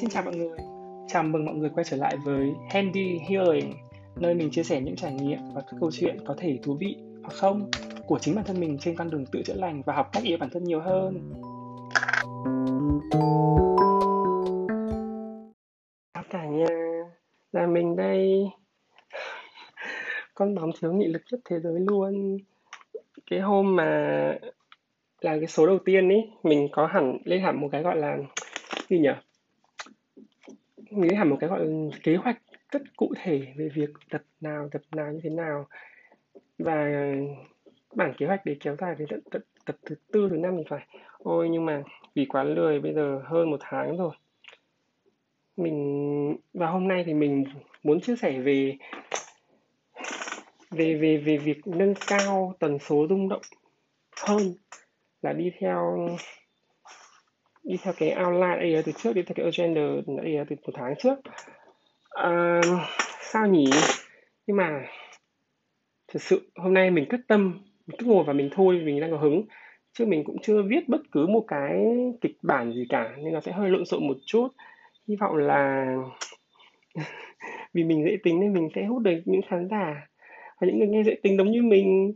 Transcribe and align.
Xin 0.00 0.10
chào 0.10 0.22
mọi 0.22 0.36
người, 0.36 0.58
chào 1.08 1.22
mừng 1.22 1.44
mọi 1.44 1.54
người 1.54 1.70
quay 1.74 1.84
trở 1.84 1.96
lại 1.96 2.16
với 2.24 2.52
Handy 2.70 3.18
Healing 3.18 3.72
Nơi 4.16 4.34
mình 4.34 4.50
chia 4.50 4.62
sẻ 4.62 4.80
những 4.80 4.96
trải 4.96 5.12
nghiệm 5.12 5.38
và 5.54 5.60
các 5.60 5.76
câu 5.80 5.90
chuyện 5.92 6.16
có 6.26 6.34
thể 6.38 6.58
thú 6.62 6.76
vị 6.80 6.96
hoặc 7.22 7.32
không 7.32 7.70
Của 8.06 8.18
chính 8.18 8.34
bản 8.34 8.44
thân 8.44 8.60
mình 8.60 8.78
trên 8.80 8.96
con 8.96 9.10
đường 9.10 9.24
tự 9.32 9.42
chữa 9.42 9.54
lành 9.54 9.82
và 9.86 9.94
học 9.94 10.08
cách 10.12 10.22
yêu 10.24 10.38
bản 10.40 10.50
thân 10.50 10.64
nhiều 10.64 10.80
hơn. 10.80 11.32
Chào 16.14 16.24
cả 16.30 16.44
nhà, 16.44 16.66
là 17.52 17.66
mình 17.66 17.96
đây. 17.96 18.50
Con 20.34 20.54
bóng 20.54 20.70
thiếu 20.80 20.92
nghị 20.92 21.06
lực 21.06 21.22
nhất 21.32 21.40
thế 21.44 21.60
giới 21.60 21.80
luôn. 21.80 22.38
Cái 23.30 23.40
hôm 23.40 23.76
mà 23.76 23.84
là 25.20 25.36
cái 25.38 25.46
số 25.46 25.66
đầu 25.66 25.78
tiên 25.84 26.08
ý 26.08 26.16
mình 26.42 26.68
có 26.72 26.86
hẳn 26.86 27.18
lên 27.24 27.42
hẳn 27.42 27.60
một 27.60 27.68
cái 27.72 27.82
gọi 27.82 27.96
là 27.96 28.16
gì 28.88 28.98
nhỉ 28.98 29.10
nghĩ 31.00 31.14
hẳn 31.14 31.28
một 31.28 31.36
cái 31.40 31.50
gọi 31.50 31.66
là 31.66 31.98
kế 32.02 32.16
hoạch 32.16 32.38
rất 32.72 32.82
cụ 32.96 33.12
thể 33.22 33.52
về 33.56 33.68
việc 33.74 33.90
tập 34.10 34.22
nào 34.40 34.68
tập 34.72 34.82
nào 34.96 35.12
như 35.12 35.20
thế 35.22 35.30
nào. 35.30 35.66
Và 36.58 36.74
ờ, 36.74 37.14
bản 37.94 38.14
kế 38.18 38.26
hoạch 38.26 38.44
để 38.44 38.56
kéo 38.60 38.76
dài 38.76 38.94
đến 38.98 39.08
tận 39.08 39.20
tập, 39.30 39.42
tập 39.64 39.76
thứ 39.86 39.94
tư 40.12 40.28
thứ 40.30 40.36
năm 40.36 40.56
thì 40.56 40.62
phải. 40.68 40.86
Ôi 41.18 41.48
nhưng 41.48 41.64
mà 41.64 41.82
vì 42.14 42.24
quá 42.24 42.44
lười 42.44 42.80
bây 42.80 42.94
giờ 42.94 43.22
hơn 43.24 43.50
một 43.50 43.60
tháng 43.60 43.96
rồi. 43.96 44.14
Mình 45.56 46.36
và 46.54 46.66
hôm 46.66 46.88
nay 46.88 47.02
thì 47.06 47.14
mình 47.14 47.44
muốn 47.82 48.00
chia 48.00 48.16
sẻ 48.16 48.38
về 48.40 48.76
về 50.70 50.94
về 50.94 51.16
về 51.16 51.36
việc 51.36 51.66
nâng 51.66 51.94
cao 52.06 52.54
tần 52.58 52.78
số 52.78 53.06
rung 53.08 53.28
động 53.28 53.42
hơn 54.26 54.54
là 55.22 55.32
đi 55.32 55.50
theo 55.58 56.08
đi 57.68 57.76
theo 57.82 57.94
cái 57.96 58.16
outline 58.24 58.56
ấy 58.56 58.82
từ 58.86 58.92
trước 58.92 59.12
đi 59.12 59.22
theo 59.22 59.34
cái 59.34 59.44
agenda 59.44 59.80
ấy 60.22 60.44
từ 60.48 60.56
một 60.66 60.72
tháng 60.74 60.94
trước. 60.98 61.14
À, 62.10 62.60
sao 63.20 63.46
nhỉ? 63.46 63.70
Nhưng 64.46 64.56
mà 64.56 64.86
thật 66.12 66.22
sự 66.22 66.50
hôm 66.56 66.74
nay 66.74 66.90
mình 66.90 67.08
quyết 67.08 67.20
tâm 67.28 67.60
mình 67.86 67.96
cứ 67.98 68.06
ngồi 68.06 68.24
và 68.24 68.32
mình 68.32 68.48
thôi 68.52 68.82
mình 68.84 69.00
đang 69.00 69.10
có 69.10 69.16
hứng. 69.16 69.44
Chứ 69.92 70.06
mình 70.06 70.24
cũng 70.24 70.36
chưa 70.42 70.62
viết 70.62 70.88
bất 70.88 71.00
cứ 71.12 71.26
một 71.26 71.44
cái 71.48 71.84
kịch 72.20 72.36
bản 72.42 72.72
gì 72.72 72.86
cả 72.88 73.16
nên 73.18 73.32
nó 73.32 73.40
sẽ 73.40 73.52
hơi 73.52 73.70
lộn 73.70 73.84
xộn 73.84 74.08
một 74.08 74.16
chút. 74.26 74.48
Hy 75.08 75.16
vọng 75.16 75.36
là 75.36 75.96
vì 77.74 77.84
mình 77.84 78.04
dễ 78.04 78.16
tính 78.22 78.40
nên 78.40 78.52
mình 78.52 78.68
sẽ 78.74 78.84
hút 78.84 79.02
được 79.02 79.20
những 79.24 79.42
khán 79.48 79.68
giả 79.70 80.08
và 80.60 80.66
những 80.66 80.78
người 80.78 80.88
nghe 80.88 81.02
dễ 81.02 81.14
tính 81.22 81.36
giống 81.36 81.50
như 81.50 81.62
mình. 81.62 82.12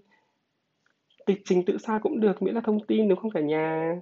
Lịch 1.26 1.42
trình 1.44 1.64
tự 1.64 1.78
sao 1.78 1.98
cũng 2.02 2.20
được 2.20 2.42
miễn 2.42 2.54
là 2.54 2.60
thông 2.60 2.86
tin 2.86 3.08
đúng 3.08 3.18
không 3.18 3.30
cả 3.30 3.40
nhà? 3.40 3.96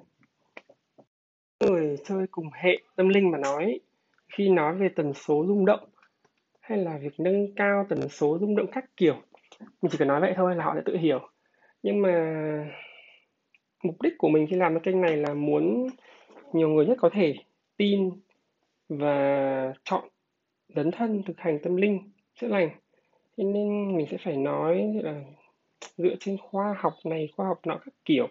Người 1.91 1.99
chơi 2.05 2.27
cùng 2.31 2.51
hệ 2.53 2.79
tâm 2.97 3.09
linh 3.09 3.31
mà 3.31 3.39
nói, 3.39 3.81
khi 4.29 4.49
nói 4.49 4.75
về 4.75 4.89
tần 4.89 5.15
số 5.15 5.45
rung 5.49 5.67
động 5.67 5.89
hay 6.61 6.79
là 6.79 6.99
việc 6.99 7.21
nâng 7.21 7.55
cao 7.55 7.87
tần 7.89 8.09
số 8.09 8.39
rung 8.41 8.57
động 8.57 8.67
các 8.73 8.85
kiểu, 8.97 9.15
mình 9.61 9.91
chỉ 9.91 9.99
cần 9.99 10.09
nói 10.09 10.21
vậy 10.21 10.33
thôi 10.37 10.57
là 10.57 10.65
họ 10.65 10.75
sẽ 10.75 10.83
tự 10.85 10.97
hiểu. 10.97 11.19
Nhưng 11.83 12.03
mà 12.03 12.15
mục 13.83 14.03
đích 14.03 14.13
của 14.19 14.29
mình 14.29 14.47
khi 14.51 14.57
làm 14.57 14.75
cái 14.75 14.81
kênh 14.85 15.01
này 15.01 15.17
là 15.17 15.35
muốn 15.35 15.89
nhiều 16.53 16.69
người 16.69 16.87
nhất 16.87 16.99
có 17.01 17.11
thể 17.13 17.35
tin 17.77 18.11
và 18.89 19.75
chọn 19.85 20.09
dấn 20.69 20.91
thân 20.91 21.23
thực 21.27 21.39
hành 21.39 21.59
tâm 21.63 21.77
linh, 21.77 22.11
chữa 22.35 22.49
lành. 22.49 22.71
Thế 23.37 23.45
nên 23.45 23.97
mình 23.97 24.07
sẽ 24.11 24.17
phải 24.25 24.37
nói 24.37 24.93
là 25.03 25.21
dựa 25.97 26.15
trên 26.21 26.37
khoa 26.39 26.75
học 26.79 26.95
này, 27.05 27.29
khoa 27.37 27.47
học 27.47 27.61
nọ 27.67 27.79
các 27.85 27.95
kiểu. 28.05 28.29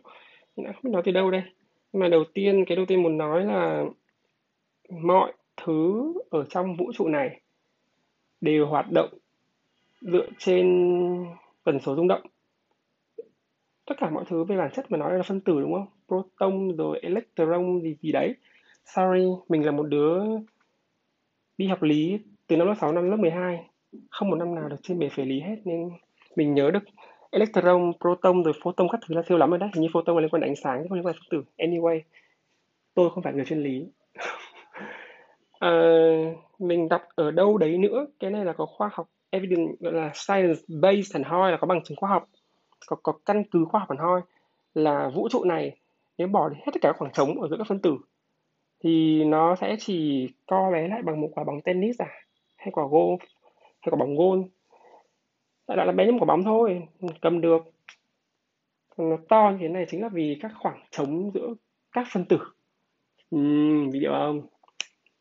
Mình 0.55 0.65
đã 0.65 0.71
không 0.73 0.81
biết 0.83 0.91
nói 0.93 1.01
từ 1.05 1.11
đâu 1.11 1.31
đây 1.31 1.41
nhưng 1.93 1.99
mà 1.99 2.07
đầu 2.07 2.23
tiên, 2.33 2.65
cái 2.67 2.75
đầu 2.75 2.85
tiên 2.85 3.03
muốn 3.03 3.17
nói 3.17 3.45
là 3.45 3.85
mọi 4.89 5.33
thứ 5.57 6.13
ở 6.29 6.45
trong 6.49 6.75
vũ 6.75 6.91
trụ 6.93 7.07
này 7.07 7.41
đều 8.41 8.67
hoạt 8.67 8.91
động 8.91 9.09
dựa 10.01 10.27
trên 10.37 10.65
tần 11.63 11.79
số 11.79 11.95
rung 11.95 12.07
động. 12.07 12.21
Tất 13.85 13.95
cả 13.97 14.09
mọi 14.09 14.23
thứ 14.27 14.43
về 14.43 14.57
bản 14.57 14.71
chất 14.73 14.91
mà 14.91 14.97
nói 14.97 15.17
là 15.17 15.23
phân 15.23 15.41
tử, 15.41 15.61
đúng 15.61 15.73
không? 15.73 15.87
Proton 16.07 16.75
rồi 16.77 16.99
electron 17.01 17.81
gì 17.81 17.95
gì 18.01 18.11
đấy. 18.11 18.35
Sorry, 18.85 19.25
mình 19.49 19.65
là 19.65 19.71
một 19.71 19.83
đứa 19.83 20.23
đi 21.57 21.67
học 21.67 21.83
lý 21.83 22.19
từ 22.47 22.57
năm 22.57 22.67
lớp 22.67 22.75
6 22.81 22.91
năm 22.91 23.09
lớp 23.09 23.17
12 23.17 23.65
không 24.09 24.29
một 24.29 24.35
năm 24.35 24.55
nào 24.55 24.69
được 24.69 24.75
trên 24.81 24.99
bề 24.99 25.09
phế 25.09 25.25
lý 25.25 25.39
hết, 25.39 25.55
nên 25.65 25.89
mình 26.35 26.53
nhớ 26.53 26.71
được 26.71 26.83
electron 27.31 27.91
proton 27.99 28.43
rồi 28.43 28.53
photon 28.63 28.87
các 28.91 29.01
thứ 29.07 29.15
là 29.15 29.21
siêu 29.29 29.37
lắm 29.37 29.49
rồi 29.49 29.59
đấy. 29.59 29.69
Hình 29.73 29.81
như 29.81 29.89
photon 29.93 30.15
là 30.15 30.21
liên 30.21 30.29
quan 30.29 30.41
đến 30.41 30.49
ánh 30.49 30.55
sáng 30.55 30.79
chứ 30.79 30.85
không 30.89 30.95
liên 30.95 31.05
quan 31.05 31.15
đến 31.15 31.21
phân 31.21 31.29
tử. 31.29 31.65
Anyway 31.65 32.01
tôi 32.93 33.09
không 33.09 33.23
phải 33.23 33.33
người 33.33 33.45
chuyên 33.45 33.63
lý. 33.63 33.85
À, 35.59 35.69
mình 36.59 36.89
đọc 36.89 37.01
ở 37.15 37.31
đâu 37.31 37.57
đấy 37.57 37.77
nữa? 37.77 38.05
Cái 38.19 38.31
này 38.31 38.45
là 38.45 38.53
có 38.53 38.65
khoa 38.65 38.89
học 38.93 39.09
evidence 39.29 39.73
gọi 39.79 39.93
là 39.93 40.11
science 40.13 40.61
based 40.67 41.13
hẳn 41.13 41.23
hoi 41.23 41.51
là 41.51 41.57
có 41.57 41.67
bằng 41.67 41.83
chứng 41.83 41.97
khoa 41.97 42.09
học. 42.09 42.29
Có 42.87 42.95
có 43.03 43.13
căn 43.25 43.43
cứ 43.51 43.65
khoa 43.65 43.79
học 43.79 43.89
hẳn 43.89 43.97
hoi 43.97 44.21
là 44.73 45.09
vũ 45.15 45.29
trụ 45.29 45.43
này 45.43 45.75
nếu 46.17 46.27
bỏ 46.27 46.49
đi 46.49 46.55
hết 46.55 46.71
tất 46.73 46.81
cả 46.81 46.89
các 46.89 46.95
khoảng 46.99 47.11
trống 47.11 47.41
ở 47.41 47.47
giữa 47.47 47.57
các 47.57 47.67
phân 47.67 47.79
tử 47.79 47.97
thì 48.83 49.23
nó 49.23 49.55
sẽ 49.55 49.75
chỉ 49.79 50.27
co 50.47 50.71
bé 50.71 50.87
lại 50.87 51.01
bằng 51.01 51.21
một 51.21 51.29
quả 51.31 51.43
bóng 51.43 51.61
tennis 51.61 52.01
à? 52.01 52.07
Hay 52.57 52.71
quả 52.71 52.83
golf 52.83 53.17
hay 53.79 53.91
quả 53.91 53.97
bóng 53.97 54.15
gôn? 54.17 54.47
Đó 55.75 55.83
là 55.83 55.91
bé 55.91 56.05
như 56.05 56.11
một 56.11 56.17
quả 56.21 56.25
bóng 56.25 56.43
thôi 56.43 56.87
cầm 57.21 57.41
được. 57.41 57.61
Nó 58.97 59.17
to 59.29 59.51
như 59.51 59.57
thế 59.61 59.67
này 59.67 59.85
chính 59.89 60.01
là 60.01 60.09
vì 60.09 60.37
các 60.41 60.51
khoảng 60.59 60.83
trống 60.91 61.31
giữa 61.33 61.53
các 61.91 62.07
phân 62.11 62.25
tử. 62.25 62.39
Uhm, 63.35 63.89
dụ 63.91 64.09
không 64.09 64.41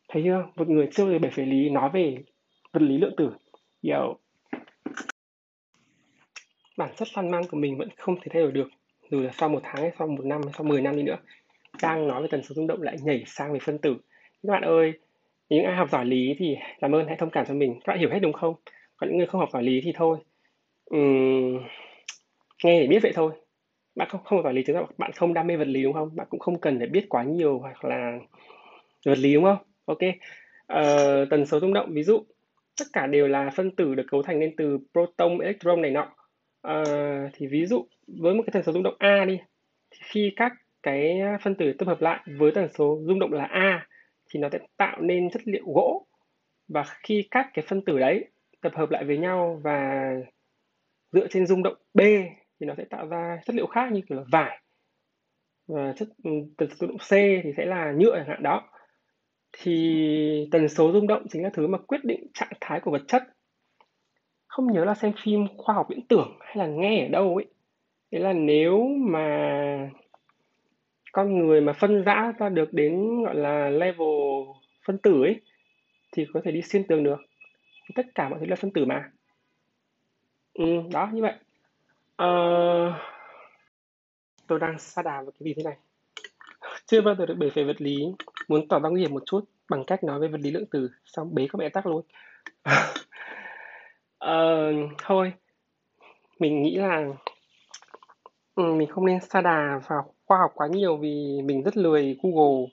thấy 0.09 0.21
chưa? 0.25 0.45
Một 0.55 0.69
người 0.69 0.89
chưa 0.91 1.05
về 1.05 1.19
bể 1.19 1.29
phế 1.29 1.45
lý 1.45 1.69
nói 1.69 1.89
về 1.93 2.17
vật 2.73 2.81
lý 2.81 2.97
lượng 2.97 3.15
tử. 3.17 3.31
Hiểu 3.83 4.17
bản 6.77 6.89
chất 6.95 7.07
lan 7.15 7.31
man 7.31 7.43
của 7.51 7.57
mình 7.57 7.77
vẫn 7.77 7.89
không 7.97 8.15
thể 8.15 8.27
thay 8.29 8.41
đổi 8.41 8.51
được. 8.51 8.69
Dù 9.11 9.19
là 9.19 9.31
sau 9.33 9.49
một 9.49 9.59
tháng 9.63 9.81
hay 9.81 9.91
sau 9.99 10.07
một 10.07 10.25
năm 10.25 10.41
hay 10.43 10.53
sau 10.57 10.63
10 10.63 10.81
năm 10.81 10.95
đi 10.95 11.03
nữa 11.03 11.17
đang 11.81 12.07
nói 12.07 12.21
về 12.21 12.27
tần 12.31 12.43
số 12.43 12.55
rung 12.55 12.67
động 12.67 12.81
lại 12.81 12.97
nhảy 13.03 13.23
sang 13.27 13.53
về 13.53 13.59
phân 13.59 13.77
tử. 13.77 13.95
Các 14.43 14.51
bạn 14.51 14.61
ơi 14.61 14.93
những 15.49 15.65
ai 15.65 15.75
học 15.75 15.89
giỏi 15.91 16.05
lý 16.05 16.35
thì 16.37 16.55
làm 16.79 16.95
ơn 16.95 17.07
hãy 17.07 17.15
thông 17.19 17.29
cảm 17.29 17.45
cho 17.45 17.53
mình. 17.53 17.73
Các 17.73 17.87
bạn 17.87 17.99
hiểu 17.99 18.09
hết 18.09 18.19
đúng 18.19 18.33
không? 18.33 18.55
Còn 18.97 19.09
những 19.09 19.17
người 19.17 19.27
không 19.27 19.39
học 19.39 19.49
giỏi 19.53 19.63
lý 19.63 19.81
thì 19.83 19.91
thôi 19.95 20.17
um, 20.89 21.63
nghe 22.63 22.81
để 22.81 22.87
biết 22.87 22.99
vậy 23.03 23.11
thôi. 23.15 23.31
Bạn 23.95 24.07
không 24.09 24.23
không 24.23 24.43
phải 24.43 24.53
lý 24.53 24.63
chứng 24.63 24.75
là 24.75 24.83
bạn 24.97 25.11
không 25.11 25.33
đam 25.33 25.47
mê 25.47 25.57
vật 25.57 25.67
lý 25.67 25.83
đúng 25.83 25.93
không? 25.93 26.15
Bạn 26.15 26.27
cũng 26.29 26.39
không 26.39 26.61
cần 26.61 26.79
phải 26.79 26.87
biết 26.87 27.05
quá 27.09 27.23
nhiều 27.23 27.59
hoặc 27.59 27.85
là 27.85 28.19
vật 29.05 29.17
lý 29.17 29.33
đúng 29.33 29.43
không? 29.43 29.57
Ok. 29.85 29.99
Uh, 30.73 31.29
tần 31.29 31.45
số 31.45 31.59
rung 31.59 31.73
động 31.73 31.93
ví 31.93 32.03
dụ 32.03 32.23
tất 32.79 32.85
cả 32.93 33.07
đều 33.07 33.27
là 33.27 33.49
phân 33.55 33.75
tử 33.75 33.95
được 33.95 34.05
cấu 34.11 34.23
thành 34.23 34.39
nên 34.39 34.55
từ 34.55 34.77
proton 34.91 35.39
electron 35.39 35.81
này 35.81 35.91
nọ. 35.91 36.15
Uh, 36.67 37.31
thì 37.33 37.47
ví 37.47 37.65
dụ 37.65 37.85
với 38.07 38.33
một 38.33 38.43
cái 38.45 38.51
tần 38.53 38.63
số 38.63 38.71
rung 38.71 38.83
động 38.83 38.95
a 38.99 39.25
đi 39.25 39.39
thì 39.91 39.97
khi 40.03 40.33
các 40.35 40.53
cái 40.83 41.19
phân 41.41 41.55
tử 41.55 41.73
tập 41.73 41.85
hợp 41.87 42.01
lại 42.01 42.19
với 42.37 42.51
tần 42.51 42.67
số 42.73 42.99
rung 43.03 43.19
động 43.19 43.33
là 43.33 43.45
a 43.45 43.87
thì 44.29 44.39
nó 44.39 44.49
sẽ 44.49 44.59
tạo 44.77 45.01
nên 45.01 45.29
chất 45.29 45.41
liệu 45.45 45.63
gỗ. 45.65 46.05
Và 46.67 46.83
khi 47.03 47.27
các 47.31 47.49
cái 47.53 47.65
phân 47.67 47.81
tử 47.85 47.99
đấy 47.99 48.25
tập 48.61 48.71
hợp 48.75 48.91
lại 48.91 49.03
với 49.03 49.17
nhau 49.17 49.59
và 49.63 50.11
dựa 51.11 51.27
trên 51.27 51.47
rung 51.47 51.63
động 51.63 51.75
B 51.93 51.99
thì 52.59 52.65
nó 52.65 52.73
sẽ 52.77 52.85
tạo 52.89 53.07
ra 53.07 53.39
chất 53.45 53.55
liệu 53.55 53.67
khác 53.67 53.91
như 53.91 54.01
kiểu 54.09 54.17
là 54.17 54.23
vải. 54.31 54.61
Và 55.67 55.93
chất 55.97 56.07
ừ, 56.23 56.31
tần 56.57 56.69
số 56.79 56.87
động 56.87 56.97
C 56.97 57.11
thì 57.43 57.53
sẽ 57.57 57.65
là 57.65 57.91
nhựa 57.97 58.15
chẳng 58.15 58.27
hạn 58.27 58.43
đó. 58.43 58.69
Thì 59.51 60.47
tần 60.51 60.69
số 60.69 60.91
rung 60.91 61.07
động 61.07 61.25
chính 61.29 61.43
là 61.43 61.49
thứ 61.53 61.67
mà 61.67 61.77
quyết 61.77 62.03
định 62.03 62.27
trạng 62.33 62.51
thái 62.61 62.79
của 62.79 62.91
vật 62.91 63.01
chất. 63.07 63.23
Không 64.47 64.73
nhớ 64.73 64.85
là 64.85 64.95
xem 64.95 65.11
phim 65.23 65.47
khoa 65.57 65.75
học 65.75 65.87
viễn 65.89 66.07
tưởng 66.07 66.37
hay 66.41 66.57
là 66.57 66.67
nghe 66.67 67.05
ở 67.05 67.07
đâu 67.07 67.35
ấy. 67.35 67.45
Thế 68.11 68.19
là 68.19 68.33
nếu 68.33 68.87
mà 68.87 69.89
con 71.11 71.37
người 71.37 71.61
mà 71.61 71.73
phân 71.73 72.03
rã 72.03 72.33
ra 72.39 72.49
được 72.49 72.73
đến, 72.73 73.23
gọi 73.23 73.35
là, 73.35 73.69
level 73.69 74.07
phân 74.87 74.97
tử 74.97 75.21
ấy, 75.21 75.41
thì 76.11 76.25
có 76.33 76.41
thể 76.43 76.51
đi 76.51 76.61
xuyên 76.61 76.87
tường 76.87 77.03
được. 77.03 77.19
Tất 77.95 78.05
cả 78.15 78.29
mọi 78.29 78.39
thứ 78.39 78.45
là 78.45 78.55
phân 78.55 78.71
tử 78.71 78.85
mà 78.85 79.11
ừ, 80.59 80.65
đó 80.91 81.09
như 81.13 81.21
vậy. 81.21 81.33
À, 82.17 82.27
tôi 84.47 84.59
đang 84.59 84.79
xa 84.79 85.01
đà 85.01 85.21
vào 85.21 85.31
cái 85.31 85.39
gì 85.39 85.53
thế 85.53 85.63
này? 85.63 85.77
Chưa 86.85 87.01
bao 87.01 87.15
giờ 87.15 87.25
được 87.25 87.35
bể 87.37 87.49
về 87.53 87.63
vật 87.63 87.81
lý. 87.81 87.97
Muốn 88.47 88.67
tỏ 88.67 88.79
ra 88.79 88.89
nguy 88.89 89.01
hiểm 89.01 89.13
một 89.13 89.23
chút 89.25 89.45
bằng 89.69 89.83
cách 89.87 90.03
nói 90.03 90.19
về 90.19 90.27
vật 90.27 90.39
lý 90.41 90.51
lượng 90.51 90.65
tử 90.65 90.89
xong 91.05 91.35
bế 91.35 91.47
các 91.51 91.57
mẹ 91.59 91.69
tắc 91.69 91.85
luôn. 91.85 92.05
Uh, 94.25 94.91
thôi. 94.97 95.33
Mình 96.39 96.63
nghĩ 96.63 96.75
là 96.75 97.07
ừ, 98.55 98.63
mình 98.63 98.87
không 98.89 99.05
nên 99.05 99.19
xa 99.19 99.41
đà 99.41 99.81
vào 99.87 100.13
khoa 100.25 100.37
học 100.37 100.51
quá 100.55 100.67
nhiều 100.67 100.97
vì 100.97 101.41
mình 101.43 101.63
rất 101.63 101.77
lười 101.77 102.17
google 102.23 102.67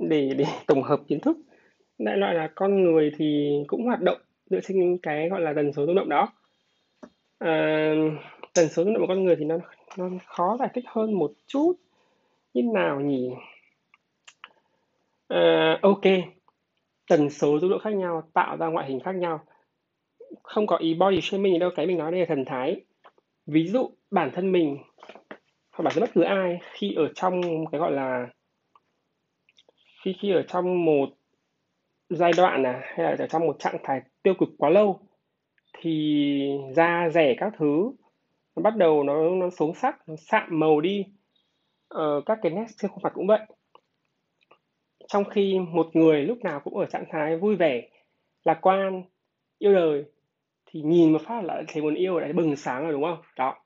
để 0.00 0.34
để 0.36 0.44
tổng 0.66 0.82
hợp 0.82 1.00
kiến 1.08 1.20
thức. 1.20 1.36
Đại 1.98 2.16
loại 2.16 2.34
là 2.34 2.50
con 2.54 2.82
người 2.82 3.12
thì 3.18 3.58
cũng 3.66 3.84
hoạt 3.84 4.00
động 4.00 4.18
dựa 4.50 4.60
trên 4.60 4.98
cái 5.02 5.28
gọi 5.28 5.40
là 5.40 5.52
tần 5.56 5.72
số 5.72 5.86
rung 5.86 5.94
động 5.94 6.08
đó 6.08 6.32
à, 7.38 7.94
tần 8.54 8.68
số 8.68 8.84
rung 8.84 8.94
động 8.94 9.02
của 9.02 9.06
con 9.08 9.24
người 9.24 9.36
thì 9.36 9.44
nó 9.44 9.56
nó 9.96 10.08
khó 10.26 10.56
giải 10.58 10.68
thích 10.74 10.84
hơn 10.88 11.14
một 11.18 11.32
chút. 11.46 11.72
Như 12.54 12.62
nào 12.74 13.00
nhỉ? 13.00 13.30
Uh, 15.34 15.82
ok. 15.82 16.02
Tần 17.08 17.30
số 17.30 17.58
rung 17.58 17.70
động 17.70 17.80
khác 17.80 17.94
nhau 17.94 18.22
tạo 18.32 18.56
ra 18.56 18.66
ngoại 18.66 18.88
hình 18.88 19.00
khác 19.00 19.14
nhau. 19.14 19.40
Không 20.42 20.66
có 20.66 20.76
ý 20.76 20.94
body 20.94 21.20
shaming 21.20 21.58
đâu 21.58 21.70
cái 21.76 21.86
mình 21.86 21.98
nói 21.98 22.10
đây 22.10 22.20
là 22.20 22.26
thần 22.28 22.44
thái. 22.44 22.84
Ví 23.46 23.66
dụ 23.66 23.90
bản 24.10 24.30
thân 24.34 24.52
mình 24.52 24.78
hoặc 25.70 25.82
bản 25.82 25.94
thân 25.94 26.00
bất 26.00 26.10
cứ 26.14 26.22
ai 26.22 26.60
khi 26.72 26.94
ở 26.94 27.08
trong 27.14 27.40
cái 27.72 27.78
gọi 27.80 27.92
là 27.92 28.28
khi 30.04 30.16
khi 30.20 30.32
ở 30.32 30.42
trong 30.42 30.84
một 30.84 31.08
giai 32.10 32.32
đoạn 32.36 32.66
à, 32.66 32.80
hay 32.84 33.06
là 33.06 33.16
ở 33.18 33.26
trong 33.26 33.46
một 33.46 33.56
trạng 33.58 33.76
thái 33.82 34.00
tiêu 34.22 34.34
cực 34.38 34.48
quá 34.58 34.70
lâu 34.70 35.05
thì 35.80 36.58
da 36.76 37.08
rẻ 37.08 37.34
các 37.38 37.52
thứ 37.58 37.92
nó 38.56 38.62
bắt 38.62 38.76
đầu 38.76 39.02
nó 39.02 39.30
nó 39.30 39.50
xuống 39.50 39.74
sắc 39.74 40.08
nó 40.08 40.14
sạm 40.16 40.48
màu 40.50 40.80
đi. 40.80 41.04
Ờ, 41.88 42.20
các 42.26 42.38
cái 42.42 42.52
nét 42.52 42.66
trên 42.76 42.90
khuôn 42.90 43.02
mặt 43.02 43.12
cũng 43.14 43.26
vậy. 43.26 43.40
Trong 45.08 45.24
khi 45.24 45.58
một 45.58 45.96
người 45.96 46.22
lúc 46.22 46.38
nào 46.38 46.60
cũng 46.60 46.76
ở 46.76 46.86
trạng 46.86 47.04
thái 47.10 47.36
vui 47.36 47.56
vẻ 47.56 47.88
lạc 48.44 48.58
quan 48.62 49.02
yêu 49.58 49.74
đời 49.74 50.04
thì 50.66 50.82
nhìn 50.82 51.12
một 51.12 51.22
phát 51.22 51.44
là 51.44 51.62
thấy 51.68 51.82
muốn 51.82 51.94
yêu 51.94 52.20
đã 52.20 52.28
bừng 52.34 52.56
sáng 52.56 52.82
rồi 52.82 52.92
đúng 52.92 53.02
không? 53.02 53.22
Đó. 53.36 53.56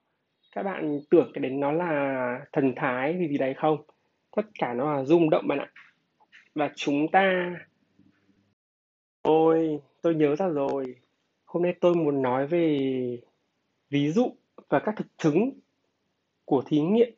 Các 0.55 0.63
bạn 0.63 0.99
tưởng 1.09 1.31
cái 1.33 1.41
đấy 1.41 1.51
nó 1.51 1.71
là 1.71 2.39
thần 2.51 2.73
thái 2.75 3.17
gì 3.19 3.27
gì 3.27 3.37
đấy 3.37 3.53
không? 3.57 3.77
Tất 4.35 4.45
cả 4.59 4.73
nó 4.73 4.95
là 4.95 5.03
rung 5.03 5.29
động 5.29 5.47
bạn 5.47 5.59
ạ. 5.59 5.71
Và 6.55 6.71
chúng 6.75 7.07
ta 7.11 7.55
ôi 9.21 9.79
tôi 10.01 10.15
nhớ 10.15 10.35
ra 10.35 10.47
rồi 10.47 10.95
hôm 11.51 11.63
nay 11.63 11.73
tôi 11.81 11.95
muốn 11.95 12.21
nói 12.21 12.47
về 12.47 12.77
ví 13.89 14.11
dụ 14.11 14.35
và 14.69 14.79
các 14.79 14.95
thực 14.97 15.07
chứng 15.17 15.51
của 16.45 16.63
thí 16.65 16.81
nghiệm 16.81 17.09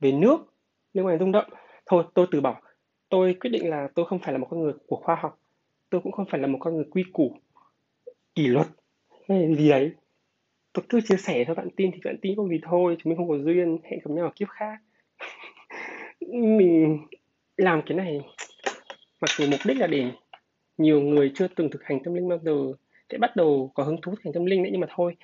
về 0.00 0.12
nước 0.12 0.54
liên 0.92 1.06
quan 1.06 1.12
đến 1.12 1.18
rung 1.18 1.32
động. 1.32 1.50
Thôi, 1.86 2.04
tôi 2.14 2.26
từ 2.30 2.40
bỏ 2.40 2.60
tôi 3.10 3.36
quyết 3.40 3.50
định 3.50 3.70
là 3.70 3.88
tôi 3.94 4.06
không 4.06 4.18
phải 4.18 4.32
là 4.32 4.38
một 4.38 4.46
con 4.50 4.62
người 4.62 4.72
của 4.86 4.96
khoa 4.96 5.14
học, 5.14 5.38
tôi 5.90 6.00
cũng 6.00 6.12
không 6.12 6.26
phải 6.30 6.40
là 6.40 6.46
một 6.46 6.58
con 6.60 6.74
người 6.76 6.84
quy 6.90 7.04
củ, 7.12 7.36
kỷ 8.34 8.46
luật, 8.46 8.66
hay 9.28 9.54
gì 9.54 9.68
đấy. 9.68 9.92
Tôi 10.72 10.84
cứ 10.88 11.00
chia 11.00 11.16
sẻ 11.16 11.44
cho 11.46 11.54
bạn 11.54 11.68
tin 11.76 11.90
thì 11.92 12.00
bạn 12.04 12.16
tin 12.22 12.36
không 12.36 12.48
vì 12.48 12.60
thôi, 12.62 12.96
chúng 12.98 13.10
mình 13.10 13.16
không 13.16 13.28
có 13.28 13.38
duyên, 13.38 13.78
hẹn 13.84 14.00
gặp 14.04 14.10
nhau 14.10 14.24
ở 14.24 14.32
kiếp 14.36 14.48
khác. 14.48 14.78
Mình 16.28 16.98
làm 17.56 17.82
cái 17.86 17.96
này, 17.96 18.20
mặc 19.20 19.30
dù 19.38 19.46
mục 19.50 19.60
đích 19.64 19.76
là 19.76 19.86
để 19.86 20.10
nhiều 20.78 21.00
người 21.00 21.32
chưa 21.34 21.48
từng 21.48 21.70
thực 21.70 21.84
hành 21.84 22.02
tâm 22.04 22.14
linh 22.14 22.28
bao 22.28 22.38
giờ 22.38 22.72
sẽ 23.10 23.18
bắt 23.18 23.36
đầu 23.36 23.72
có 23.74 23.82
hứng 23.82 24.00
thú 24.02 24.14
thành 24.24 24.32
tâm 24.32 24.44
linh 24.44 24.62
đấy 24.62 24.70
nhưng 24.72 24.80
mà 24.80 24.86
thôi. 24.90 25.16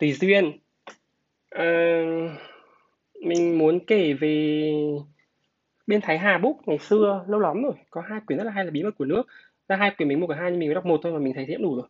Tùy 0.00 0.12
duyên. 0.12 0.58
À, 1.50 2.02
mình 3.20 3.58
muốn 3.58 3.80
kể 3.86 4.12
về 4.12 4.72
bên 5.86 6.00
Thái 6.00 6.18
Hà 6.18 6.38
Book 6.38 6.56
ngày 6.68 6.78
xưa 6.78 7.24
lâu 7.28 7.40
lắm 7.40 7.62
rồi 7.62 7.74
có 7.90 8.00
hai 8.00 8.20
quyển 8.26 8.38
rất 8.38 8.44
là 8.44 8.52
hay 8.52 8.64
là 8.64 8.70
bí 8.70 8.82
mật 8.82 8.90
của 8.98 9.04
nước. 9.04 9.22
Ra 9.68 9.76
hai 9.76 9.90
quyển 9.96 10.08
mình 10.08 10.20
mua 10.20 10.26
cả 10.26 10.34
hai 10.34 10.50
nhưng 10.50 10.60
mình 10.60 10.68
mới 10.68 10.74
đọc 10.74 10.86
một 10.86 11.00
thôi 11.02 11.12
mà 11.12 11.18
mình 11.18 11.34
thấy 11.34 11.44
thế 11.48 11.56
đủ 11.56 11.76
rồi. 11.76 11.88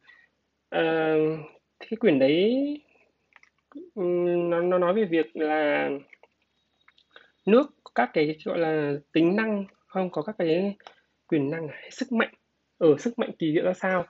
À, 0.70 1.14
cái 1.78 1.96
quyển 2.00 2.18
đấy 2.18 2.80
nó, 3.94 4.60
nó 4.60 4.78
nói 4.78 4.94
về 4.94 5.04
việc 5.04 5.36
là 5.36 5.90
nước 7.46 7.74
các 7.94 8.10
cái 8.14 8.36
gọi 8.44 8.58
là 8.58 8.94
tính 9.12 9.36
năng 9.36 9.64
không? 9.86 10.10
Có 10.10 10.22
các 10.22 10.34
cái 10.38 10.76
quyền 11.28 11.50
năng 11.50 11.68
sức 11.90 12.12
mạnh. 12.12 12.34
Ở 12.78 12.96
sức 12.98 13.18
mạnh 13.18 13.30
kỳ 13.38 13.52
diệu 13.52 13.64
ra 13.64 13.72
sao? 13.74 14.06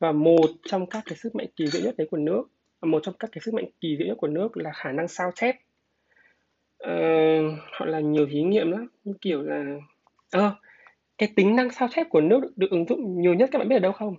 Và 0.00 0.12
một 0.12 0.50
trong 0.64 0.86
các 0.86 1.02
cái 1.06 1.16
sức 1.16 1.34
mạnh 1.34 1.46
kỳ 1.56 1.66
diệu 1.66 1.82
nhất 1.82 1.94
đấy 1.98 2.08
của 2.10 2.16
nước 2.16 2.44
à, 2.80 2.86
một 2.86 3.00
trong 3.02 3.14
các 3.18 3.30
cái 3.32 3.40
sức 3.44 3.54
mạnh 3.54 3.64
kỳ 3.80 3.96
diệu 3.98 4.06
nhất 4.06 4.16
của 4.18 4.26
nước 4.26 4.56
là 4.56 4.72
khả 4.72 4.92
năng 4.92 5.08
sao 5.08 5.30
chép. 5.34 5.56
Uh, 6.84 7.58
họ 7.72 7.86
là 7.86 8.00
nhiều 8.00 8.26
thí 8.30 8.42
nghiệm 8.42 8.70
lắm 8.70 8.88
như 9.04 9.12
kiểu 9.20 9.42
là 9.42 9.64
ờ 10.30 10.46
uh, 10.46 10.52
cái 11.18 11.32
tính 11.36 11.56
năng 11.56 11.70
sao 11.70 11.88
chép 11.90 12.06
của 12.10 12.20
nước 12.20 12.40
được, 12.42 12.52
được 12.56 12.70
ứng 12.70 12.86
dụng 12.88 13.20
nhiều 13.20 13.34
nhất 13.34 13.48
các 13.52 13.58
bạn 13.58 13.68
biết 13.68 13.76
ở 13.76 13.78
đâu 13.78 13.92
không? 13.92 14.16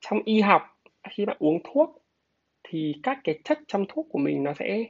Trong 0.00 0.22
y 0.24 0.40
học 0.40 0.62
khi 1.10 1.24
bạn 1.24 1.36
uống 1.40 1.58
thuốc 1.64 2.02
thì 2.68 2.94
các 3.02 3.18
cái 3.24 3.38
chất 3.44 3.58
trong 3.68 3.84
thuốc 3.88 4.06
của 4.10 4.18
mình 4.18 4.42
nó 4.42 4.54
sẽ 4.54 4.84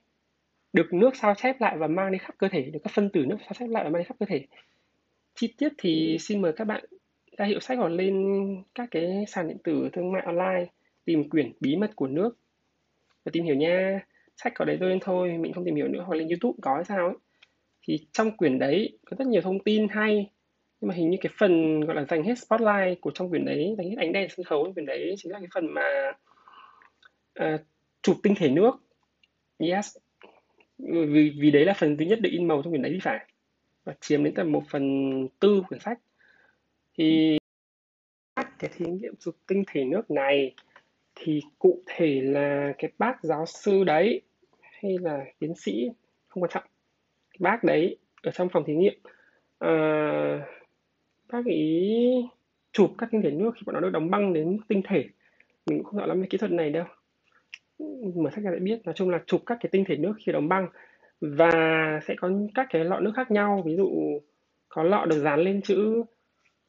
được 0.73 0.93
nước 0.93 1.17
sao 1.17 1.35
chép 1.35 1.61
lại 1.61 1.77
và 1.79 1.87
mang 1.87 2.13
đi 2.13 2.19
khắp 2.19 2.35
cơ 2.39 2.49
thể 2.49 2.63
được 2.63 2.81
các 2.85 2.93
phân 2.93 3.11
tử 3.11 3.25
nước 3.27 3.37
sao 3.41 3.53
chép 3.59 3.67
lại 3.67 3.85
và 3.85 3.91
mang 3.91 4.03
đi 4.03 4.07
khắp 4.07 4.17
cơ 4.21 4.27
thể. 4.27 4.47
Chi 5.35 5.55
tiết 5.59 5.69
thì 5.79 6.17
xin 6.21 6.43
mời 6.43 6.53
các 6.53 6.65
bạn 6.65 6.85
ra 7.37 7.45
hiệu 7.47 7.61
sách 7.61 7.79
hoặc 7.79 7.89
lên 7.89 8.25
các 8.75 8.89
cái 8.91 9.25
sàn 9.29 9.49
điện 9.49 9.59
tử 9.65 9.89
thương 9.93 10.13
mại 10.13 10.23
online 10.23 10.67
tìm 11.05 11.31
quyển 11.31 11.53
bí 11.61 11.77
mật 11.77 11.97
của 11.97 12.07
nước. 12.07 12.39
Và 13.25 13.31
tìm 13.33 13.45
hiểu 13.45 13.55
nha 13.55 14.01
sách 14.37 14.53
có 14.55 14.65
đấy 14.65 14.79
lên 14.81 14.99
thôi 15.01 15.39
mình 15.39 15.53
không 15.53 15.65
tìm 15.65 15.75
hiểu 15.75 15.89
nữa 15.89 16.05
hoặc 16.07 16.15
lên 16.15 16.29
youtube 16.29 16.57
có 16.63 16.75
hay 16.75 16.85
sao 16.85 17.07
ấy. 17.07 17.17
Thì 17.83 17.99
trong 18.13 18.37
quyển 18.37 18.59
đấy 18.59 18.99
có 19.07 19.17
rất 19.19 19.27
nhiều 19.27 19.43
thông 19.43 19.59
tin 19.59 19.89
hay 19.89 20.31
nhưng 20.81 20.89
mà 20.89 20.95
hình 20.95 21.11
như 21.11 21.17
cái 21.21 21.33
phần 21.39 21.81
gọi 21.81 21.97
là 21.97 22.05
dành 22.05 22.23
hết 22.23 22.39
spotlight 22.39 23.01
của 23.01 23.11
trong 23.11 23.31
quyển 23.31 23.45
đấy 23.45 23.75
dành 23.79 23.89
hết 23.89 23.97
ánh 23.99 24.13
đèn 24.13 24.29
sân 24.31 24.45
khấu 24.45 24.73
quyển 24.73 24.87
đấy 24.87 25.15
chính 25.19 25.33
là 25.33 25.39
cái 25.39 25.49
phần 25.55 25.67
mà 25.75 26.13
uh, 27.41 27.61
chụp 28.03 28.17
tinh 28.23 28.35
thể 28.37 28.51
nước. 28.51 28.71
Yes. 29.59 29.97
Vì 30.79 31.33
vì 31.41 31.51
đấy 31.51 31.65
là 31.65 31.75
phần 31.75 31.97
duy 31.97 32.07
nhất 32.07 32.21
được 32.21 32.31
in 32.33 32.49
màu 32.49 32.63
trong 32.63 32.73
quyển 32.73 32.83
đấy 32.83 32.93
thì 32.95 32.99
phải. 33.03 33.27
Và 33.85 33.95
chiếm 34.01 34.25
đến 34.25 34.35
tầm 34.35 34.53
một 34.53 34.63
phần 34.71 35.29
tư 35.41 35.63
quyển 35.69 35.81
sách 35.81 35.99
thì 36.99 37.39
các 38.37 38.53
cái 38.59 38.71
thí 38.77 38.87
nghiệm 38.87 39.15
chụp 39.21 39.37
tinh 39.47 39.63
thể 39.67 39.85
nước 39.85 40.11
này 40.11 40.55
thì 41.15 41.41
cụ 41.59 41.83
thể 41.87 42.21
là 42.23 42.73
cái 42.79 42.91
bác 42.99 43.23
giáo 43.23 43.47
sư 43.47 43.85
đấy 43.85 44.21
hay 44.61 44.99
là 44.99 45.25
tiến 45.39 45.55
sĩ 45.55 45.91
không 46.29 46.43
quan 46.43 46.51
trọng. 46.55 46.65
Bác 47.39 47.65
đấy 47.65 47.97
ở 48.23 48.31
trong 48.31 48.49
phòng 48.49 48.65
thí 48.65 48.75
nghiệm 48.75 48.95
à, 49.59 49.73
bác 51.33 51.45
ý 51.47 51.93
chụp 52.73 52.91
các 52.99 53.09
tinh 53.13 53.23
thể 53.23 53.31
nước 53.31 53.51
khi 53.55 53.63
bọn 53.67 53.75
nó 53.75 53.81
được 53.81 53.91
đóng 53.91 54.11
băng 54.11 54.33
đến 54.33 54.59
tinh 54.69 54.83
thể. 54.89 55.05
Mình 55.67 55.79
cũng 55.79 55.85
không 55.85 56.01
rõ 56.01 56.07
lắm 56.07 56.21
về 56.21 56.27
kỹ 56.31 56.39
thuật 56.39 56.53
này 56.53 56.71
đâu. 56.71 56.85
Mở 58.15 58.31
sách 58.35 58.45
ra 58.45 58.51
để 58.51 58.59
biết. 58.59 58.81
Nói 58.85 58.95
chung 58.95 59.11
là 59.11 59.21
chụp 59.27 59.43
các 59.47 59.59
cái 59.61 59.71
tinh 59.73 59.85
thể 59.89 59.97
nước 59.97 60.13
khi 60.19 60.33
đóng 60.33 60.49
băng. 60.49 60.69
Và 61.21 62.01
sẽ 62.07 62.15
có 62.19 62.31
các 62.55 62.67
cái 62.71 62.85
lọ 62.85 63.01
nước 63.01 63.13
khác 63.17 63.31
nhau. 63.31 63.63
Ví 63.65 63.77
dụ 63.77 63.91
có 64.69 64.83
lọ 64.83 65.07
được 65.07 65.19
dán 65.19 65.41
lên 65.41 65.63
chữ 65.63 66.03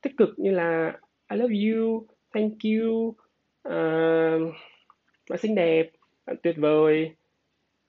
tích 0.05 0.17
cực 0.17 0.29
như 0.37 0.51
là 0.51 0.99
I 1.31 1.37
love 1.37 1.55
you, 1.55 2.07
thank 2.33 2.53
you, 2.63 3.07
uh, 3.67 4.53
bạn 5.29 5.39
xinh 5.39 5.55
đẹp, 5.55 5.91
bạn 6.25 6.35
tuyệt 6.43 6.55
vời. 6.57 7.11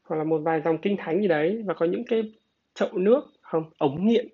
Hoặc 0.03 0.17
là 0.17 0.25
một 0.25 0.39
vài 0.39 0.61
dòng 0.61 0.79
kinh 0.79 0.97
thánh 0.97 1.21
gì 1.21 1.29
đấy 1.29 1.63
và 1.67 1.75
có 1.75 1.87
những 1.87 2.05
cái 2.05 2.33
chậu 2.75 2.89
nước 2.93 3.21
không 3.41 3.71
ống 3.79 4.07
nghiện 4.07 4.29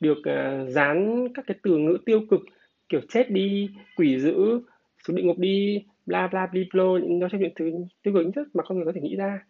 được 0.00 0.18
uh, 0.18 0.68
dán 0.68 1.26
các 1.34 1.44
cái 1.46 1.56
từ 1.62 1.76
ngữ 1.76 1.98
tiêu 2.06 2.20
cực 2.30 2.40
kiểu 2.88 3.00
chết 3.08 3.30
đi 3.30 3.70
quỷ 3.96 4.20
dữ 4.20 4.60
xuống 5.06 5.16
địa 5.16 5.22
ngục 5.22 5.38
đi 5.38 5.84
bla 6.06 6.26
bla 6.26 6.46
bla 6.46 6.62
bla 6.72 6.84
nói 7.08 7.28
trong 7.32 7.40
những 7.40 7.52
thứ 7.56 7.70
tiêu 8.02 8.14
cực 8.14 8.26
nhất 8.36 8.48
mà 8.54 8.62
con 8.66 8.78
người 8.78 8.86
có 8.86 8.92
thể 8.94 9.00
nghĩ 9.00 9.16
ra. 9.16 9.44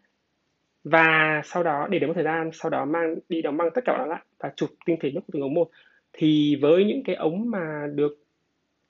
Và 0.85 1.41
sau 1.45 1.63
đó 1.63 1.87
để 1.91 1.99
đến 1.99 2.09
một 2.09 2.15
thời 2.15 2.25
gian 2.25 2.51
sau 2.53 2.71
đó 2.71 2.85
mang 2.85 3.15
đi 3.29 3.43
đóng 3.43 3.57
băng 3.57 3.71
tất 3.75 3.85
cả 3.85 3.99
đó 3.99 4.07
lại 4.07 4.25
và 4.39 4.53
chụp 4.57 4.71
tinh 4.87 4.97
thể 5.01 5.11
nước 5.11 5.21
của 5.21 5.31
từng 5.33 5.43
ống 5.43 5.55
một 5.55 5.71
thì 6.17 6.57
với 6.57 6.85
những 6.85 7.03
cái 7.05 7.17
ống 7.17 7.51
mà 7.51 7.87
được 7.95 8.25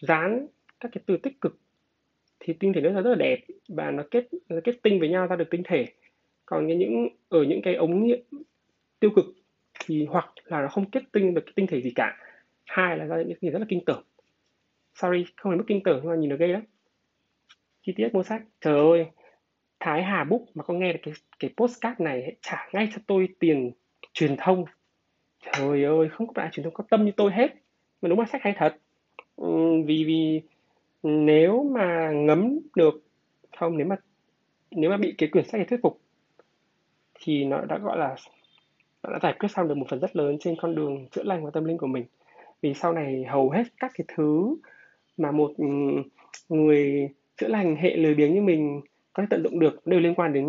dán 0.02 0.46
các 0.80 0.88
cái 0.92 1.02
từ 1.06 1.16
tích 1.16 1.40
cực, 1.40 1.58
thì 2.40 2.52
tinh 2.52 2.72
thể 2.72 2.80
nước 2.80 2.90
nó 2.94 3.02
rất 3.02 3.10
là 3.10 3.16
đẹp 3.16 3.38
và 3.68 3.90
nó 3.90 4.02
kết 4.10 4.28
nó 4.48 4.56
kết 4.64 4.74
tinh 4.82 5.00
với 5.00 5.08
nhau 5.08 5.26
ra 5.26 5.36
được 5.36 5.50
tinh 5.50 5.62
thể. 5.64 5.86
Còn 6.46 6.66
những, 6.66 7.08
ở 7.28 7.42
những 7.42 7.62
cái 7.62 7.74
ống 7.74 8.04
nghiệm 8.04 8.20
tiêu 9.00 9.10
cực 9.16 9.24
thì 9.80 10.06
hoặc 10.06 10.32
là 10.44 10.60
nó 10.62 10.68
không 10.68 10.90
kết 10.90 11.02
tinh 11.12 11.34
được 11.34 11.42
cái 11.46 11.52
tinh 11.56 11.66
thể 11.66 11.82
gì 11.82 11.92
cả. 11.94 12.16
Hai 12.64 12.98
là 12.98 13.04
ra 13.04 13.22
những 13.22 13.38
gì 13.40 13.50
rất 13.50 13.58
là 13.58 13.66
kinh 13.68 13.84
tởm. 13.86 14.02
Sorry, 14.94 15.24
không 15.36 15.50
phải 15.50 15.56
mức 15.56 15.64
kinh 15.66 15.82
tởm 15.84 16.00
nhưng 16.02 16.10
mà 16.10 16.16
nhìn 16.16 16.30
nó 16.30 16.36
ghê 16.36 16.46
lắm. 16.46 16.62
Chi 17.82 17.92
tiết 17.96 18.08
mua 18.12 18.22
sách 18.22 18.42
trời 18.60 18.78
ơi, 18.78 19.06
Thái 19.80 20.02
Hà 20.02 20.24
Book 20.24 20.42
mà 20.54 20.64
có 20.64 20.74
nghe 20.74 20.92
được 20.92 20.98
cái 21.02 21.14
cái 21.38 21.50
postcard 21.56 22.00
này 22.00 22.36
trả 22.40 22.68
ngay 22.72 22.88
cho 22.92 22.98
tôi 23.06 23.28
tiền 23.38 23.72
truyền 24.12 24.36
thông 24.38 24.64
trời 25.52 25.84
ơi 25.84 26.08
không 26.08 26.26
có 26.26 26.32
bạn 26.36 26.50
truyền 26.52 26.64
thông 26.64 26.74
có 26.74 26.84
tâm 26.90 27.04
như 27.04 27.12
tôi 27.16 27.32
hết. 27.32 27.54
Mà 28.02 28.08
đúng 28.08 28.20
là 28.20 28.26
sách 28.26 28.40
hay 28.44 28.54
thật. 28.56 28.76
Ừ, 29.36 29.46
vì 29.86 30.04
vì 30.04 30.40
nếu 31.02 31.62
mà 31.62 32.10
ngấm 32.10 32.58
được 32.76 33.02
không 33.56 33.76
nếu 33.76 33.86
mà 33.86 33.96
nếu 34.70 34.90
mà 34.90 34.96
bị 34.96 35.14
cái 35.18 35.28
quyển 35.28 35.44
sách 35.44 35.54
này 35.54 35.64
thuyết 35.64 35.80
phục 35.82 36.00
thì 37.20 37.44
nó 37.44 37.60
đã 37.60 37.78
gọi 37.78 37.98
là 37.98 38.16
nó 39.02 39.12
đã 39.12 39.18
giải 39.22 39.34
quyết 39.38 39.48
xong 39.48 39.68
được 39.68 39.76
một 39.76 39.86
phần 39.90 40.00
rất 40.00 40.16
lớn 40.16 40.36
trên 40.40 40.56
con 40.60 40.74
đường 40.74 41.06
chữa 41.08 41.22
lành 41.22 41.44
và 41.44 41.50
tâm 41.50 41.64
linh 41.64 41.78
của 41.78 41.86
mình. 41.86 42.04
Vì 42.62 42.74
sau 42.74 42.92
này 42.92 43.24
hầu 43.24 43.50
hết 43.50 43.62
các 43.80 43.92
cái 43.94 44.04
thứ 44.16 44.56
mà 45.16 45.30
một 45.30 45.52
ừ, 45.56 45.66
người 46.48 47.08
chữa 47.36 47.48
lành 47.48 47.76
hệ 47.76 47.96
lười 47.96 48.14
biếng 48.14 48.34
như 48.34 48.42
mình 48.42 48.80
có 49.12 49.22
thể 49.22 49.26
tận 49.30 49.42
dụng 49.42 49.60
được 49.60 49.86
đều 49.86 50.00
liên 50.00 50.14
quan 50.14 50.32
đến 50.32 50.46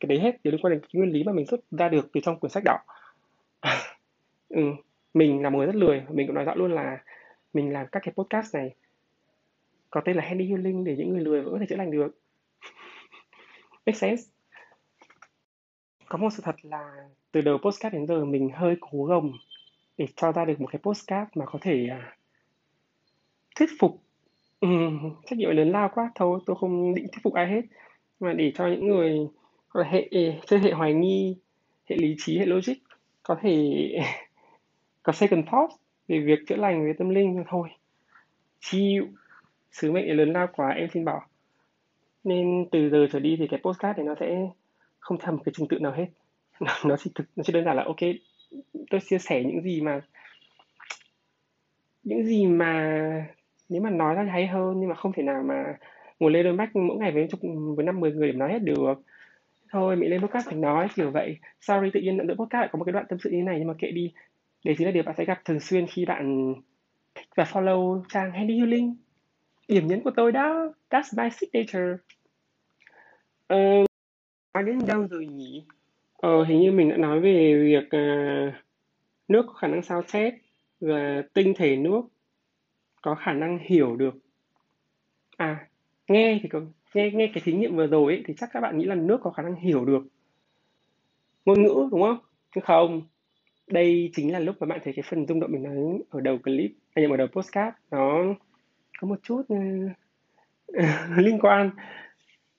cái 0.00 0.06
đấy 0.08 0.18
hết 0.20 0.44
đều 0.44 0.52
liên 0.52 0.60
quan 0.60 0.70
đến 0.72 0.80
cái 0.80 0.90
nguyên 0.92 1.12
lý 1.12 1.24
mà 1.24 1.32
mình 1.32 1.46
rút 1.46 1.60
ra 1.70 1.88
được 1.88 2.10
từ 2.12 2.20
trong 2.24 2.38
quyển 2.38 2.50
sách 2.50 2.62
đó 2.64 2.78
ừ, 4.58 4.74
mình 5.14 5.42
là 5.42 5.50
một 5.50 5.58
người 5.58 5.66
rất 5.66 5.74
lười. 5.74 6.02
Mình 6.10 6.26
cũng 6.26 6.34
nói 6.34 6.44
rõ 6.44 6.54
luôn 6.54 6.72
là 6.72 6.98
mình 7.52 7.72
làm 7.72 7.86
các 7.92 8.02
cái 8.02 8.14
podcast 8.16 8.54
này 8.54 8.74
có 9.90 10.00
tên 10.04 10.16
là 10.16 10.24
Handy 10.24 10.46
Healing 10.46 10.84
để 10.84 10.96
những 10.96 11.12
người 11.12 11.20
lười 11.20 11.42
vẫn 11.42 11.52
có 11.52 11.58
thể 11.58 11.66
chữa 11.68 11.76
lành 11.76 11.90
được. 11.90 12.20
Make 13.86 13.98
sense? 13.98 14.22
Có 16.08 16.18
một 16.18 16.28
sự 16.32 16.42
thật 16.46 16.56
là 16.62 17.08
từ 17.32 17.40
đầu 17.40 17.58
postcard 17.58 17.94
đến 17.94 18.06
giờ 18.06 18.24
mình 18.24 18.50
hơi 18.54 18.76
cố 18.80 19.04
gồng 19.04 19.32
để 19.98 20.06
cho 20.16 20.32
ra 20.32 20.44
được 20.44 20.60
một 20.60 20.68
cái 20.72 20.80
postcard 20.82 21.30
mà 21.34 21.46
có 21.46 21.58
thể 21.62 21.86
à, 21.90 22.16
thuyết 23.56 23.70
phục. 23.78 24.02
Ừ, 24.60 24.68
trách 25.26 25.38
nhiệm 25.38 25.50
lớn 25.50 25.70
lao 25.70 25.90
quá. 25.94 26.10
Thôi 26.14 26.40
tôi 26.46 26.56
không 26.60 26.94
định 26.94 27.06
thuyết 27.12 27.22
phục 27.22 27.34
ai 27.34 27.46
hết. 27.46 27.62
Mà 28.20 28.32
để 28.32 28.52
cho 28.54 28.66
những 28.66 28.86
người 28.86 29.28
hệ 29.86 30.08
chơi 30.46 30.60
hệ 30.60 30.72
hoài 30.72 30.94
nghi 30.94 31.36
hệ 31.86 31.96
lý 31.96 32.14
trí 32.18 32.38
hệ 32.38 32.46
logic 32.46 32.74
có 33.22 33.36
thể 33.42 33.74
có 35.02 35.12
second 35.12 35.46
thought 35.50 35.70
về 36.08 36.20
việc 36.20 36.38
chữa 36.46 36.56
lành 36.56 36.84
về 36.84 36.92
tâm 36.98 37.08
linh 37.08 37.44
thôi. 37.48 37.68
Chịu 38.60 39.06
sứ 39.72 39.92
mệnh 39.92 40.16
lớn 40.16 40.32
lao 40.32 40.46
quá, 40.52 40.68
em 40.68 40.88
xin 40.92 41.04
bỏ 41.04 41.20
nên 42.24 42.66
từ 42.72 42.90
giờ 42.90 43.06
trở 43.12 43.20
đi 43.20 43.36
thì 43.38 43.46
cái 43.46 43.60
postcard 43.62 43.98
này 43.98 44.06
nó 44.06 44.14
sẽ 44.20 44.48
không 44.98 45.18
theo 45.18 45.32
một 45.32 45.42
cái 45.44 45.52
trình 45.56 45.68
tự 45.68 45.78
nào 45.78 45.92
hết. 45.92 46.06
Nó 46.84 46.96
chỉ 46.96 47.10
thực, 47.14 47.24
nó 47.36 47.42
chỉ 47.42 47.52
đơn 47.52 47.64
giản 47.64 47.76
là, 47.76 47.84
ok, 47.84 47.96
tôi 48.90 49.00
chia 49.00 49.18
sẻ 49.18 49.42
những 49.44 49.62
gì 49.62 49.80
mà, 49.80 50.00
những 52.02 52.24
gì 52.24 52.46
mà 52.46 52.72
nếu 53.68 53.82
mà 53.82 53.90
nói 53.90 54.14
ra 54.14 54.24
thì 54.24 54.30
hay 54.30 54.46
hơn, 54.46 54.80
nhưng 54.80 54.88
mà 54.88 54.94
không 54.94 55.12
thể 55.12 55.22
nào 55.22 55.42
mà 55.42 55.64
ngồi 56.20 56.30
lên 56.30 56.44
đôi 56.44 56.52
mắt 56.52 56.76
mỗi 56.76 56.96
ngày 56.96 57.12
với 57.12 57.28
chục, 57.30 57.40
với 57.76 57.86
năm, 57.86 58.00
mười 58.00 58.12
người 58.12 58.32
để 58.32 58.38
nói 58.38 58.52
hết 58.52 58.62
được. 58.62 58.94
Thôi 59.70 59.96
mình 59.96 60.10
lên 60.10 60.20
podcast 60.20 60.46
phải 60.46 60.54
nói 60.54 60.88
kiểu 60.94 61.10
vậy. 61.10 61.38
Sorry, 61.60 61.90
tự 61.90 62.00
nhiên 62.00 62.16
đoạn 62.16 62.38
podcast 62.38 62.60
lại 62.60 62.68
có 62.72 62.78
một 62.78 62.84
cái 62.84 62.92
đoạn 62.92 63.06
tâm 63.08 63.18
sự 63.18 63.30
như 63.30 63.42
này, 63.42 63.58
nhưng 63.58 63.68
mà 63.68 63.74
kệ 63.78 63.90
đi 63.90 64.12
đấy 64.64 64.74
chính 64.78 64.86
là 64.86 64.92
điều 64.92 65.02
bạn 65.02 65.14
sẽ 65.18 65.24
gặp 65.24 65.44
thường 65.44 65.60
xuyên 65.60 65.86
khi 65.86 66.04
bạn 66.04 66.54
thích 67.14 67.28
và 67.36 67.44
follow 67.44 68.02
trang 68.08 68.32
Handy 68.32 68.58
Healing 68.58 68.96
điểm 69.68 69.86
nhấn 69.86 70.02
của 70.02 70.10
tôi 70.16 70.32
đó 70.32 70.72
that's 70.90 71.22
my 71.22 71.30
signature. 71.30 71.96
Ờ, 73.46 73.56
nói 74.54 74.64
đến 74.64 74.78
đâu 74.86 75.06
rồi 75.10 75.26
nhỉ? 75.26 75.64
Ờ, 76.16 76.44
hình 76.44 76.60
như 76.60 76.72
mình 76.72 76.88
đã 76.88 76.96
nói 76.96 77.20
về 77.20 77.54
việc 77.64 77.84
uh, 77.84 78.54
nước 79.28 79.44
có 79.46 79.52
khả 79.52 79.68
năng 79.68 79.82
sao 79.82 80.02
chép 80.02 80.34
và 80.80 81.22
tinh 81.34 81.54
thể 81.56 81.76
nước 81.76 82.02
có 83.02 83.14
khả 83.14 83.32
năng 83.32 83.58
hiểu 83.58 83.96
được. 83.96 84.14
À 85.36 85.68
nghe 86.08 86.38
thì 86.42 86.48
có 86.48 86.60
nghe 86.94 87.10
nghe 87.10 87.30
cái 87.34 87.42
thí 87.44 87.52
nghiệm 87.52 87.76
vừa 87.76 87.86
rồi 87.86 88.12
ấy, 88.12 88.22
thì 88.26 88.34
chắc 88.36 88.50
các 88.52 88.60
bạn 88.60 88.78
nghĩ 88.78 88.84
là 88.84 88.94
nước 88.94 89.18
có 89.22 89.30
khả 89.30 89.42
năng 89.42 89.56
hiểu 89.56 89.84
được. 89.84 90.02
Ngôn 91.44 91.62
ngữ 91.62 91.88
đúng 91.90 92.02
không? 92.02 92.18
Chứ 92.54 92.60
không 92.64 93.02
đây 93.70 94.10
chính 94.14 94.32
là 94.32 94.38
lúc 94.38 94.56
mà 94.60 94.66
bạn 94.66 94.80
thấy 94.84 94.92
cái 94.96 95.02
phần 95.10 95.26
rung 95.26 95.40
động 95.40 95.52
mình 95.52 95.62
nói 95.62 96.02
ở 96.10 96.20
đầu 96.20 96.38
clip 96.38 96.70
à, 96.70 96.82
hay 96.96 97.04
ở 97.04 97.16
đầu 97.16 97.26
postcard. 97.26 97.76
Nó 97.90 98.24
có 98.98 99.08
một 99.08 99.18
chút 99.22 99.42
ờ, 99.48 100.84
liên 101.16 101.38
quan. 101.38 101.70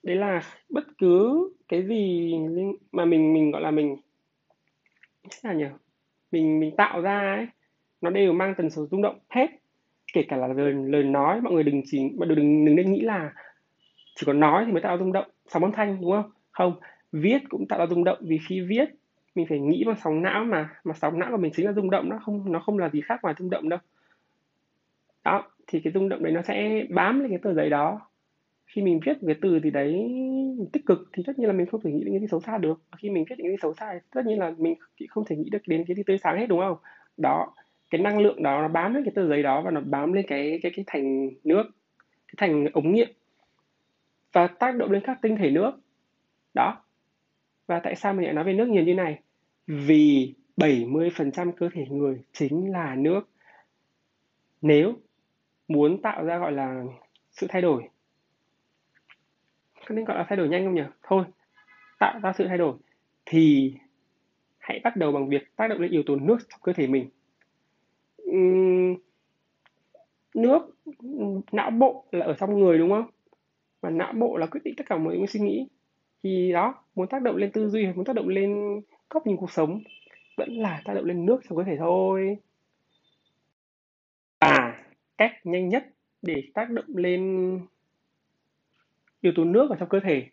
Đấy 0.04 0.16
là 0.16 0.42
bất 0.70 0.84
cứ 0.98 1.50
cái 1.68 1.84
gì 1.88 2.34
mà 2.92 3.06
mình 3.06 3.34
mình, 3.34 3.52
gọi 3.52 3.62
là 3.62 3.72
mình, 3.72 3.96
sao 5.30 5.54
nhỉ? 5.54 5.66
Mình 6.32 6.60
mình 6.60 6.76
tạo 6.76 7.02
ra 7.02 7.20
ấy, 7.20 7.48
nó 8.02 8.10
đều 8.10 8.34
mang 8.34 8.54
tần 8.58 8.70
số 8.70 8.88
rung 8.92 9.02
động 9.02 9.20
hết. 9.30 9.48
Kể 10.14 10.24
cả 10.28 10.38
là 10.38 10.48
lời 10.48 10.74
lời 10.74 11.04
nói, 11.04 11.42
mọi 11.42 11.54
người 11.54 11.64
đừng 11.64 11.82
chỉ, 11.86 12.00
mọi 12.18 12.28
người 12.28 12.36
đừng 12.36 12.66
đừng 12.66 12.76
nên 12.76 12.94
nghĩ 12.94 13.02
là 13.02 13.34
chỉ 14.16 14.26
có 14.26 14.34
nói 14.34 14.64
thì 14.66 14.72
mới 14.72 14.82
tạo 14.82 14.98
ra 14.98 15.00
rung 15.00 15.14
động, 15.14 15.30
sóng 15.48 15.64
âm 15.64 15.72
thanh, 15.72 16.02
đúng 16.02 16.12
không? 16.12 16.32
Không, 16.52 16.80
viết 17.12 17.42
cũng 17.50 17.68
tạo 17.68 17.80
ra 17.80 17.86
rung 17.86 18.04
động 18.04 18.18
vì 18.22 18.40
khi 18.48 18.62
viết 18.62 18.99
mình 19.40 19.48
phải 19.50 19.60
nghĩ 19.60 19.84
bằng 19.88 19.96
sóng 20.04 20.22
não 20.22 20.46
mà 20.46 20.70
mà 20.84 20.94
sóng 20.94 21.20
não 21.20 21.32
của 21.32 21.38
mình 21.38 21.52
chính 21.56 21.66
là 21.66 21.74
rung 21.74 21.90
động 21.90 22.10
nó 22.10 22.20
không 22.22 22.52
nó 22.52 22.60
không 22.60 22.78
là 22.78 22.90
gì 22.90 23.02
khác 23.02 23.20
ngoài 23.24 23.36
rung 23.40 23.50
động 23.50 23.70
đâu. 23.70 23.80
Đó, 25.24 25.52
thì 25.68 25.80
cái 25.84 25.94
rung 25.94 26.10
động 26.10 26.24
đấy 26.24 26.34
nó 26.34 26.42
sẽ 26.42 26.86
bám 26.90 27.20
lên 27.20 27.30
cái 27.30 27.40
tờ 27.44 27.54
giấy 27.54 27.70
đó. 27.70 28.02
Khi 28.68 28.82
mình 28.82 29.00
viết 29.06 29.18
cái 29.28 29.36
từ 29.42 29.60
gì 29.60 29.72
đấy 29.72 30.10
tích 30.74 30.86
cực 30.86 31.10
thì 31.14 31.24
tất 31.26 31.40
nhiên 31.40 31.48
là 31.48 31.54
mình 31.54 31.68
không 31.68 31.82
thể 31.82 31.92
nghĩ 31.92 32.04
đến 32.04 32.14
cái 32.14 32.20
gì 32.20 32.28
xấu 32.28 32.40
xa 32.40 32.58
được. 32.58 32.82
Khi 32.98 33.10
mình 33.10 33.26
viết 33.30 33.36
những 33.38 33.48
cái 33.48 33.52
gì 33.52 33.58
xấu 33.62 33.74
xa 33.74 33.90
thì 33.94 34.00
tất 34.12 34.26
nhiên 34.26 34.40
là 34.40 34.54
mình 34.58 34.74
không 35.10 35.26
thể 35.26 35.36
nghĩ 35.36 35.50
được 35.50 35.62
đến 35.68 35.86
cái 35.88 35.96
gì 35.96 36.04
tươi 36.04 36.18
sáng 36.18 36.38
hết, 36.38 36.48
đúng 36.48 36.60
không? 36.60 36.78
Đó, 37.18 37.54
cái 37.90 38.02
năng 38.02 38.20
lượng 38.20 38.44
đó 38.44 38.62
nó 38.62 38.68
bám 38.68 38.94
lên 38.94 39.04
cái 39.04 39.12
tờ 39.16 39.28
giấy 39.28 39.44
đó 39.44 39.62
và 39.62 39.72
nó 39.72 39.82
bám 39.82 40.14
lên 40.14 40.26
cái 40.28 40.60
cái 40.62 40.72
cái 40.76 40.86
thành 40.88 41.30
nước, 41.44 41.64
cái 42.28 42.36
thành 42.38 42.66
ống 42.74 42.92
nghiệm 42.92 43.10
và 44.32 44.48
tác 44.48 44.76
động 44.76 44.92
lên 44.92 45.02
các 45.06 45.20
tinh 45.22 45.38
thể 45.38 45.52
nước. 45.52 45.72
Đó. 46.54 46.84
Và 47.68 47.80
tại 47.80 47.96
sao 47.96 48.14
mình 48.14 48.26
lại 48.26 48.34
nói 48.34 48.44
về 48.44 48.54
nước 48.54 48.68
nhiều 48.68 48.84
như 48.84 48.94
này? 48.94 49.20
Vì 49.70 50.34
70% 50.58 51.52
cơ 51.52 51.70
thể 51.74 51.86
người 51.90 52.22
chính 52.34 52.72
là 52.72 52.96
nước. 52.96 53.30
Nếu 54.62 54.94
muốn 55.68 56.02
tạo 56.02 56.26
ra 56.26 56.38
gọi 56.38 56.52
là 56.52 56.84
sự 57.32 57.48
thay 57.50 57.62
đổi, 57.62 57.84
có 59.88 59.96
nên 59.96 60.06
gọi 60.06 60.18
là 60.18 60.26
thay 60.30 60.38
đổi 60.38 60.50
nhanh 60.50 60.66
không 60.66 60.76
nhỉ? 60.76 60.82
Thôi, 61.04 61.26
tạo 62.00 62.20
ra 62.24 62.34
sự 62.38 62.46
thay 62.48 62.58
đổi 62.58 62.78
thì 63.26 63.74
hãy 64.58 64.80
bắt 64.84 64.96
đầu 64.96 65.12
bằng 65.12 65.30
việc 65.30 65.56
tác 65.56 65.68
động 65.68 65.80
lên 65.80 65.92
yếu 65.92 66.04
tố 66.06 66.16
nước 66.16 66.38
trong 66.50 66.60
cơ 66.64 66.74
thể 66.74 66.88
mình. 66.88 67.10
Nước, 70.36 70.76
não 71.52 71.72
bộ 71.72 72.06
là 72.12 72.26
ở 72.26 72.34
trong 72.34 72.60
người 72.60 72.78
đúng 72.78 72.90
không? 72.90 73.10
Và 73.82 73.90
não 73.90 74.14
bộ 74.14 74.38
là 74.38 74.46
quyết 74.46 74.62
định 74.64 74.74
tất 74.78 74.84
cả 74.90 74.98
mọi 74.98 75.26
suy 75.28 75.40
nghĩ. 75.40 75.68
Thì 76.24 76.52
đó, 76.52 76.84
muốn 76.96 77.08
tác 77.08 77.22
động 77.22 77.36
lên 77.36 77.52
tư 77.52 77.70
duy, 77.70 77.88
muốn 77.96 78.06
tác 78.06 78.16
động 78.16 78.28
lên 78.28 78.82
góc 79.10 79.28
nhìn 79.28 79.38
cuộc 79.38 79.52
sống 79.52 79.82
vẫn 80.38 80.50
là 80.54 80.82
tác 80.86 80.94
động 80.94 81.06
lên 81.06 81.26
nước 81.26 81.42
trong 81.50 81.58
cơ 81.58 81.64
thể 81.64 81.78
thôi. 81.78 82.38
Và 84.42 84.84
cách 85.18 85.32
nhanh 85.44 85.70
nhất 85.70 85.88
để 86.22 86.44
tác 86.54 86.70
động 86.70 86.86
lên 86.88 87.60
yếu 89.22 89.34
tố 89.36 89.46
nước 89.46 89.66
vào 89.70 89.78
trong 89.80 89.90
cơ 89.90 90.00
thể. 90.00 90.28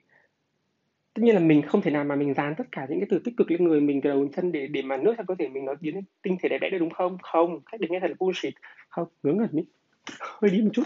Tất 1.14 1.22
nhiên 1.22 1.34
là 1.34 1.40
mình 1.40 1.62
không 1.62 1.82
thể 1.82 1.90
nào 1.90 2.04
mà 2.04 2.16
mình 2.16 2.34
dán 2.34 2.54
tất 2.58 2.64
cả 2.72 2.86
những 2.90 3.00
cái 3.00 3.06
từ 3.10 3.18
tích 3.18 3.34
cực 3.36 3.50
lên 3.50 3.64
người 3.64 3.80
mình 3.80 4.00
từ 4.00 4.10
đầu 4.10 4.22
đến 4.22 4.32
chân 4.32 4.52
để 4.52 4.66
để 4.66 4.82
mà 4.82 4.96
nước 4.96 5.14
trong 5.16 5.26
cơ 5.26 5.34
thể 5.38 5.48
mình 5.48 5.64
nó 5.64 5.74
biến 5.80 5.94
thành 5.94 6.04
tinh 6.22 6.36
thể 6.42 6.48
đẹp 6.48 6.58
đẽ 6.58 6.70
được 6.70 6.78
đúng 6.78 6.90
không? 6.90 7.18
Không, 7.22 7.60
cách 7.72 7.80
đấy 7.80 7.88
nghe 7.90 8.00
thật 8.00 8.08
là 8.08 8.14
bullshit. 8.18 8.54
Không, 8.88 9.08
ngớ 9.22 9.32
ngẩn 9.32 9.50
ý. 9.52 9.64
Hơi 10.20 10.50
đi 10.50 10.62
một 10.62 10.70
chút. 10.72 10.84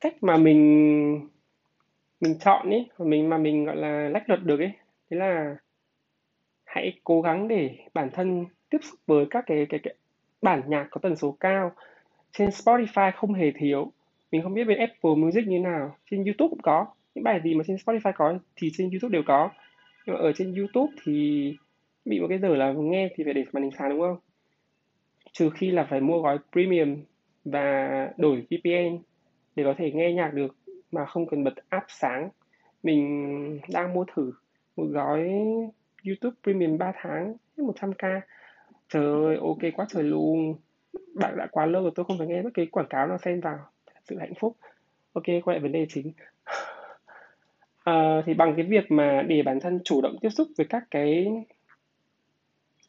Cách 0.00 0.22
mà 0.22 0.36
mình 0.36 1.28
mình 2.20 2.38
chọn 2.38 2.70
ấy 2.70 2.88
mà 2.98 3.06
mình 3.06 3.28
mà 3.28 3.38
mình, 3.38 3.64
gọi 3.64 3.76
là, 3.76 4.08
lách 4.08 4.28
luật 4.28 4.42
được 4.44 4.60
ấy 4.60 4.72
thế 5.10 5.16
là 5.16 5.56
hãy 6.70 7.00
cố 7.04 7.22
gắng 7.22 7.48
để 7.48 7.70
bản 7.94 8.10
thân 8.12 8.46
tiếp 8.70 8.78
xúc 8.82 9.00
với 9.06 9.26
các 9.30 9.44
cái 9.46 9.66
cái, 9.68 9.80
cái 9.82 9.94
bản 10.42 10.62
nhạc 10.66 10.86
có 10.90 11.00
tần 11.02 11.16
số 11.16 11.36
cao. 11.40 11.72
Trên 12.32 12.48
Spotify 12.48 13.12
không 13.14 13.34
hề 13.34 13.50
thiếu. 13.50 13.92
Mình 14.32 14.42
không 14.42 14.54
biết 14.54 14.64
bên 14.64 14.78
Apple 14.78 15.14
Music 15.16 15.46
như 15.46 15.58
nào. 15.58 15.96
Trên 16.10 16.24
YouTube 16.24 16.50
cũng 16.50 16.62
có. 16.62 16.86
Những 17.14 17.24
bài 17.24 17.40
gì 17.44 17.54
mà 17.54 17.64
trên 17.66 17.76
Spotify 17.76 18.12
có 18.14 18.38
thì 18.56 18.70
trên 18.72 18.90
YouTube 18.90 19.12
đều 19.12 19.22
có. 19.26 19.50
Nhưng 20.06 20.14
mà 20.14 20.20
ở 20.20 20.32
trên 20.32 20.54
YouTube 20.54 20.92
thì 21.04 21.56
bị 22.04 22.20
một 22.20 22.26
cái 22.28 22.38
giờ 22.38 22.56
là 22.56 22.72
nghe 22.72 23.08
thì 23.16 23.24
phải 23.24 23.34
để 23.34 23.44
màn 23.52 23.62
hình 23.62 23.72
sáng 23.78 23.90
đúng 23.90 24.00
không? 24.00 24.18
Trừ 25.32 25.50
khi 25.50 25.70
là 25.70 25.86
phải 25.90 26.00
mua 26.00 26.22
gói 26.22 26.38
premium 26.52 26.96
và 27.44 28.08
đổi 28.16 28.46
VPN 28.50 28.98
để 29.56 29.64
có 29.64 29.74
thể 29.78 29.92
nghe 29.92 30.12
nhạc 30.12 30.34
được 30.34 30.56
mà 30.92 31.04
không 31.04 31.26
cần 31.26 31.44
bật 31.44 31.54
app 31.68 31.86
sáng. 31.88 32.28
Mình 32.82 33.60
đang 33.72 33.94
mua 33.94 34.04
thử 34.14 34.32
một 34.76 34.86
gói 34.90 35.30
YouTube 36.06 36.36
Premium 36.42 36.78
3 36.78 36.92
tháng 37.02 37.34
100k 37.56 38.20
trời 38.88 39.04
ơi 39.04 39.36
ok 39.36 39.74
quá 39.74 39.86
trời 39.88 40.02
luôn. 40.02 40.54
Bạn 41.14 41.36
đã 41.36 41.46
quá 41.50 41.66
lâu 41.66 41.82
rồi 41.82 41.92
tôi 41.94 42.04
không 42.04 42.18
phải 42.18 42.26
nghe 42.26 42.42
bất 42.42 42.54
kỳ 42.54 42.66
quảng 42.66 42.88
cáo 42.90 43.06
nào 43.06 43.18
xen 43.18 43.40
vào. 43.40 43.58
Sự 44.04 44.18
hạnh 44.18 44.34
phúc. 44.40 44.56
Ok 45.12 45.24
quay 45.26 45.54
lại 45.54 45.60
vấn 45.60 45.72
đề 45.72 45.86
chính. 45.88 46.12
À, 47.84 48.22
thì 48.26 48.34
bằng 48.34 48.54
cái 48.56 48.66
việc 48.66 48.90
mà 48.90 49.22
để 49.28 49.42
bản 49.42 49.60
thân 49.60 49.80
chủ 49.84 50.00
động 50.00 50.16
tiếp 50.20 50.30
xúc 50.30 50.48
với 50.56 50.66
các 50.66 50.84
cái 50.90 51.26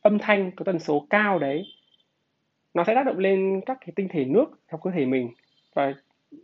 âm 0.02 0.20
thanh 0.20 0.52
có 0.56 0.64
tần 0.64 0.80
số 0.80 1.08
cao 1.10 1.40
đấy 1.40 1.66
nó 2.74 2.84
sẽ 2.84 2.96
tác 2.96 3.06
động 3.06 3.18
lên 3.18 3.62
các 3.66 3.78
cái 3.82 3.94
tinh 3.96 4.08
thể 4.12 4.26
nước 4.26 4.46
trong 4.72 4.82
cơ 4.82 4.92
thể 4.92 5.06
mình. 5.06 5.30
Và 5.74 5.94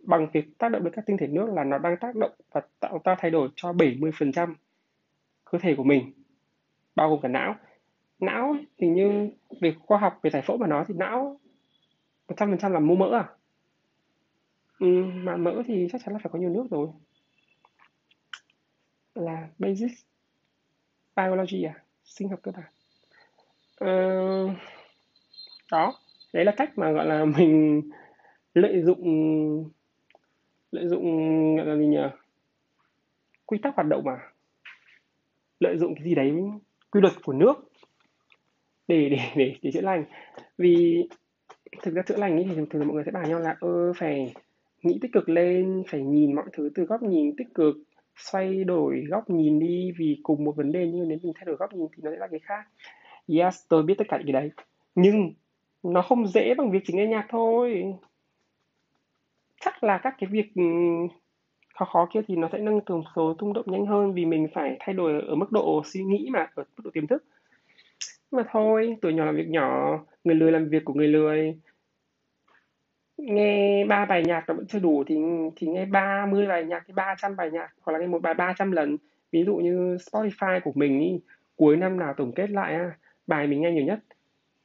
bằng 0.04 0.28
việc 0.34 0.58
tác 0.58 0.70
động 0.70 0.84
đến 0.84 0.94
các 0.94 1.06
tinh 1.06 1.18
thể 1.18 1.28
nước 1.28 1.50
là 1.54 1.64
nó 1.64 1.78
đang 1.78 1.98
tác 1.98 2.16
động 2.16 2.32
và 2.52 2.62
tạo 2.80 3.02
ra 3.04 3.16
thay 3.20 3.32
đổi 3.32 3.50
cho 3.56 3.72
70% 3.74 4.54
cơ 5.52 5.58
thể 5.58 5.76
của 5.76 5.84
mình 5.84 6.12
bao 6.98 7.10
gồm 7.10 7.22
cả 7.22 7.28
não. 7.28 7.56
Não 8.20 8.56
thì 8.78 8.88
như 8.88 9.30
về 9.62 9.76
khoa 9.80 9.98
học 9.98 10.20
về 10.24 10.30
giải 10.30 10.42
phẫu 10.42 10.58
mà 10.58 10.68
nói 10.68 10.86
thì 10.88 10.94
não 10.98 11.40
100% 12.28 12.72
là 12.72 12.80
mô 12.80 12.96
mỡ 12.96 13.16
à? 13.16 13.26
Ừ, 14.80 15.04
mà 15.14 15.38
mỡ 15.38 15.64
thì 15.68 15.88
chắc 15.92 16.02
chắn 16.06 16.14
là 16.14 16.20
phải 16.24 16.30
có 16.34 16.40
nhiều 16.40 16.50
nước 16.50 16.68
rồi. 16.72 16.88
Là 19.16 19.48
basic 19.60 19.92
biology 21.16 21.64
à? 21.64 21.84
Sinh 22.04 22.30
học 22.30 22.40
cơ 22.44 22.52
bản. 22.52 22.72
Ờ, 23.78 23.90
đó. 25.72 25.94
Đấy 26.34 26.46
là 26.46 26.52
cách 26.58 26.78
mà 26.78 26.92
gọi 26.92 27.06
là 27.06 27.26
mình 27.38 27.82
lợi 28.54 28.82
dụng 28.82 29.04
lợi 30.72 30.88
dụng 30.88 31.06
gọi 31.56 31.66
là 31.66 31.76
gì 31.76 31.88
nhỉ 31.88 32.08
quy 33.46 33.58
tắc 33.58 33.76
hoạt 33.76 33.88
động 33.88 34.04
mà 34.04 34.18
lợi 35.60 35.78
dụng 35.78 35.96
cái 35.96 36.04
gì 36.04 36.16
đấy 36.16 36.34
quy 36.98 37.02
luật 37.02 37.14
của 37.24 37.34
nước 37.34 37.54
để 38.88 39.10
để 39.10 39.20
để 39.36 39.56
để 39.62 39.72
chữa 39.72 39.82
lành. 39.82 40.06
Vì 40.58 41.04
thực 41.82 41.94
ra 41.94 42.02
chữa 42.02 42.18
lành 42.18 42.36
ấy 42.38 42.46
thì 42.50 42.56
thường 42.56 42.70
thường 42.70 42.88
mọi 42.88 42.96
người 42.96 43.04
sẽ 43.06 43.12
bảo 43.12 43.24
nhau 43.24 43.40
là, 43.40 43.56
ơ, 43.60 43.94
phải 43.94 44.34
nghĩ 44.84 45.00
tích 45.02 45.12
cực 45.14 45.30
lên, 45.30 45.84
phải 45.88 46.02
nhìn 46.02 46.36
mọi 46.36 46.46
thứ 46.54 46.70
từ 46.76 46.84
góc 46.84 47.02
nhìn 47.02 47.36
tích 47.36 47.48
cực, 47.54 47.76
xoay 48.16 48.64
đổi 48.64 49.04
góc 49.10 49.30
nhìn 49.30 49.60
đi 49.60 49.92
vì 49.98 50.20
cùng 50.24 50.44
một 50.44 50.56
vấn 50.56 50.72
đề 50.72 50.88
nhưng 50.88 51.08
nếu 51.08 51.18
mình 51.24 51.34
thay 51.36 51.46
đổi 51.46 51.56
góc 51.56 51.74
nhìn 51.74 51.88
thì 51.92 52.04
nó 52.04 52.12
sẽ 52.12 52.18
là 52.18 52.28
cái 52.28 52.40
khác. 52.40 52.64
Yes, 53.28 53.56
tôi 53.70 53.84
biết 53.84 53.96
tất 53.98 54.06
cả 54.10 54.18
những 54.18 54.34
cái 54.34 54.42
đấy. 54.42 54.52
Nhưng 54.96 55.34
nó 55.84 56.02
không 56.02 56.28
dễ 56.28 56.54
bằng 56.58 56.72
việc 56.72 56.84
chỉ 56.86 56.94
nghe 56.94 57.06
nhạc 57.08 57.26
thôi. 57.30 57.94
Chắc 59.62 59.84
là 59.84 59.98
các 59.98 60.16
cái 60.20 60.30
việc 60.32 60.52
khó 61.78 61.86
khó 61.86 62.08
kia 62.14 62.22
thì 62.28 62.36
nó 62.36 62.50
sẽ 62.52 62.58
nâng 62.58 62.82
tổng 62.82 63.04
số 63.16 63.36
rung 63.40 63.54
động 63.54 63.66
nhanh 63.68 63.86
hơn 63.86 64.14
vì 64.14 64.26
mình 64.26 64.48
phải 64.54 64.78
thay 64.80 64.96
đổi 64.96 65.22
ở 65.28 65.36
mức 65.36 65.52
độ 65.52 65.82
suy 65.86 66.04
nghĩ 66.04 66.30
mà 66.32 66.48
ở 66.56 66.64
mức 66.78 66.84
độ 66.84 66.92
tiềm 66.94 67.08
thức. 67.08 67.24
Nhưng 68.32 68.42
mà 68.42 68.44
thôi 68.52 68.98
tuổi 69.02 69.14
nhỏ 69.14 69.26
làm 69.26 69.36
việc 69.36 69.48
nhỏ 69.48 70.00
người 70.24 70.36
lười 70.36 70.52
làm 70.52 70.70
việc 70.70 70.86
của 70.86 70.94
người 70.94 71.08
lười. 71.08 71.60
Nghe 73.18 73.86
ba 73.86 74.06
bài 74.06 74.24
nhạc 74.26 74.44
nó 74.48 74.54
vẫn 74.54 74.68
chưa 74.68 74.80
đủ 74.80 75.04
thì 75.08 75.16
thì 75.56 75.68
nghe 75.68 75.86
30 75.86 76.48
bài 76.48 76.64
nhạc 76.66 76.84
thì 76.88 76.94
300 76.94 77.36
bài 77.36 77.52
nhạc 77.52 77.70
hoặc 77.82 77.94
là 77.94 78.00
nghe 78.00 78.08
một 78.08 78.22
bài 78.22 78.34
300 78.34 78.72
lần. 78.72 78.98
Ví 79.32 79.44
dụ 79.44 79.56
như 79.56 79.96
Spotify 79.96 80.60
của 80.64 80.72
mình 80.76 81.00
ý, 81.00 81.20
cuối 81.56 81.78
năm 81.78 82.00
nào 82.00 82.14
tổng 82.18 82.32
kết 82.32 82.50
lại 82.50 82.80
bài 83.28 83.48
mình 83.48 83.62
nghe 83.62 83.72
nhiều 83.72 83.84
nhất 83.84 84.00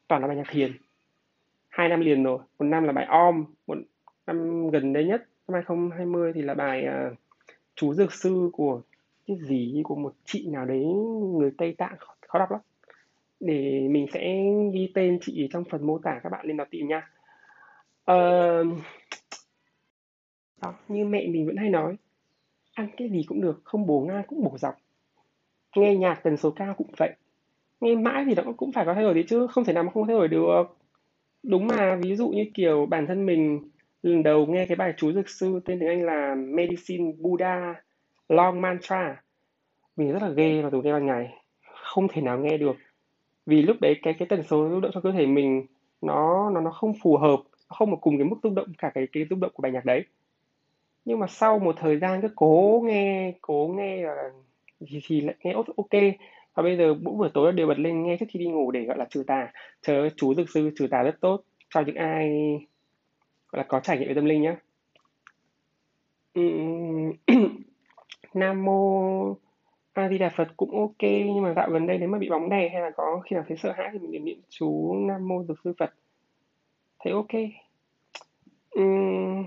toàn 0.08 0.22
là 0.22 0.28
bài 0.28 0.36
nhạc 0.36 0.46
thiền 0.50 0.72
hai 1.68 1.88
năm 1.88 2.00
liền 2.00 2.24
rồi 2.24 2.38
một 2.58 2.64
năm 2.64 2.84
là 2.84 2.92
bài 2.92 3.04
om 3.04 3.44
một 3.66 3.78
năm 4.26 4.70
gần 4.70 4.92
đây 4.92 5.04
nhất 5.04 5.28
năm 5.48 5.54
2020 5.54 6.32
thì 6.34 6.42
là 6.42 6.54
bài 6.54 6.86
uh, 6.86 7.18
chú 7.74 7.94
dược 7.94 8.12
sư 8.12 8.50
của 8.52 8.82
cái 9.26 9.36
gì 9.40 9.80
của 9.84 9.94
một 9.94 10.14
chị 10.24 10.46
nào 10.46 10.64
đấy 10.64 10.84
người 11.38 11.50
Tây 11.58 11.74
Tạng 11.78 11.96
khó 12.28 12.38
đọc 12.38 12.50
lắm. 12.50 12.60
Để 13.40 13.88
mình 13.90 14.06
sẽ 14.12 14.42
ghi 14.72 14.92
tên 14.94 15.18
chị 15.22 15.48
trong 15.52 15.64
phần 15.64 15.86
mô 15.86 15.98
tả 15.98 16.20
các 16.22 16.28
bạn 16.32 16.46
lên 16.46 16.56
đó 16.56 16.64
tìm 16.70 16.88
nha. 16.88 17.08
Uh, 18.12 18.66
đó, 20.62 20.74
như 20.88 21.04
mẹ 21.04 21.26
mình 21.26 21.46
vẫn 21.46 21.56
hay 21.56 21.70
nói 21.70 21.96
ăn 22.74 22.88
cái 22.96 23.08
gì 23.08 23.24
cũng 23.28 23.40
được 23.40 23.60
không 23.64 23.86
bổ 23.86 24.00
ngang 24.00 24.22
cũng 24.26 24.44
bổ 24.44 24.58
dọc. 24.58 24.74
Nghe 25.76 25.96
nhạc 25.96 26.20
tần 26.22 26.36
số 26.36 26.50
cao 26.50 26.74
cũng 26.74 26.90
vậy 26.96 27.16
nghe 27.82 27.94
mãi 27.94 28.24
thì 28.24 28.34
nó 28.34 28.42
cũng 28.56 28.72
phải 28.72 28.84
có 28.84 28.94
thay 28.94 29.02
đổi 29.02 29.14
đấy 29.14 29.24
chứ 29.28 29.46
không 29.46 29.64
thể 29.64 29.72
nào 29.72 29.84
mà 29.84 29.90
không 29.92 30.06
thay 30.06 30.16
đổi 30.16 30.28
được. 30.28 30.62
Đúng 31.42 31.66
mà 31.66 31.98
ví 32.02 32.16
dụ 32.16 32.28
như 32.28 32.44
kiểu 32.54 32.86
bản 32.86 33.06
thân 33.06 33.26
mình 33.26 33.70
lần 34.02 34.22
đầu 34.22 34.46
nghe 34.46 34.66
cái 34.66 34.76
bài 34.76 34.94
chú 34.96 35.12
dược 35.12 35.28
sư 35.28 35.60
tên 35.64 35.80
tiếng 35.80 35.88
Anh 35.88 36.02
là 36.02 36.34
Medicine 36.34 37.12
Buddha 37.18 37.74
Long 38.28 38.60
Mantra. 38.60 39.22
Mình 39.96 40.12
rất 40.12 40.22
là 40.22 40.28
ghê 40.28 40.62
và 40.62 40.70
dù 40.70 40.82
nghe 40.82 40.92
ban 40.92 41.06
ngày. 41.06 41.38
Không 41.74 42.08
thể 42.08 42.22
nào 42.22 42.38
nghe 42.38 42.58
được. 42.58 42.76
Vì 43.46 43.62
lúc 43.62 43.76
đấy 43.80 43.96
cái 44.02 44.14
cái 44.18 44.28
tần 44.28 44.42
số 44.42 44.68
rung 44.68 44.80
động 44.80 44.90
trong 44.94 45.02
cơ 45.02 45.12
thể 45.12 45.26
mình 45.26 45.66
nó 46.02 46.50
nó 46.50 46.60
nó 46.60 46.70
không 46.70 46.92
phù 47.02 47.16
hợp 47.16 47.36
nó 47.70 47.76
không 47.76 47.90
một 47.90 47.98
cùng 48.00 48.18
cái 48.18 48.24
mức 48.24 48.36
rung 48.42 48.54
động 48.54 48.72
cả 48.78 48.90
cái 48.94 49.06
cái 49.12 49.26
rung 49.30 49.40
động 49.40 49.50
của 49.54 49.60
bài 49.60 49.72
nhạc 49.72 49.84
đấy. 49.84 50.04
Nhưng 51.04 51.18
mà 51.18 51.26
sau 51.26 51.58
một 51.58 51.74
thời 51.78 51.98
gian 51.98 52.22
cứ 52.22 52.28
cố 52.36 52.82
nghe 52.84 53.34
cố 53.40 53.74
nghe 53.76 54.06
và 54.06 54.14
thì, 54.86 55.00
thì 55.06 55.20
lại 55.20 55.34
nghe 55.44 55.52
ok 55.52 56.02
và 56.54 56.62
bây 56.62 56.76
giờ 56.76 56.94
mỗi 56.94 57.14
buổi 57.14 57.28
tối 57.34 57.52
đều 57.52 57.66
bật 57.66 57.78
lên 57.78 58.02
nghe 58.02 58.16
trước 58.16 58.26
khi 58.28 58.38
đi 58.38 58.46
ngủ 58.46 58.70
để 58.70 58.80
gọi 58.80 58.98
là 58.98 59.06
trừ 59.10 59.24
tà. 59.26 59.52
Chờ 59.82 60.08
chú 60.16 60.34
dược 60.34 60.50
sư 60.50 60.70
trừ 60.78 60.86
tà 60.90 61.02
rất 61.02 61.20
tốt. 61.20 61.42
Cho 61.74 61.80
những 61.80 61.96
ai 61.96 62.30
gọi 63.52 63.58
là 63.58 63.62
có 63.68 63.80
trải 63.80 63.98
nghiệm 63.98 64.08
về 64.08 64.14
tâm 64.14 64.24
linh 64.24 64.42
nhé 64.42 64.54
Nam 68.34 68.64
mô 68.64 69.36
A 69.92 70.08
Di 70.08 70.18
Đà 70.18 70.28
Phật 70.36 70.48
cũng 70.56 70.80
ok 70.80 71.02
nhưng 71.02 71.42
mà 71.42 71.54
dạo 71.54 71.70
gần 71.70 71.86
đây 71.86 71.98
nếu 71.98 72.08
mà 72.08 72.18
bị 72.18 72.30
bóng 72.30 72.50
đè 72.50 72.68
hay 72.68 72.80
là 72.80 72.90
có 72.96 73.20
khi 73.24 73.34
nào 73.34 73.44
thấy 73.48 73.56
sợ 73.56 73.72
hãi 73.72 73.88
thì 73.92 73.98
mình 73.98 74.10
niệm 74.10 74.24
niệm 74.24 74.40
chú 74.48 74.94
Nam 74.94 75.28
mô 75.28 75.44
Dược 75.44 75.56
sư 75.64 75.72
Phật. 75.78 75.94
Thấy 76.98 77.12
ok. 77.12 77.32
Uhm, 78.80 79.44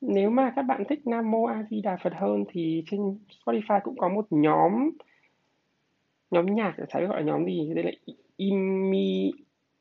nếu 0.00 0.30
mà 0.30 0.52
các 0.56 0.62
bạn 0.62 0.84
thích 0.88 1.06
Nam 1.06 1.30
mô 1.30 1.44
A 1.44 1.64
Di 1.70 1.80
Đà 1.80 1.96
Phật 2.02 2.12
hơn 2.16 2.44
thì 2.48 2.84
trên 2.90 3.18
Spotify 3.44 3.80
cũng 3.84 3.96
có 3.96 4.08
một 4.08 4.26
nhóm 4.30 4.90
nhóm 6.30 6.46
nhạc 6.46 6.74
phải 6.90 7.06
gọi 7.06 7.22
là 7.22 7.26
nhóm 7.26 7.44
gì 7.44 7.72
đây 7.74 7.84
là 7.84 7.90
Imi 8.36 9.32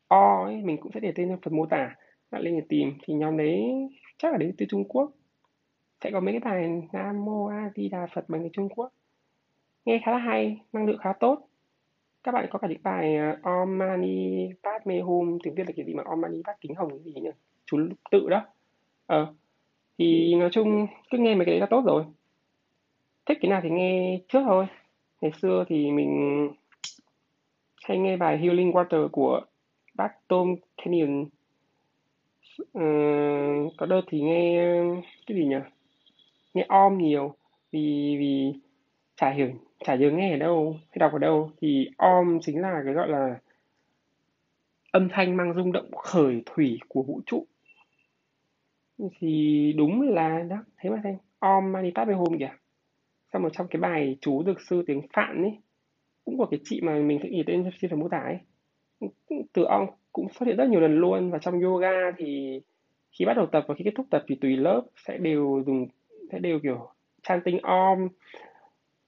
O 0.08 0.46
ấy 0.46 0.56
mình 0.56 0.78
cũng 0.78 0.92
sẽ 0.92 1.00
để 1.00 1.12
tên 1.16 1.30
trong 1.30 1.40
phần 1.42 1.56
mô 1.58 1.66
tả 1.66 1.96
bạn 2.32 2.42
lên 2.42 2.56
để 2.56 2.66
tìm, 2.70 2.94
thì 3.04 3.14
nhóm 3.14 3.38
đấy 3.38 3.72
chắc 4.18 4.32
là 4.32 4.38
đến 4.38 4.56
từ 4.58 4.66
Trung 4.70 4.84
Quốc. 4.88 5.12
Sẽ 6.04 6.12
có 6.12 6.20
mấy 6.20 6.34
cái 6.34 6.40
bài 6.40 6.82
Nam 6.94 7.26
Mô 7.26 7.46
A 7.46 7.72
Di 7.76 7.90
Đà 7.90 8.08
Phật 8.14 8.30
bằng 8.30 8.42
người 8.42 8.50
Trung 8.54 8.70
Quốc. 8.70 8.90
Nghe 9.86 10.02
khá 10.06 10.12
là 10.12 10.18
hay, 10.18 10.62
năng 10.74 10.86
lượng 10.86 10.98
khá 10.98 11.14
tốt. 11.20 11.48
Các 12.24 12.32
bạn 12.32 12.48
có 12.52 12.60
cả 12.60 12.68
những 12.68 12.84
bài 12.84 13.18
ờ, 13.18 13.38
Om 13.44 13.78
Mani 13.78 14.50
Padme 14.64 15.00
Hum, 15.00 15.38
tiếng 15.44 15.56
Việt 15.56 15.64
là 15.68 15.74
cái 15.76 15.86
gì 15.86 15.94
mà 15.94 16.04
Om 16.06 16.22
Mani 16.22 16.42
Bát 16.46 16.62
Kính 16.62 16.76
Hồng 16.76 16.90
cái 16.90 17.14
gì 17.14 17.22
nhỉ? 17.22 17.30
Chú 17.66 17.78
tự 18.12 18.30
đó. 18.30 18.46
Ờ 19.06 19.34
thì 19.98 20.36
nói 20.36 20.50
chung 20.52 20.88
cứ 21.10 21.18
nghe 21.18 21.36
mấy 21.36 21.46
cái 21.46 21.54
đấy 21.54 21.60
là 21.60 21.66
tốt 21.66 21.84
rồi. 21.86 22.04
Thích 23.26 23.38
cái 23.42 23.52
nào 23.52 23.62
thì 23.64 23.70
nghe 23.70 24.20
trước 24.28 24.42
thôi. 24.46 24.66
Ngày 25.22 25.32
xưa 25.42 25.66
thì 25.68 25.92
mình 25.92 26.50
hay 27.84 27.98
nghe 27.98 28.18
bài 28.18 28.38
Healing 28.38 28.72
Water 28.72 29.10
của 29.10 29.42
bác 29.96 30.28
Tom 30.28 30.56
Kenyon 30.78 31.26
có 33.78 33.86
đợt 33.86 34.02
thì 34.08 34.22
nghe, 34.22 34.74
cái 35.28 35.38
gì 35.38 35.46
nhỉ? 35.46 35.56
Nghe 36.54 36.66
om 36.68 36.98
nhiều, 36.98 37.36
vì 37.72 38.16
vì 38.20 38.54
chả 39.16 39.30
hiểu, 39.30 39.48
chả 39.86 39.96
nhớ 39.96 40.12
nghe 40.12 40.32
ở 40.32 40.38
đâu, 40.38 40.78
hay 40.90 40.98
đọc 41.00 41.14
ở 41.14 41.20
đâu. 41.20 41.52
Thì 41.62 41.90
om 41.98 42.40
chính 42.42 42.62
là 42.62 42.82
cái 42.86 42.94
gọi 42.94 43.08
là 43.10 43.40
âm 44.92 45.10
thanh 45.12 45.38
mang 45.38 45.54
rung 45.54 45.72
động 45.72 45.92
khởi 45.98 46.42
thủy 46.46 46.80
của 46.88 47.04
vũ 47.04 47.22
trụ. 47.26 47.46
Thì 49.20 49.74
đúng 49.78 50.02
là, 50.02 50.40
đó 50.50 50.56
thế 50.78 50.90
mà 50.90 51.02
thanh 51.04 51.18
om 51.40 51.72
mani 51.72 51.92
padme 51.96 52.14
hum 52.14 52.38
kìa. 52.40 52.52
Xong 53.34 53.42
rồi 53.42 53.52
trong 53.54 53.68
cái 53.68 53.80
bài 53.80 54.18
chú 54.22 54.44
dược 54.44 54.62
sư 54.62 54.84
tiếng 54.88 55.02
phạn 55.14 55.42
ấy, 55.42 55.58
cũng 56.26 56.38
của 56.38 56.46
cái 56.46 56.60
chị 56.64 56.82
mà 56.82 57.00
mình 57.00 57.20
sẽ 57.24 57.30
nhìn 57.30 57.46
tên 57.48 57.70
trên 57.82 57.92
phần 57.92 58.00
mô 58.00 58.10
tả 58.10 58.18
ấy 58.18 58.40
từ 59.54 59.64
ong 59.64 59.88
cũng 60.12 60.30
xuất 60.30 60.46
hiện 60.46 60.58
rất 60.58 60.70
nhiều 60.70 60.80
lần 60.80 61.00
luôn. 61.00 61.32
Và 61.32 61.38
trong 61.38 61.62
yoga 61.62 62.12
thì 62.18 62.62
khi 63.12 63.26
bắt 63.26 63.34
đầu 63.34 63.46
tập 63.46 63.66
và 63.68 63.76
khi 63.76 63.84
kết 63.84 63.92
thúc 63.96 64.06
tập 64.10 64.24
thì 64.28 64.36
tùy 64.36 64.58
lớp 64.58 64.82
sẽ 65.08 65.18
đều 65.18 65.64
dùng, 65.66 65.88
sẽ 66.32 66.40
đều 66.40 66.60
kiểu 66.60 66.90
chanting 67.24 67.60
om. 67.62 68.08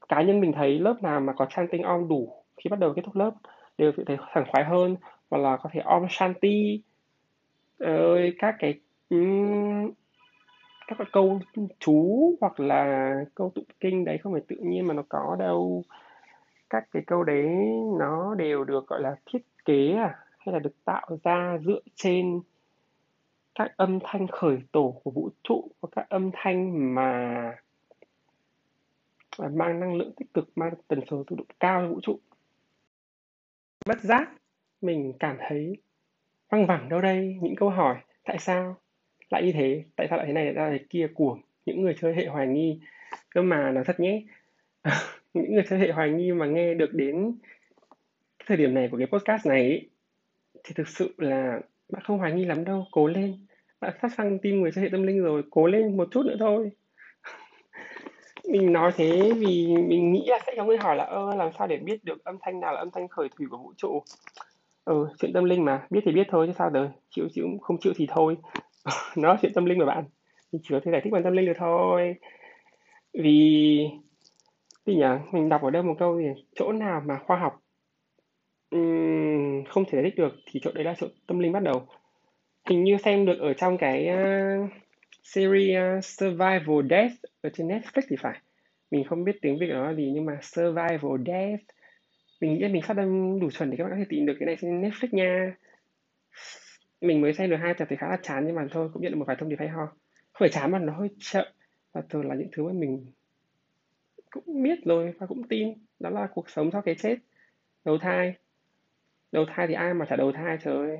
Cá 0.09 0.21
nhân 0.21 0.39
mình 0.39 0.51
thấy 0.53 0.79
lớp 0.79 1.03
nào 1.03 1.19
mà 1.19 1.33
có 1.33 1.45
chanting 1.49 1.81
om 1.81 2.07
đủ 2.07 2.33
khi 2.57 2.69
bắt 2.69 2.79
đầu 2.79 2.93
kết 2.95 3.01
thúc 3.05 3.15
lớp 3.15 3.31
đều 3.77 3.91
thấy 4.05 4.17
sảng 4.35 4.45
khoái 4.51 4.63
hơn. 4.63 4.95
Hoặc 5.29 5.37
là 5.37 5.57
có 5.57 5.69
thể 5.73 5.79
om 5.79 6.05
shanti. 6.09 6.81
Ơi, 7.79 8.33
các 8.39 8.55
cái 8.59 8.79
các 10.87 10.95
cái 10.97 11.07
câu 11.11 11.39
chú 11.79 12.35
hoặc 12.41 12.59
là 12.59 13.13
câu 13.35 13.51
tụng 13.55 13.65
kinh 13.79 14.05
đấy 14.05 14.17
không 14.17 14.33
phải 14.33 14.41
tự 14.47 14.55
nhiên 14.55 14.87
mà 14.87 14.93
nó 14.93 15.03
có 15.09 15.35
đâu. 15.39 15.83
Các 16.69 16.83
cái 16.91 17.03
câu 17.07 17.23
đấy 17.23 17.47
nó 17.99 18.35
đều 18.35 18.63
được, 18.63 18.87
gọi 18.87 19.01
là, 19.01 19.15
thiết 19.25 19.39
kế 19.65 19.93
à? 19.93 20.19
Hay 20.37 20.53
là 20.53 20.59
được 20.59 20.85
tạo 20.85 21.19
ra 21.23 21.57
dựa 21.65 21.81
trên 21.95 22.41
các 23.55 23.71
âm 23.77 23.99
thanh 24.03 24.27
khởi 24.27 24.57
tổ 24.71 25.01
của 25.03 25.11
vũ 25.11 25.29
trụ 25.43 25.71
và 25.81 25.89
các 25.91 26.09
âm 26.09 26.29
thanh 26.33 26.95
mà 26.95 27.11
à, 29.37 29.49
mang 29.53 29.79
năng 29.79 29.95
lượng 29.95 30.11
tích 30.17 30.33
cực, 30.33 30.49
mang 30.55 30.73
tần 30.87 30.99
số 31.11 31.23
tự 31.27 31.35
động 31.35 31.47
cao 31.59 31.81
cho 31.81 31.87
vũ 31.87 31.99
trụ? 32.03 32.19
Bất 33.85 34.01
giác, 34.01 34.31
mình 34.81 35.13
cảm 35.19 35.37
thấy 35.39 35.77
văng 36.49 36.65
vẳng 36.65 36.89
đâu 36.89 37.01
đây? 37.01 37.37
Những 37.41 37.55
câu 37.55 37.69
hỏi, 37.69 37.95
tại 38.23 38.37
sao 38.39 38.75
lại 39.29 39.43
như 39.43 39.51
thế? 39.51 39.83
Tại 39.95 40.07
sao 40.09 40.17
lại 40.17 40.27
thế 40.27 40.33
này? 40.33 40.53
Lại 40.53 40.77
thế 40.79 40.85
kia? 40.89 41.07
Của 41.15 41.37
những 41.65 41.81
người 41.81 41.95
chơi 42.01 42.15
hệ 42.15 42.27
hoài 42.27 42.47
nghi 42.47 42.79
cơ 43.29 43.41
mà, 43.41 43.71
nói 43.71 43.83
thật 43.83 43.99
nhé. 43.99 44.23
Những 45.33 45.53
người 45.53 45.63
chơi 45.69 45.79
hệ 45.79 45.91
hoài 45.91 46.11
nghi 46.11 46.31
mà 46.31 46.45
nghe 46.45 46.73
được 46.73 46.93
đến 46.93 47.35
thời 48.47 48.57
điểm 48.57 48.73
này 48.73 48.87
của 48.91 48.97
cái 48.97 49.07
podcast 49.07 49.45
này 49.45 49.87
thì 50.63 50.73
thực 50.75 50.87
sự 50.87 51.13
là 51.17 51.59
bạn 51.89 52.03
không 52.05 52.17
hoài 52.17 52.31
nghi 52.31 52.45
lắm 52.45 52.65
đâu, 52.65 52.85
cố 52.91 53.07
lên. 53.07 53.45
Bạn 53.81 53.93
sắp 54.01 54.11
sang 54.17 54.39
tim 54.39 54.61
người 54.61 54.71
chơi 54.71 54.83
hệ 54.83 54.89
tâm 54.91 55.03
linh 55.03 55.23
rồi, 55.23 55.43
cố 55.51 55.67
lên 55.67 55.97
một 55.97 56.07
chút 56.11 56.25
nữa 56.25 56.35
thôi. 56.39 56.71
Mình 58.49 58.73
nói 58.73 58.91
thế 58.95 59.31
vì 59.37 59.67
mình 59.87 60.11
nghĩ 60.11 60.25
là 60.27 60.39
sẽ 60.47 60.53
có 60.57 60.65
người 60.65 60.77
hỏi 60.77 60.95
là, 60.95 61.03
ơ, 61.03 61.35
làm 61.35 61.49
sao 61.57 61.67
để 61.67 61.77
biết 61.77 62.03
được 62.03 62.23
âm 62.23 62.37
thanh 62.41 62.59
nào 62.59 62.73
là 62.73 62.79
âm 62.79 62.91
thanh 62.91 63.07
khởi 63.07 63.29
thủy 63.37 63.47
của 63.49 63.57
vũ 63.57 63.73
trụ? 63.77 64.03
Ừ 64.85 65.07
chuyện 65.19 65.33
tâm 65.33 65.43
linh 65.43 65.65
mà, 65.65 65.87
biết 65.89 66.01
thì 66.05 66.11
biết 66.11 66.27
thôi 66.29 66.47
chứ 66.47 66.53
sao 66.57 66.69
đời, 66.69 66.89
chịu 67.09 67.27
chịu 67.33 67.47
không 67.61 67.77
chịu 67.79 67.93
thì 67.95 68.07
thôi. 68.09 68.37
Nó 69.17 69.29
là 69.29 69.37
chuyện 69.41 69.53
tâm 69.53 69.65
linh 69.65 69.79
mà 69.79 69.85
bạn, 69.85 70.03
mình 70.51 70.61
chỉ 70.63 70.69
có 70.71 70.79
thể 70.83 70.91
giải 70.91 71.01
thích 71.03 71.13
bằng 71.13 71.23
tâm 71.23 71.33
linh 71.33 71.45
được 71.45 71.53
thôi. 71.57 72.15
Vì 73.13 73.87
thì 74.85 74.95
nhỉ? 74.95 75.05
Mình 75.31 75.49
đọc 75.49 75.61
ở 75.61 75.69
đâu 75.69 75.83
một 75.83 75.95
câu 75.99 76.17
gì? 76.17 76.27
Chỗ 76.55 76.71
nào 76.71 77.01
mà 77.05 77.19
khoa 77.27 77.37
học 77.37 77.62
um, 78.73 79.63
không 79.69 79.83
thể 79.85 79.91
giải 79.91 80.03
thích 80.03 80.17
được 80.17 80.35
thì 80.51 80.59
chỗ 80.63 80.71
đấy 80.75 80.83
là 80.83 80.95
chỗ 80.97 81.07
tâm 81.27 81.39
linh 81.39 81.51
bắt 81.51 81.63
đầu. 81.63 81.87
Hình 82.69 82.83
như 82.83 82.97
xem 82.97 83.25
được 83.25 83.39
ở 83.39 83.53
trong 83.53 83.77
cái 83.77 84.09
uh, 84.09 84.69
series 85.23 85.77
uh, 85.97 86.03
Survival 86.03 86.87
Death 86.89 87.13
ở 87.41 87.49
trên 87.53 87.67
Netflix 87.67 88.01
thì 88.09 88.15
phải. 88.19 88.39
Mình 88.91 89.03
không 89.03 89.23
biết 89.23 89.41
tiếng 89.41 89.59
Việt 89.59 89.67
nó 89.69 89.87
là 89.87 89.93
gì 89.93 90.11
nhưng 90.13 90.25
mà 90.25 90.37
Survival 90.41 91.21
Death. 91.25 91.63
Mình 92.41 92.53
nghĩ 92.53 92.67
mình 92.67 92.81
phát 92.81 92.97
âm 92.97 93.39
đủ 93.39 93.51
chuẩn 93.51 93.69
để 93.69 93.77
các 93.77 93.83
bạn 93.83 93.91
có 93.91 93.97
thể 93.97 94.05
tìm 94.09 94.25
được 94.25 94.33
cái 94.39 94.45
này 94.45 94.55
trên 94.61 94.81
Netflix 94.81 95.07
nha. 95.11 95.55
Mình 97.01 97.21
mới 97.21 97.33
xem 97.33 97.49
được 97.49 97.57
hai 97.61 97.73
tập 97.73 97.87
thì 97.89 97.95
khá 97.95 98.09
là 98.09 98.17
chán 98.23 98.43
nhưng 98.45 98.55
mà 98.55 98.67
thôi 98.71 98.89
cũng 98.93 99.01
nhận 99.01 99.11
được 99.11 99.17
một 99.17 99.25
vài 99.27 99.37
thông 99.39 99.49
điệp 99.49 99.55
hay 99.59 99.67
ho. 99.67 99.85
Không 99.85 100.39
phải 100.39 100.49
chán 100.49 100.71
mà 100.71 100.79
nó 100.79 100.93
hơi 100.93 101.09
chậm. 101.19 101.45
Và 101.93 102.01
thường 102.09 102.27
là 102.27 102.35
những 102.35 102.49
thứ 102.51 102.63
mà 102.63 102.73
mình 102.73 103.05
cũng 104.29 104.63
biết 104.63 104.79
rồi 104.85 105.13
và 105.19 105.27
cũng 105.27 105.43
tin. 105.43 105.73
Đó 105.99 106.09
là 106.09 106.27
cuộc 106.33 106.49
sống 106.49 106.71
sau 106.71 106.81
cái 106.81 106.95
chết 106.95 107.15
đầu 107.85 107.97
thai 107.97 108.33
đầu 109.33 109.45
thai 109.47 109.67
thì 109.67 109.73
ai 109.73 109.93
mà 109.93 110.05
chả 110.05 110.15
đầu 110.15 110.31
thai, 110.31 110.57
trời 110.63 110.73
ơi. 110.73 110.97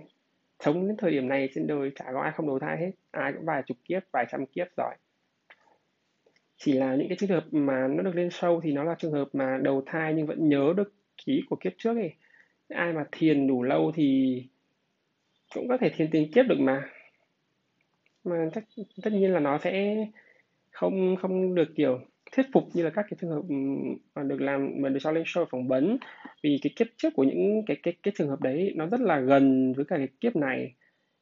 Sống 0.60 0.88
đến 0.88 0.98
thời 0.98 1.12
điểm 1.12 1.28
này 1.28 1.50
trên 1.56 1.67
đời 1.67 1.91
chả 1.96 2.06
có 2.13 2.22
ai 2.22 2.32
không 2.36 2.48
đầu 2.48 2.60
thai 2.60 2.78
hết. 2.78 2.91
Ai 3.12 3.34
cũng 3.34 3.46
vài 3.46 3.63
chục 3.65 3.78
kiếp, 3.86 4.04
vài 4.12 4.26
trăm 4.32 4.46
kiếp 4.46 4.67
rồi. 4.78 4.93
Chỉ 6.58 6.74
là 6.74 6.96
những 6.96 7.08
cái 7.08 7.17
trường 7.19 7.30
hợp 7.30 7.46
mà 7.52 7.88
nó 7.88 8.04
được 8.04 8.15
lên 8.15 8.30
sâu 8.32 8.62
thì 8.63 8.72
nó 8.72 8.84
là 8.84 8.96
trường 9.00 9.12
hợp 9.12 9.28
mà 9.34 9.58
đầu 9.62 9.84
thai 9.86 10.13
nhưng 10.13 10.28
vẫn 10.28 10.50
nhớ 10.50 10.74
được 10.78 10.93
ký 11.26 11.41
của 11.50 11.56
kiếp 11.56 11.74
trước 11.78 11.96
ấy. 11.96 12.13
Ai 12.69 12.93
mà 12.93 13.06
thiền 13.12 13.48
đủ 13.48 13.63
lâu 13.63 13.91
thì 13.96 14.38
cũng 15.56 15.67
có 15.67 15.78
thể 15.78 15.89
thiền 15.89 16.10
tiền 16.12 16.32
kiếp 16.32 16.46
được 16.48 16.60
mà. 16.60 16.89
Mà 18.24 18.50
chắc 18.54 18.63
tất 19.04 19.13
nhiên 19.13 19.34
là 19.34 19.39
nó 19.39 19.58
sẽ 19.58 20.06
không 20.72 21.15
không 21.15 21.56
được, 21.56 21.67
kiểu 21.76 22.00
thuyết 22.32 22.46
phục 22.54 22.64
như 22.74 22.84
là 22.84 22.90
các 22.90 23.06
cái 23.10 23.18
trường 23.22 23.30
hợp 23.30 23.42
mà 24.16 24.24
được 24.24 24.42
làm, 24.42 24.70
mà 24.78 24.90
được 24.90 25.00
cho 25.02 25.12
lên 25.12 25.24
show 25.24 25.46
phỏng 25.52 25.68
vấn. 25.68 25.98
Vì 26.44 26.60
cái 26.62 26.74
kiếp 26.76 26.88
trước 26.98 27.14
của 27.16 27.24
những 27.24 27.66
cái 27.66 27.78
cái 27.84 27.94
cái 28.04 28.14
trường 28.18 28.30
hợp 28.30 28.42
đấy 28.42 28.74
nó 28.76 28.88
rất 28.88 29.00
là 29.00 29.20
gần 29.20 29.74
với 29.74 29.86
cả 29.86 29.98
cái 29.98 30.08
kiếp 30.22 30.36
này. 30.36 30.74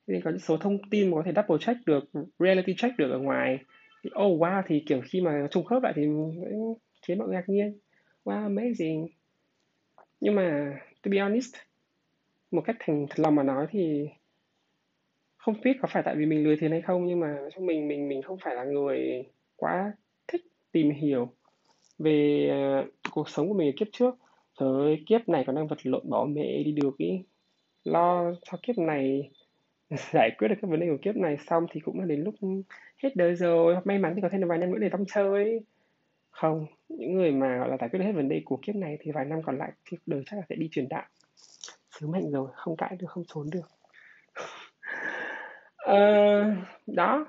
Nên 0.07 0.21
có 0.21 0.29
những 0.29 0.39
số 0.39 0.57
thông 0.57 0.77
tin 0.89 1.11
mà 1.11 1.15
có 1.15 1.23
thể 1.25 1.31
double 1.35 1.65
check 1.65 1.79
được, 1.85 2.03
reality 2.39 2.73
check 2.77 2.97
được 2.97 3.11
ở 3.11 3.19
ngoài. 3.19 3.59
Thì 4.03 4.09
oh 4.23 4.41
wow, 4.41 4.63
thì 4.67 4.83
kiểu 4.87 5.01
khi 5.03 5.21
mà 5.21 5.47
trùng 5.51 5.65
khớp 5.65 5.83
lại 5.83 5.93
thì 5.95 6.01
khiến 7.01 7.17
mọi 7.17 7.27
người 7.27 7.35
ngạc 7.35 7.49
nhiên. 7.49 7.79
Wow, 8.25 8.55
amazing. 8.55 9.07
Nhưng 10.19 10.35
mà, 10.35 10.77
to 11.03 11.09
be 11.11 11.17
honest, 11.17 11.55
một 12.51 12.61
cách 12.61 12.75
thành 12.79 13.07
thật 13.09 13.19
lòng 13.19 13.35
mà 13.35 13.43
nói 13.43 13.67
thì 13.69 14.07
không 15.37 15.61
biết 15.63 15.77
có 15.81 15.87
phải 15.91 16.03
tại 16.05 16.15
vì 16.15 16.25
mình 16.25 16.43
lười 16.43 16.57
thiền 16.57 16.71
hay 16.71 16.81
không, 16.81 17.07
nhưng 17.07 17.19
mà 17.19 17.37
trong 17.53 17.65
mình 17.65 17.87
mình 17.87 18.07
mình 18.07 18.21
không 18.21 18.37
phải 18.43 18.55
là 18.55 18.63
người 18.63 19.23
quá 19.55 19.93
tìm 20.71 20.91
hiểu 20.91 21.29
về 21.99 22.49
uh, 22.81 22.93
cuộc 23.11 23.29
sống 23.29 23.47
của 23.47 23.53
mình 23.53 23.69
ở 23.69 23.73
kiếp 23.77 23.87
trước. 23.91 24.15
Trời 24.59 24.69
ơi 24.69 25.03
kiếp 25.07 25.29
này 25.29 25.43
còn 25.47 25.55
đang 25.55 25.67
vật 25.67 25.79
lộn 25.83 26.09
bỏ 26.09 26.25
mẹ 26.25 26.63
đi 26.63 26.71
được 26.71 26.97
ý. 26.97 27.23
Lo 27.83 28.33
cho 28.43 28.57
kiếp 28.63 28.77
này 28.77 29.31
giải 30.11 30.31
quyết 30.37 30.47
được 30.47 30.55
các 30.61 30.69
vấn 30.69 30.79
đề 30.79 30.87
của 30.89 30.97
kiếp 31.01 31.15
này 31.15 31.37
xong 31.47 31.65
thì 31.71 31.79
cũng 31.79 31.99
là 31.99 32.05
đến 32.05 32.23
lúc 32.23 32.35
hết 33.03 33.15
đời 33.15 33.35
rồi. 33.35 33.75
May 33.85 33.99
mắn 33.99 34.13
thì 34.15 34.21
có 34.21 34.29
thêm 34.31 34.47
vài 34.47 34.57
năm 34.57 34.71
nữa 34.71 34.77
để 34.81 34.89
tâm 34.89 35.05
chơi. 35.13 35.59
Không 36.29 36.65
những 36.89 37.13
người 37.13 37.31
mà 37.31 37.57
gọi 37.57 37.69
là 37.69 37.77
giải 37.77 37.89
quyết 37.89 37.99
được 37.99 38.05
hết 38.05 38.11
vấn 38.11 38.29
đề 38.29 38.41
của 38.45 38.59
kiếp 38.61 38.75
này 38.75 38.97
thì 39.01 39.11
vài 39.11 39.25
năm 39.25 39.41
còn 39.43 39.57
lại 39.57 39.71
thì 39.85 39.97
đời 40.05 40.23
chắc 40.25 40.37
là 40.37 40.43
sẽ 40.49 40.55
đi 40.55 40.69
truyền 40.71 40.89
đạo. 40.89 41.05
Sứ 41.89 42.07
mệnh 42.07 42.31
rồi 42.31 42.49
không 42.53 42.75
cãi 42.77 42.95
được 42.99 43.07
không 43.09 43.23
trốn 43.27 43.49
được. 43.51 43.69
Uh, 45.91 46.67
đó. 46.87 47.25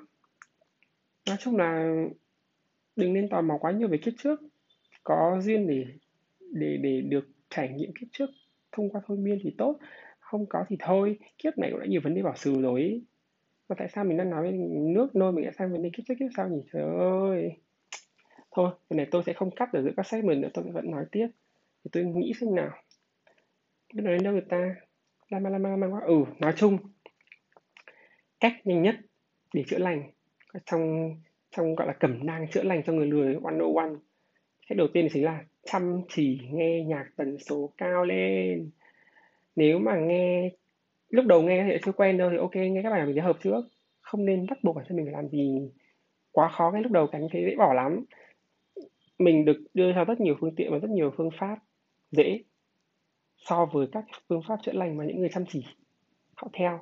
Nói 1.26 1.36
chung 1.40 1.56
là 1.56 1.94
đừng 3.02 3.12
nên 3.12 3.28
tò 3.28 3.40
mò 3.40 3.58
quá 3.60 3.72
nhiều 3.72 3.88
về 3.88 3.98
kiếp 3.98 4.14
trước. 4.18 4.40
Có 5.04 5.40
duyên 5.40 5.66
để 5.66 5.86
để 6.40 6.76
để 6.82 7.00
được 7.00 7.28
trải 7.50 7.68
nghiệm 7.68 7.92
kiếp 8.00 8.08
trước. 8.12 8.30
Thông 8.72 8.90
qua 8.90 9.00
thôi 9.06 9.16
miên 9.16 9.38
thì 9.42 9.54
tốt, 9.58 9.78
không 10.20 10.46
có 10.46 10.64
thì 10.68 10.76
thôi. 10.80 11.18
Kiếp 11.38 11.58
này 11.58 11.70
cũng 11.70 11.80
đã 11.80 11.86
nhiều 11.86 12.00
vấn 12.04 12.14
đề 12.14 12.22
bảo 12.22 12.36
xử 12.36 12.60
rồi. 12.62 12.80
Ý. 12.80 13.02
mà 13.68 13.76
tại 13.78 13.88
sao 13.94 14.04
mình 14.04 14.16
đang 14.16 14.30
nói 14.30 14.42
về 14.42 14.52
nước 14.94 15.16
nôi, 15.16 15.32
mình 15.32 15.44
lại 15.44 15.54
sang 15.58 15.72
vấn 15.72 15.82
đề 15.82 15.90
kiếp 15.92 16.04
trước, 16.08 16.14
kiếp 16.18 16.28
sau 16.36 16.48
nhỉ? 16.48 16.62
Trời 16.72 16.82
ơi. 16.98 17.52
Thôi 18.50 18.70
cái 18.90 18.96
này 18.96 19.06
tôi 19.10 19.22
sẽ 19.26 19.32
không 19.32 19.50
cắt 19.50 19.72
ở 19.72 19.82
giữa 19.82 19.92
các 19.96 20.06
segment 20.06 20.42
nữa, 20.42 20.48
tôi 20.54 20.64
vẫn 20.72 20.90
nói 20.90 21.04
tiếp. 21.12 21.28
Thì 21.84 21.88
tôi 21.92 22.04
nghĩ 22.04 22.32
xem 22.40 22.54
nào. 22.54 22.70
Biết 23.94 24.02
nói 24.02 24.14
đến 24.14 24.22
đâu 24.22 24.32
người 24.32 24.46
ta? 24.48 24.74
Lama 25.28 25.50
lama 25.50 25.68
lama 25.68 25.86
quá. 25.86 26.00
Ừ 26.06 26.24
nói 26.38 26.52
chung, 26.56 26.78
cách 28.40 28.52
nhanh 28.64 28.82
nhất 28.82 28.94
để 29.54 29.64
chữa 29.66 29.78
lành 29.78 30.10
trong 30.66 31.14
trong, 31.56 31.74
gọi 31.74 31.86
là, 31.86 31.92
cẩm 31.92 32.26
nang 32.26 32.46
chữa 32.50 32.62
lành 32.62 32.82
cho 32.86 32.92
người 32.92 33.06
lười, 33.06 33.38
one 33.44 33.56
oh 33.62 33.76
one. 33.76 33.90
Cách 34.68 34.78
đầu 34.78 34.88
tiên 34.92 35.08
chính 35.12 35.24
là 35.24 35.44
chăm 35.62 36.02
chỉ 36.08 36.40
nghe 36.52 36.84
nhạc 36.84 37.04
tần 37.16 37.38
số 37.38 37.72
cao 37.78 38.04
lên. 38.04 38.70
Nếu 39.56 39.78
mà 39.78 39.96
nghe, 39.96 40.50
lúc 41.08 41.26
đầu 41.26 41.42
nghe 41.42 41.66
thì 41.70 41.76
chưa 41.84 41.92
quen 41.92 42.18
đâu, 42.18 42.30
thì 42.30 42.36
ok, 42.36 42.54
nghe 42.54 42.80
các 42.82 42.90
bài 42.90 43.06
mình 43.06 43.14
sẽ 43.14 43.20
hợp 43.20 43.38
trước. 43.42 43.62
Không 44.00 44.24
nên 44.24 44.46
bắt 44.46 44.58
buộc 44.64 44.76
bản 44.76 44.84
thân 44.88 44.96
mình 44.96 45.06
phải 45.06 45.12
làm 45.12 45.28
gì 45.28 45.70
quá 46.32 46.48
khó 46.48 46.70
ngay 46.70 46.82
lúc 46.82 46.92
đầu 46.92 47.06
cái 47.06 47.20
thấy 47.32 47.42
dễ 47.42 47.56
bỏ 47.56 47.72
lắm. 47.72 48.04
Mình 49.18 49.44
được 49.44 49.56
đưa 49.74 49.92
ra 49.92 50.04
rất 50.04 50.20
nhiều 50.20 50.36
phương 50.40 50.54
tiện 50.56 50.72
và 50.72 50.78
rất 50.78 50.90
nhiều 50.90 51.12
phương 51.16 51.30
pháp 51.40 51.56
dễ 52.10 52.42
so 53.36 53.66
với 53.72 53.86
các 53.92 54.04
phương 54.28 54.42
pháp 54.48 54.56
chữa 54.62 54.72
lành 54.72 54.96
mà 54.96 55.04
những 55.04 55.18
người 55.18 55.28
chăm 55.28 55.44
chỉ 55.48 55.64
họ 56.36 56.48
theo. 56.52 56.80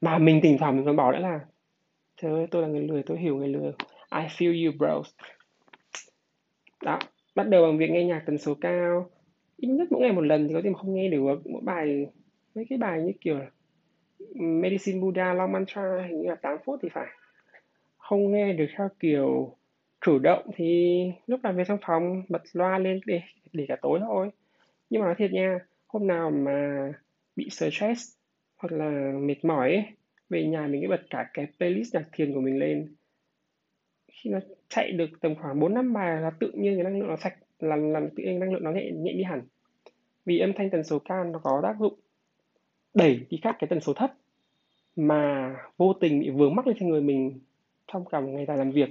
Mà 0.00 0.18
mình 0.18 0.40
thỉnh 0.42 0.56
thoảng 0.58 0.76
mình 0.76 0.84
còn 0.84 0.96
bảo 0.96 1.12
nữa 1.12 1.18
là, 1.18 1.40
trời 2.16 2.32
ơi, 2.32 2.46
tôi 2.50 2.62
là 2.62 2.68
người 2.68 2.82
lười, 2.82 3.02
tôi 3.02 3.18
hiểu 3.18 3.36
người 3.36 3.48
lười. 3.48 3.72
I 4.10 4.26
feel 4.38 4.66
you 4.66 4.78
bro. 4.78 5.02
Đó 6.82 6.98
bắt 7.34 7.48
đầu 7.48 7.66
bằng 7.66 7.78
việc 7.78 7.90
nghe 7.90 8.04
nhạc 8.04 8.22
tần 8.26 8.38
số 8.38 8.54
cao. 8.54 9.10
Ít 9.56 9.68
nhất 9.68 9.92
mỗi 9.92 10.00
ngày 10.00 10.12
một 10.12 10.20
lần 10.20 10.48
thì 10.48 10.54
có 10.54 10.60
thể 10.64 10.70
mà 10.70 10.78
không 10.78 10.94
nghe 10.94 11.08
được 11.08 11.40
mỗi 11.44 11.62
bài 11.64 12.06
mấy 12.54 12.66
cái 12.68 12.78
bài 12.78 13.02
như 13.02 13.12
kiểu 13.20 13.38
Medicine 14.34 15.00
Buddha 15.00 15.34
Long 15.34 15.52
Mantra 15.52 16.06
hình 16.08 16.20
như 16.20 16.28
là 16.28 16.34
8 16.34 16.56
phút 16.64 16.80
thì 16.82 16.88
phải. 16.92 17.06
Không 17.96 18.32
nghe 18.32 18.52
được 18.52 18.66
theo 18.76 18.88
kiểu 19.00 19.56
chủ 20.00 20.18
động 20.18 20.50
thì 20.56 21.02
lúc 21.26 21.40
làm 21.42 21.56
việc 21.56 21.64
trong 21.68 21.78
phòng 21.86 22.22
bật 22.28 22.42
loa 22.52 22.78
lên 22.78 23.00
để 23.06 23.20
để 23.52 23.64
cả 23.68 23.76
tối 23.82 24.00
thôi. 24.02 24.30
Nhưng 24.90 25.00
mà 25.00 25.06
nói 25.06 25.14
thiệt 25.18 25.32
nha 25.32 25.58
hôm 25.86 26.06
nào 26.06 26.30
mà 26.30 26.88
bị 27.36 27.50
stress 27.50 28.16
hoặc 28.56 28.72
là 28.72 29.12
mệt 29.20 29.44
mỏi 29.44 29.74
ấy, 29.74 29.84
về 30.28 30.46
nhà 30.46 30.66
mình 30.66 30.82
cứ 30.82 30.88
bật 30.88 31.02
cả 31.10 31.30
cái 31.34 31.46
playlist 31.58 31.94
nhạc 31.94 32.04
thiền 32.12 32.34
của 32.34 32.40
mình 32.40 32.58
lên 32.58 32.94
khi 34.14 34.30
nó 34.30 34.38
chạy 34.68 34.92
được 34.92 35.10
tầm 35.20 35.34
khoảng 35.34 35.60
4 35.60 35.74
năm 35.74 35.92
bài 35.92 36.20
là 36.20 36.30
tự 36.40 36.50
nhiên 36.54 36.74
cái 36.74 36.84
năng 36.84 36.98
lượng 36.98 37.08
nó 37.08 37.16
sạch 37.16 37.34
là 37.58 37.76
làm 37.76 38.10
tự 38.10 38.22
nhiên 38.22 38.38
năng 38.38 38.52
lượng 38.52 38.64
nó 38.64 38.72
nhẹ 38.72 38.90
nhẹ 38.90 39.12
đi 39.12 39.22
hẳn. 39.22 39.42
Vì 40.24 40.38
âm 40.38 40.52
thanh 40.52 40.70
tần 40.70 40.84
số 40.84 40.98
cao 40.98 41.24
nó 41.24 41.38
có 41.38 41.60
tác 41.62 41.76
dụng 41.80 41.94
đẩy 42.94 43.20
đi 43.30 43.38
các 43.42 43.56
cái 43.58 43.68
tần 43.68 43.80
số 43.80 43.92
thấp 43.92 44.12
mà 44.96 45.54
vô 45.76 45.92
tình 45.92 46.20
bị 46.20 46.30
vướng 46.30 46.54
mắc 46.54 46.66
lên 46.66 46.76
trên 46.80 46.88
người 46.88 47.00
mình 47.00 47.40
trong 47.92 48.04
cả 48.04 48.20
một 48.20 48.28
ngày 48.28 48.46
dài 48.46 48.56
làm 48.56 48.70
việc. 48.70 48.88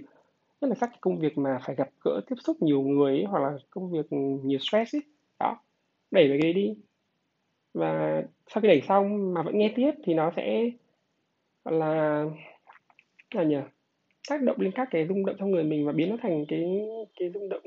Nhất 0.61 0.67
là 0.67 0.75
các 0.79 0.87
cái 0.87 0.97
công 1.01 1.19
việc 1.19 1.37
mà 1.37 1.59
phải 1.65 1.75
gặp 1.75 1.89
gỡ 2.03 2.21
tiếp 2.27 2.35
xúc 2.43 2.57
nhiều 2.61 2.81
người 2.81 3.11
ấy, 3.11 3.25
hoặc 3.25 3.39
là 3.39 3.57
công 3.69 3.91
việc 3.91 4.05
nhiều 4.43 4.59
stress 4.59 4.95
ấy. 4.95 5.01
Đó 5.39 5.59
đẩy 6.11 6.27
về 6.29 6.39
cái 6.41 6.53
đi. 6.53 6.75
Và 7.73 8.23
sau 8.47 8.61
khi 8.61 8.67
đẩy 8.67 8.81
xong 8.81 9.33
mà 9.33 9.41
vẫn 9.41 9.57
nghe 9.57 9.73
tiếp 9.75 9.91
thì 10.03 10.13
nó 10.13 10.31
sẽ 10.35 10.69
là 11.65 12.25
là 13.31 13.43
nhỉ 13.43 13.57
tác 14.29 14.41
động 14.41 14.59
lên 14.59 14.71
các 14.75 14.87
cái 14.91 15.07
rung 15.07 15.25
động 15.25 15.35
trong 15.39 15.51
người 15.51 15.63
mình 15.63 15.85
và 15.85 15.91
biến 15.91 16.09
nó 16.09 16.17
thành 16.21 16.45
cái 16.47 16.87
cái 17.19 17.31
rung 17.33 17.49
động 17.49 17.63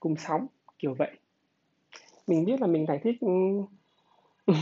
cùng 0.00 0.16
sóng, 0.16 0.46
kiểu 0.78 0.94
vậy. 0.94 1.10
Mình 2.26 2.44
biết 2.44 2.60
là 2.60 2.66
mình 2.66 2.86
giải 2.86 3.00
thích 3.02 3.16
ừ, 3.20 3.28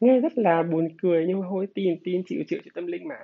nghe 0.00 0.20
rất 0.20 0.32
là 0.38 0.62
buồn 0.62 0.88
cười 1.02 1.24
nhưng 1.28 1.40
mà 1.40 1.46
thôi, 1.50 1.68
tin 1.74 1.98
tin, 2.04 2.22
chịu 2.26 2.42
chịu 2.48 2.58
chịu 2.64 2.72
tâm 2.74 2.86
linh 2.86 3.08
mà. 3.08 3.16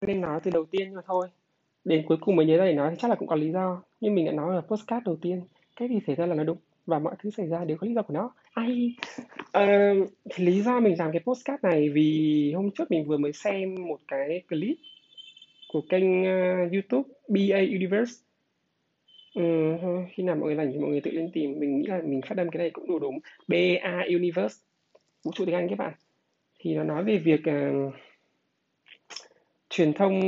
Nên 0.00 0.20
nói 0.20 0.40
từ 0.42 0.50
đầu 0.50 0.64
tiên 0.64 0.94
mà 0.94 1.02
thôi. 1.06 1.28
Đến 1.84 2.04
cuối 2.08 2.18
cùng 2.20 2.36
mới 2.36 2.46
nhớ 2.46 2.56
ra 2.56 2.64
để 2.64 2.72
nói 2.72 2.90
thì 2.90 2.96
chắc 2.98 3.08
là 3.08 3.14
cũng 3.16 3.28
có 3.28 3.36
lý 3.36 3.52
do. 3.52 3.82
Nhưng 4.00 4.14
mình 4.14 4.26
đã 4.26 4.32
nói 4.32 4.54
là 4.54 4.60
postcard 4.60 5.06
đầu 5.06 5.16
tiên, 5.16 5.42
cái 5.76 5.88
gì 5.88 6.00
xảy 6.06 6.16
ra 6.16 6.26
là 6.26 6.34
nó 6.34 6.44
đúng 6.44 6.58
và 6.86 6.98
mọi 6.98 7.14
thứ 7.18 7.30
xảy 7.30 7.46
ra 7.46 7.64
đều 7.64 7.76
có 7.76 7.86
lý 7.86 7.94
do 7.94 8.02
của 8.02 8.14
nó. 8.14 8.34
Ai? 8.54 8.94
Uh, 9.58 10.08
thì 10.30 10.44
lý 10.44 10.62
do 10.62 10.80
mình 10.80 10.98
làm 10.98 11.12
cái 11.12 11.20
postcard 11.24 11.64
này 11.64 11.88
vì 11.88 12.52
hôm 12.56 12.70
trước 12.70 12.90
mình 12.90 13.04
vừa 13.04 13.16
mới 13.16 13.32
xem 13.32 13.74
một 13.88 13.98
cái 14.08 14.42
clip 14.48 14.76
của 15.72 15.80
kênh 15.88 16.22
uh, 16.22 16.72
youtube 16.72 17.08
BA 17.28 17.58
Universe. 17.58 18.12
Ừ, 19.34 19.42
khi 20.12 20.22
nào 20.22 20.36
mọi 20.36 20.46
người 20.46 20.56
rảnh 20.56 20.72
thì 20.72 20.78
mọi 20.78 20.90
người 20.90 21.00
tự 21.00 21.10
lên 21.10 21.30
tìm. 21.32 21.60
Mình 21.60 21.78
nghĩ 21.78 21.86
là 21.86 22.00
mình 22.04 22.20
phát 22.22 22.38
âm 22.38 22.50
cái 22.50 22.58
này 22.58 22.70
cũng 22.70 22.86
đủ 22.86 22.98
đúng. 22.98 23.18
BA 23.48 24.02
Universe. 24.06 24.56
Vũ 25.24 25.32
trụ 25.34 25.44
tiếng 25.44 25.54
Anh 25.54 25.68
các 25.68 25.78
bạn. 25.78 25.92
Thì 26.58 26.74
nó 26.74 26.84
nói 26.84 27.04
về 27.04 27.18
việc 27.18 27.40
uh, 27.40 27.94
truyền 29.70 29.92
thông 29.92 30.20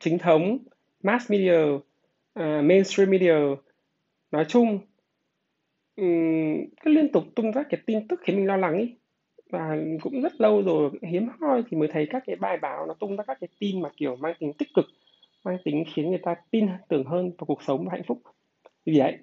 chính 0.00 0.18
thống 0.18 0.58
mass 1.02 1.30
media 1.30 1.62
uh, 1.62 2.64
mainstream 2.64 3.10
media. 3.10 3.34
Nói 4.32 4.44
chung 4.48 4.78
cứ 6.80 6.90
liên 6.90 7.12
tục 7.12 7.24
tung 7.34 7.52
ra 7.52 7.62
cái 7.70 7.80
tin 7.86 8.08
tức 8.08 8.20
khiến 8.22 8.36
mình 8.36 8.46
lo 8.46 8.56
lắng 8.56 8.78
ý. 8.78 8.94
Và 9.50 9.76
cũng 10.02 10.22
rất 10.22 10.40
lâu 10.40 10.62
rồi 10.62 10.90
hiếm 11.02 11.28
hoi 11.40 11.62
thì 11.70 11.76
mới 11.76 11.88
thấy 11.88 12.06
các 12.10 12.22
cái 12.26 12.36
bài 12.36 12.58
báo 12.62 12.86
nó 12.86 12.94
tung 12.94 13.16
ra 13.16 13.24
các 13.24 13.36
cái 13.40 13.48
tin 13.58 13.82
mà, 13.82 13.88
kiểu, 13.96 14.16
mang 14.16 14.34
tính 14.38 14.52
tích 14.58 14.68
cực, 14.74 14.84
mang 15.44 15.56
tính 15.64 15.84
khiến 15.94 16.10
người 16.10 16.20
ta 16.22 16.34
tin 16.50 16.66
tưởng 16.88 17.04
hơn 17.04 17.30
vào 17.38 17.46
cuộc 17.46 17.62
sống 17.62 17.84
và 17.84 17.92
hạnh 17.92 18.02
phúc. 18.06 18.22
Vì 18.86 18.98
vậy, 18.98 19.18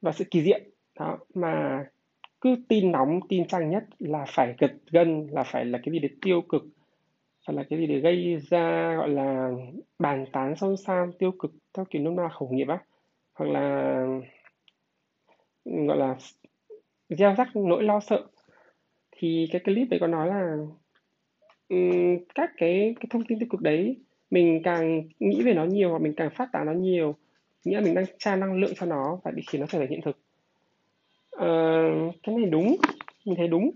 và 0.00 0.12
sự 0.12 0.24
kỳ 0.30 0.42
diệu, 0.42 0.58
đó, 0.98 1.18
mà 1.34 1.84
cứ 2.40 2.56
tin 2.68 2.92
nóng, 2.92 3.20
tin 3.28 3.46
chăng 3.46 3.70
nhất 3.70 3.84
là 3.98 4.24
phải 4.28 4.54
gật 4.58 4.72
gân, 4.90 5.26
là 5.30 5.42
phải 5.42 5.64
là 5.64 5.78
cái 5.84 5.92
gì 5.92 5.98
để 5.98 6.08
tiêu 6.22 6.40
cực, 6.40 6.62
phải 7.46 7.56
là 7.56 7.62
cái 7.70 7.78
gì 7.78 7.86
để 7.86 7.98
gây 8.00 8.36
ra, 8.36 8.94
gọi 8.96 9.08
là, 9.08 9.50
bàn 9.98 10.24
tán 10.32 10.56
xôn 10.56 10.76
xao, 10.76 11.12
tiêu 11.18 11.32
cực 11.38 11.52
theo 11.74 11.84
kiểu 11.90 12.02
nôm 12.02 12.16
na 12.16 12.28
khẩu 12.28 12.48
nghiệp 12.48 12.68
á. 12.68 12.78
Hoặc 13.34 13.50
là 13.50 14.04
gọi 15.64 15.96
là 15.96 16.16
gieo 17.08 17.34
rắc 17.34 17.56
nỗi 17.56 17.82
lo 17.82 18.00
sợ. 18.00 18.26
Thì 19.16 19.48
cái 19.52 19.60
clip 19.64 19.88
đấy 19.90 20.00
có 20.00 20.06
nói 20.06 20.28
là 20.28 20.56
um, 21.68 22.18
các 22.34 22.50
cái 22.56 22.94
cái 23.00 23.06
thông 23.10 23.24
tin 23.24 23.38
tiêu 23.38 23.48
cực 23.50 23.60
đấy 23.60 23.96
mình 24.30 24.60
càng 24.64 25.02
nghĩ 25.18 25.42
về 25.42 25.54
nó 25.54 25.64
nhiều 25.64 25.92
và 25.92 25.98
mình 25.98 26.14
càng 26.16 26.30
phát 26.30 26.48
tán 26.52 26.66
nó 26.66 26.72
nhiều 26.72 27.14
nghĩa 27.64 27.76
là 27.76 27.80
mình 27.80 27.94
đang 27.94 28.04
tra 28.18 28.36
năng 28.36 28.54
lượng 28.54 28.72
cho 28.76 28.86
nó 28.86 29.20
và 29.24 29.30
bị 29.30 29.42
khiến 29.50 29.60
nó 29.60 29.66
trở 29.66 29.78
thành 29.78 29.88
hiện 29.88 30.00
thực. 30.00 30.18
Uh, 31.36 32.14
cái 32.22 32.36
này 32.36 32.50
đúng 32.50 32.76
mình 33.24 33.36
thấy 33.36 33.48
đúng. 33.48 33.70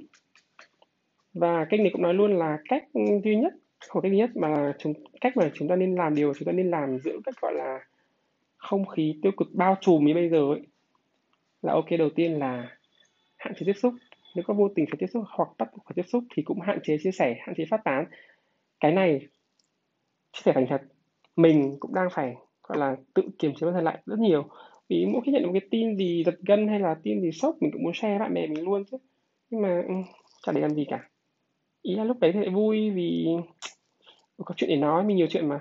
Và 1.35 1.65
kênh 1.65 1.83
này 1.83 1.91
cũng 1.93 2.03
nói 2.03 2.15
luôn 2.15 2.39
là 2.39 2.59
cách 2.69 2.85
duy 3.25 3.37
nhất 3.37 3.53
không 3.89 4.03
cách 4.03 4.13
duy 4.13 4.19
nhất 4.19 4.31
mà 4.35 4.75
chúng 4.79 4.93
cách 5.21 5.37
mà 5.37 5.51
chúng 5.55 5.69
ta 5.69 5.77
nên 5.77 5.95
làm 5.95 6.15
điều 6.15 6.35
chúng 6.35 6.47
ta 6.47 6.53
nên 6.53 6.71
làm 6.71 6.99
giữ 6.99 7.21
cách 7.25 7.35
gọi 7.41 7.55
là 7.55 7.87
không 8.57 8.87
khí 8.87 9.19
tiêu 9.23 9.33
cực 9.37 9.49
bao 9.53 9.77
trùm 9.81 10.05
như 10.05 10.15
bây 10.15 10.29
giờ 10.29 10.39
ấy 10.39 10.63
là 11.65 11.73
ok 11.73 11.87
đầu 11.99 12.11
tiên 12.11 12.39
là 12.39 12.77
hạn 13.37 13.55
chế 13.55 13.67
tiếp 13.67 13.73
xúc. 13.83 13.95
Nếu 14.35 14.45
có 14.47 14.55
vô 14.55 14.69
tình 14.75 14.87
phải 14.87 14.97
tiếp 14.99 15.07
xúc 15.13 15.25
hoặc 15.27 15.49
bắt 15.59 15.69
buộc 15.73 15.85
phải 15.85 15.93
tiếp 15.95 16.09
xúc 16.13 16.25
thì 16.37 16.43
cũng 16.43 16.61
hạn 16.61 16.79
chế 16.85 16.97
chia 17.03 17.11
sẻ 17.11 17.37
hạn 17.41 17.55
chế 17.57 17.65
phát 17.71 17.81
tán. 17.85 18.05
Cái 18.81 18.93
này 18.93 19.21
chia 20.33 20.41
sẻ 20.45 20.53
thành 20.55 20.67
thật 20.69 20.83
mình 21.37 21.77
cũng 21.81 21.95
đang 21.95 22.09
phải 22.13 22.35
gọi 22.63 22.79
là 22.79 22.97
tự 23.15 23.23
kiềm 23.39 23.53
chế 23.55 23.65
bản 23.67 23.75
thân 23.75 23.85
lại 23.85 23.99
rất 24.07 24.19
nhiều. 24.19 24.49
Vì 24.89 25.07
mỗi 25.07 25.23
khi 25.27 25.33
nhận 25.33 25.43
được 25.43 25.49
một 25.49 25.59
cái 25.61 25.69
tin 25.71 25.97
gì 25.97 26.23
giật 26.27 26.35
gân 26.47 26.69
hay 26.69 26.81
là 26.81 26.97
tin 27.03 27.21
gì 27.21 27.31
sốc 27.33 27.57
mình 27.61 27.71
cũng 27.73 27.83
muốn 27.83 27.95
share 27.95 28.19
bạn 28.19 28.35
bè 28.35 28.47
mình 28.47 28.65
luôn 28.65 28.85
chứ. 28.85 28.97
Nhưng 29.51 29.63
mà 29.63 29.83
ừ, 29.89 29.95
chả 30.43 30.53
để 30.53 30.61
làm 30.61 30.75
gì 30.75 30.85
cả. 30.89 31.09
Ý 31.83 31.95
là 31.95 32.05
lúc 32.05 32.19
đấy 32.21 32.33
thì 32.33 32.41
lại 32.41 32.51
vui 32.51 32.91
vì 32.91 33.27
có 34.45 34.55
chuyện 34.57 34.71
để 34.71 34.77
nói 34.77 35.05
mình 35.05 35.17
nhiều 35.17 35.27
chuyện 35.31 35.49
mà. 35.49 35.61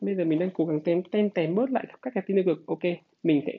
Bây 0.00 0.14
giờ 0.14 0.24
mình 0.24 0.38
đang 0.38 0.50
cố 0.54 0.64
gắng 0.64 0.80
tem 0.80 1.02
tem 1.02 1.30
tém 1.30 1.54
bớt 1.54 1.70
lại 1.70 1.84
các 2.02 2.12
cái 2.14 2.22
tin 2.26 2.36
tiêu 2.36 2.44
cực. 2.44 2.66
Ok 2.66 2.82
mình 3.22 3.42
sẽ 3.46 3.52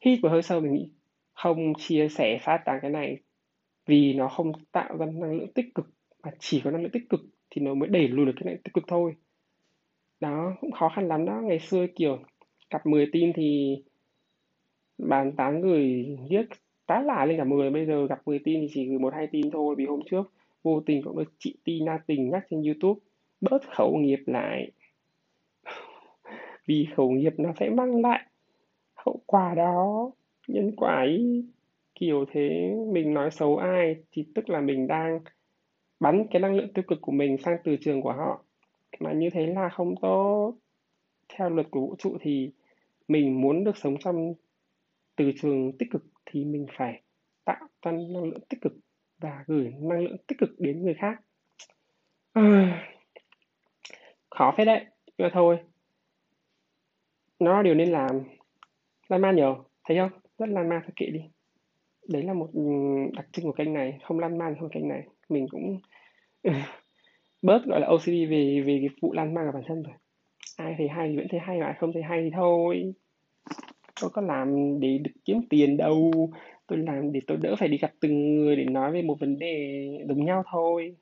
hít 0.00 0.20
một 0.22 0.28
hơi 0.28 0.42
sâu 0.42 0.60
mình 0.60 0.72
nghĩ 0.72 0.90
không 1.34 1.72
chia 1.78 2.08
sẻ 2.08 2.38
phát 2.42 2.62
tán 2.64 2.78
cái 2.82 2.90
này, 2.90 3.18
vì 3.86 4.14
nó 4.14 4.28
không 4.28 4.52
tạo 4.72 4.96
ra 4.96 5.06
năng 5.06 5.32
lượng 5.32 5.52
tích 5.52 5.74
cực, 5.74 5.86
mà 6.22 6.30
chỉ 6.38 6.60
có 6.64 6.70
năng 6.70 6.82
lượng 6.82 6.92
tích 6.92 7.08
cực 7.08 7.20
thì 7.50 7.62
nó 7.62 7.74
mới 7.74 7.88
đẩy 7.88 8.08
lùi 8.08 8.26
được 8.26 8.32
cái 8.36 8.44
này 8.44 8.58
tích 8.64 8.74
cực 8.74 8.84
thôi. 8.88 9.14
Đó, 10.20 10.56
cũng 10.60 10.72
khó 10.72 10.88
khăn 10.96 11.08
lắm 11.08 11.24
đó. 11.24 11.40
Ngày 11.44 11.58
xưa, 11.58 11.86
kiểu 11.96 12.18
gặp 12.70 12.86
10 12.86 13.06
tin 13.12 13.32
thì 13.32 13.76
bàn 14.98 15.32
tán 15.36 15.60
gửi 15.60 16.16
viết 16.30 16.46
tá 16.86 17.00
lả 17.00 17.24
lên 17.24 17.38
cả 17.38 17.44
10 17.44 17.70
bây 17.70 17.86
giờ 17.86 18.06
gặp 18.06 18.20
10 18.26 18.38
tin 18.38 18.60
thì 18.60 18.68
chỉ 18.74 18.86
gửi 18.86 18.98
một, 18.98 19.14
hai 19.14 19.26
tin 19.26 19.50
thôi, 19.50 19.74
vì 19.78 19.86
hôm 19.86 20.00
trước 20.10 20.32
vô 20.62 20.82
tình 20.86 21.02
cũng 21.04 21.18
được 21.18 21.32
chị 21.38 21.54
Tina 21.64 21.98
tình 22.06 22.30
nhắc 22.30 22.46
trên 22.50 22.62
YouTube, 22.62 23.00
bớt 23.40 23.62
khẩu 23.76 23.96
nghiệp 23.96 24.20
lại. 24.26 24.70
Vì 26.66 26.86
khẩu 26.96 27.10
nghiệp 27.10 27.32
nó 27.38 27.52
sẽ 27.60 27.70
mang 27.70 28.00
lại 28.00 28.29
hậu 29.06 29.20
quả 29.26 29.54
đó 29.54 30.10
nhân 30.48 30.76
quả 30.76 30.94
ấy 30.94 31.44
kiểu 31.94 32.24
thế 32.32 32.74
mình 32.92 33.14
nói 33.14 33.30
xấu 33.30 33.56
ai 33.56 33.96
thì 34.12 34.24
tức 34.34 34.50
là 34.50 34.60
mình 34.60 34.86
đang 34.86 35.20
bắn 36.00 36.26
cái 36.30 36.40
năng 36.40 36.56
lượng 36.56 36.72
tiêu 36.72 36.84
cực 36.88 36.98
của 37.00 37.12
mình 37.12 37.36
sang 37.38 37.56
từ 37.64 37.76
trường 37.80 38.02
của 38.02 38.12
họ. 38.12 38.44
Mà 39.00 39.12
như 39.12 39.30
thế 39.30 39.46
là 39.46 39.68
không 39.68 39.94
tốt. 40.02 40.54
Theo 41.28 41.50
luật 41.50 41.66
của 41.70 41.80
vũ 41.80 41.94
trụ 41.98 42.16
thì 42.20 42.50
mình 43.08 43.40
muốn 43.40 43.64
được 43.64 43.76
sống 43.76 43.96
trong 44.04 44.34
từ 45.16 45.32
trường 45.42 45.72
tích 45.78 45.88
cực 45.90 46.04
thì 46.26 46.44
mình 46.44 46.66
phải 46.78 47.02
tạo 47.44 47.68
ra 47.82 47.92
năng 47.92 48.24
lượng 48.24 48.40
tích 48.48 48.60
cực 48.60 48.72
và 49.18 49.44
gửi 49.46 49.72
năng 49.80 50.00
lượng 50.00 50.16
tích 50.26 50.38
cực 50.38 50.50
đến 50.58 50.82
người 50.82 50.94
khác. 50.94 51.20
À, 52.32 52.86
khó 54.30 54.54
phết 54.56 54.66
đấy 54.66 54.84
nhưng 55.06 55.28
mà 55.28 55.30
thôi. 55.34 55.58
Nó 57.38 57.56
là 57.56 57.62
điều 57.62 57.74
nên 57.74 57.90
làm 57.90 58.39
lan 59.10 59.22
man 59.22 59.36
nhiều 59.36 59.64
thấy 59.84 59.98
không 59.98 60.10
rất 60.38 60.48
lan 60.48 60.68
man, 60.68 60.80
thôi 60.82 60.92
kệ 60.96 61.06
đi. 61.06 61.20
Đấy 62.08 62.22
là 62.22 62.32
một 62.32 62.48
ừ, 62.52 62.62
đặc 63.12 63.26
trưng 63.32 63.44
của 63.44 63.52
kênh 63.52 63.72
này. 63.72 63.98
Không 64.02 64.18
lan 64.18 64.38
man 64.38 64.54
không 64.60 64.70
kênh 64.70 64.88
này. 64.88 65.02
Mình 65.28 65.46
cũng 65.50 65.80
bớt, 67.42 67.64
gọi 67.66 67.80
là 67.80 67.86
OCD 67.86 68.06
về 68.06 68.62
về 68.66 68.78
cái 68.80 68.88
vụ 69.02 69.12
lan 69.12 69.34
man 69.34 69.46
của 69.46 69.52
bản 69.52 69.62
thân 69.66 69.82
rồi. 69.82 69.94
Ai 70.56 70.74
thấy 70.78 70.88
hay 70.88 71.08
thì 71.08 71.16
vẫn 71.16 71.26
thấy 71.30 71.40
hay, 71.40 71.58
mà 71.58 71.66
ai 71.66 71.74
không 71.78 71.92
thấy 71.92 72.02
hay 72.02 72.22
thì 72.22 72.30
thôi. 72.34 72.94
Tôi 74.00 74.10
có 74.10 74.22
làm 74.22 74.80
để 74.80 74.98
được 74.98 75.10
kiếm 75.24 75.40
tiền 75.50 75.76
đâu. 75.76 76.30
Tôi 76.66 76.78
làm 76.78 77.12
để 77.12 77.20
tôi 77.26 77.36
đỡ 77.36 77.56
phải 77.58 77.68
đi 77.68 77.78
gặp 77.78 77.92
từng 78.00 78.36
người 78.36 78.56
để 78.56 78.64
nói 78.64 78.92
về 78.92 79.02
một 79.02 79.20
vấn 79.20 79.38
đề 79.38 79.86
giống 80.08 80.24
nhau 80.24 80.42
thôi. 80.52 80.96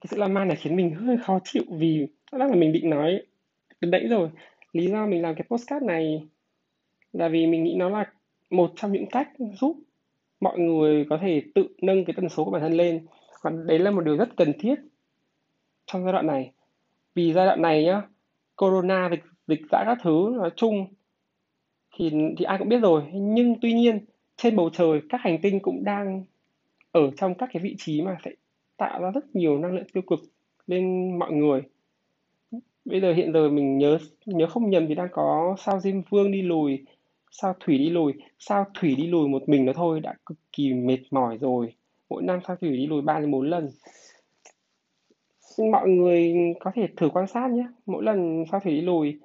Cái 0.00 0.06
sự 0.10 0.16
lan 0.16 0.34
man 0.34 0.48
này 0.48 0.56
khiến 0.56 0.76
mình 0.76 0.94
hơi 0.94 1.16
khó 1.22 1.38
chịu 1.44 1.62
vì, 1.70 2.06
rõ 2.32 2.38
ràng 2.38 2.50
là 2.50 2.56
mình 2.56 2.72
định 2.72 2.90
nói 2.90 3.22
từ 3.80 3.90
đấy 3.90 4.06
rồi 4.08 4.30
lý 4.72 4.86
do 4.86 5.06
mình 5.06 5.22
làm 5.22 5.34
cái 5.34 5.44
postcard 5.50 5.86
này 5.86 6.26
là 7.12 7.28
vì 7.28 7.46
mình 7.46 7.64
nghĩ 7.64 7.74
nó 7.76 7.88
là 7.88 8.12
một 8.50 8.72
trong 8.76 8.92
những 8.92 9.06
cách 9.06 9.28
giúp 9.60 9.76
mọi 10.40 10.58
người 10.58 11.06
có 11.10 11.18
thể 11.22 11.42
tự 11.54 11.68
nâng 11.82 12.04
cái 12.04 12.14
tần 12.16 12.28
số 12.28 12.44
của 12.44 12.50
bản 12.50 12.62
thân 12.62 12.72
lên. 12.72 13.06
Và 13.42 13.50
đấy 13.66 13.78
là 13.78 13.90
một 13.90 14.00
điều 14.00 14.16
rất 14.16 14.36
cần 14.36 14.52
thiết 14.58 14.74
trong 15.86 16.04
giai 16.04 16.12
đoạn 16.12 16.26
này. 16.26 16.52
Vì 17.14 17.32
giai 17.32 17.46
đoạn 17.46 17.62
này 17.62 17.84
nhá, 17.84 18.02
corona 18.56 19.08
dịch 19.10 19.24
dịch 19.46 19.60
dã 19.70 19.82
các 19.86 19.98
thứ 20.02 20.34
nói 20.36 20.50
chung 20.56 20.86
thì 21.96 22.10
thì 22.38 22.44
ai 22.44 22.58
cũng 22.58 22.68
biết 22.68 22.80
rồi. 22.80 23.02
Nhưng 23.12 23.54
tuy 23.62 23.72
nhiên, 23.72 23.98
trên 24.36 24.56
bầu 24.56 24.70
trời 24.72 25.00
các 25.08 25.20
hành 25.20 25.38
tinh 25.42 25.60
cũng 25.60 25.84
đang 25.84 26.24
ở 26.92 27.10
trong 27.16 27.34
các 27.34 27.48
cái 27.52 27.62
vị 27.62 27.74
trí 27.78 28.02
mà 28.02 28.16
sẽ 28.24 28.30
tạo 28.76 29.00
ra 29.00 29.10
rất 29.10 29.36
nhiều 29.36 29.58
năng 29.58 29.74
lượng 29.74 29.88
tiêu 29.92 30.02
cực 30.02 30.20
lên 30.66 31.18
mọi 31.18 31.32
người 31.32 31.62
bây 32.88 33.00
giờ 33.00 33.12
hiện 33.12 33.32
giờ 33.32 33.48
mình 33.48 33.78
nhớ 33.78 33.98
nhớ 34.26 34.46
không 34.46 34.70
nhầm 34.70 34.86
thì 34.88 34.94
đang 34.94 35.08
có 35.12 35.56
sao 35.58 35.80
diêm 35.80 36.02
vương 36.10 36.32
đi 36.32 36.42
lùi, 36.42 36.84
sao 37.30 37.54
thủy 37.60 37.78
đi 37.78 37.90
lùi. 37.90 38.12
Sao 38.38 38.64
thủy 38.80 38.94
đi 38.96 39.06
lùi 39.06 39.28
một 39.28 39.48
mình 39.48 39.64
nó 39.64 39.72
thôi, 39.72 40.00
đã 40.00 40.14
cực 40.26 40.38
kỳ 40.52 40.74
mệt 40.74 40.98
mỏi 41.10 41.38
rồi. 41.40 41.74
Mỗi 42.10 42.22
năm 42.22 42.40
sao 42.46 42.56
thủy 42.56 42.70
đi 42.70 42.86
lùi 42.86 43.02
ba 43.02 43.20
đến 43.20 43.30
bốn 43.30 43.50
lần. 43.50 43.68
Mọi 45.72 45.88
người 45.88 46.34
có 46.60 46.70
thể 46.74 46.88
thử 46.96 47.08
quan 47.08 47.26
sát 47.26 47.50
nhé. 47.50 47.66
Mỗi 47.86 48.04
lần 48.04 48.44
sao 48.50 48.60
thủy 48.60 48.72
đi 48.72 48.80
lùi 48.80 49.18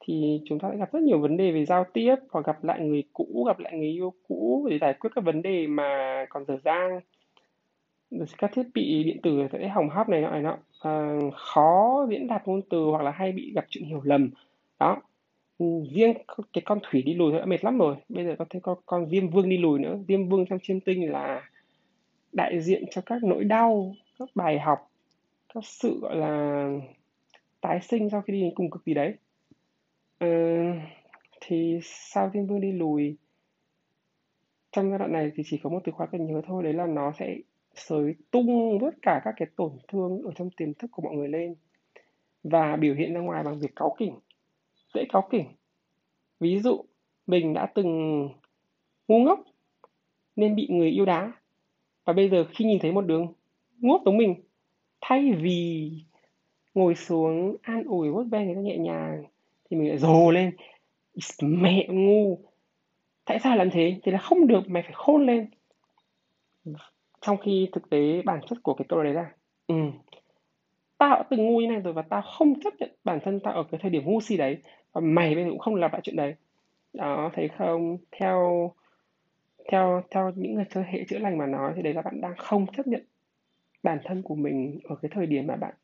thì 0.00 0.40
chúng 0.44 0.58
ta 0.58 0.68
sẽ 0.72 0.78
gặp 0.78 0.92
rất 0.92 1.02
nhiều 1.02 1.18
vấn 1.18 1.36
đề 1.36 1.52
về 1.52 1.64
giao 1.64 1.84
tiếp, 1.92 2.16
hoặc 2.30 2.46
gặp 2.46 2.64
lại 2.64 2.80
người 2.80 3.04
cũ, 3.12 3.44
gặp 3.46 3.58
lại 3.58 3.72
người 3.76 3.88
yêu 3.88 4.12
cũ 4.28 4.66
để 4.70 4.78
giải 4.78 4.94
quyết 4.94 5.10
các 5.14 5.24
vấn 5.24 5.42
đề 5.42 5.66
mà 5.66 6.24
còn 6.28 6.44
dở 6.44 6.56
dang 6.64 7.00
rồi 8.10 8.26
các 8.38 8.50
thiết 8.54 8.62
bị 8.74 9.04
điện 9.04 9.20
tử 9.22 9.46
sẽ 9.52 9.68
hỏng 9.68 9.88
hóc 9.88 10.08
này 10.08 10.20
nọ 10.20 10.30
này 10.30 10.42
nọ. 10.42 10.58
À, 10.80 11.18
khó 11.34 12.06
diễn 12.10 12.26
đạt 12.26 12.48
ngôn 12.48 12.62
từ 12.70 12.84
hoặc 12.84 13.02
là 13.02 13.10
hay 13.10 13.32
bị 13.32 13.52
gặp 13.54 13.64
chuyện 13.68 13.84
hiểu 13.84 14.00
lầm. 14.04 14.30
Đó. 14.78 15.02
Riêng 15.94 16.14
cái 16.52 16.62
con 16.64 16.78
thủy 16.82 17.02
đi 17.02 17.14
lùi 17.14 17.32
đã 17.32 17.46
mệt 17.46 17.64
lắm 17.64 17.78
rồi. 17.78 17.96
Bây 18.08 18.24
giờ 18.24 18.34
có 18.38 18.44
thêm 18.50 18.62
con 18.62 18.78
con 18.86 19.10
diêm 19.10 19.28
vương 19.28 19.48
đi 19.48 19.58
lùi 19.58 19.78
nữa. 19.78 19.98
Diêm 20.08 20.28
vương 20.28 20.46
trong 20.46 20.58
chiêm 20.62 20.80
tinh 20.80 21.10
là 21.10 21.50
đại 22.32 22.60
diện 22.60 22.84
cho 22.90 23.02
các 23.06 23.24
nỗi 23.24 23.44
đau 23.44 23.94
các 24.18 24.28
bài 24.34 24.58
học 24.58 24.90
các 25.54 25.64
sự 25.64 25.98
gọi 26.00 26.16
là 26.16 26.70
tái 27.60 27.80
sinh 27.82 28.10
sau 28.10 28.22
khi 28.22 28.32
đi 28.32 28.50
cùng 28.54 28.70
cực 28.70 28.84
gì 28.84 28.94
đấy. 28.94 29.14
À, 30.18 30.28
thì 31.40 31.80
sao 31.82 32.30
diêm 32.34 32.46
vương 32.46 32.60
đi 32.60 32.72
lùi 32.72 33.16
trong 34.72 34.90
giai 34.90 34.98
đoạn 34.98 35.12
này 35.12 35.32
thì 35.36 35.42
chỉ 35.46 35.60
có 35.62 35.70
một 35.70 35.80
từ 35.84 35.92
khóa 35.92 36.06
cần 36.06 36.26
nhớ 36.26 36.40
thôi 36.46 36.62
đấy 36.62 36.72
là 36.72 36.86
nó 36.86 37.12
sẽ 37.18 37.36
sới 37.76 38.14
tung 38.30 38.78
tất 38.80 38.96
cả 39.02 39.20
các 39.24 39.34
cái 39.36 39.48
tổn 39.56 39.70
thương 39.88 40.22
ở 40.22 40.30
trong 40.36 40.50
tiềm 40.50 40.74
thức 40.74 40.90
của 40.92 41.02
mọi 41.02 41.14
người 41.14 41.28
lên. 41.28 41.54
Và 42.42 42.76
biểu 42.76 42.94
hiện 42.94 43.14
ra 43.14 43.20
ngoài 43.20 43.44
bằng 43.44 43.60
việc 43.60 43.76
cáu 43.76 43.94
kỉnh, 43.98 44.18
dễ 44.94 45.04
cáu 45.08 45.28
kỉnh. 45.30 45.46
Ví 46.40 46.58
dụ, 46.58 46.84
mình 47.26 47.54
đã 47.54 47.66
từng 47.74 48.22
ngu 49.08 49.18
ngốc 49.18 49.40
nên 50.36 50.56
bị 50.56 50.66
người 50.70 50.90
yêu 50.90 51.04
đá. 51.04 51.32
Và 52.04 52.12
bây 52.12 52.28
giờ 52.28 52.46
khi 52.50 52.64
nhìn 52.64 52.78
thấy 52.78 52.92
một 52.92 53.06
đứa 53.06 53.20
ngốc 53.78 54.02
giống 54.04 54.16
mình, 54.16 54.34
thay 55.00 55.32
vì 55.32 55.90
ngồi 56.74 56.94
xuống 56.94 57.56
an 57.62 57.84
ủi 57.84 58.10
vuốt 58.10 58.24
ve 58.30 58.44
người 58.44 58.54
ta 58.54 58.60
nhẹ 58.60 58.78
nhàng, 58.78 59.24
thì 59.70 59.76
mình 59.76 59.88
lại 59.88 59.98
rồ 59.98 60.30
lên. 60.30 60.56
Mẹ 61.42 61.86
ngu. 61.90 62.38
Tại 63.24 63.38
sao 63.38 63.56
làm 63.56 63.70
thế? 63.70 64.00
Thì 64.02 64.12
là 64.12 64.18
không 64.18 64.46
được 64.46 64.68
mày 64.68 64.82
phải 64.82 64.92
khôn 64.94 65.26
lên 65.26 65.50
trong 67.26 67.36
khi 67.36 67.68
thực 67.72 67.90
tế 67.90 68.22
bản 68.24 68.40
chất 68.48 68.58
của 68.62 68.74
cái 68.74 68.86
câu 68.88 69.02
đấy 69.02 69.14
là 69.14 69.30
ừ, 69.66 69.74
tao 70.98 71.10
đã 71.10 71.24
từng 71.30 71.46
ngu 71.46 71.60
như 71.60 71.68
này 71.68 71.80
rồi 71.80 71.92
và 71.92 72.02
tao 72.02 72.22
không 72.22 72.60
chấp 72.60 72.74
nhận 72.78 72.90
bản 73.04 73.18
thân 73.24 73.40
tao 73.40 73.54
ở 73.54 73.64
cái 73.70 73.80
thời 73.82 73.90
điểm 73.90 74.02
ngu 74.04 74.20
si 74.20 74.36
đấy. 74.36 74.58
Và 74.92 75.00
mày 75.00 75.34
bây 75.34 75.44
giờ 75.44 75.50
cũng 75.50 75.58
không 75.58 75.74
lặp 75.74 75.92
lại 75.92 76.00
chuyện 76.04 76.16
đấy. 76.16 76.34
Đó 76.92 77.30
thấy 77.34 77.48
không? 77.58 77.98
Theo 78.20 78.70
theo 79.72 80.02
theo 80.10 80.32
những 80.36 80.54
người 80.54 80.64
chơi 80.70 80.84
hệ 80.88 81.04
chữa 81.08 81.18
lành 81.18 81.38
mà 81.38 81.46
nói 81.46 81.72
thì 81.76 81.82
đấy 81.82 81.94
là 81.94 82.02
bạn 82.02 82.20
đang 82.20 82.34
không 82.36 82.66
chấp 82.76 82.86
nhận 82.86 83.04
bản 83.82 83.98
thân 84.04 84.22
của 84.22 84.34
mình 84.34 84.80
ở 84.84 84.96
cái 85.02 85.10
thời 85.14 85.26
điểm 85.26 85.46
mà 85.46 85.56
bạn 85.56 85.74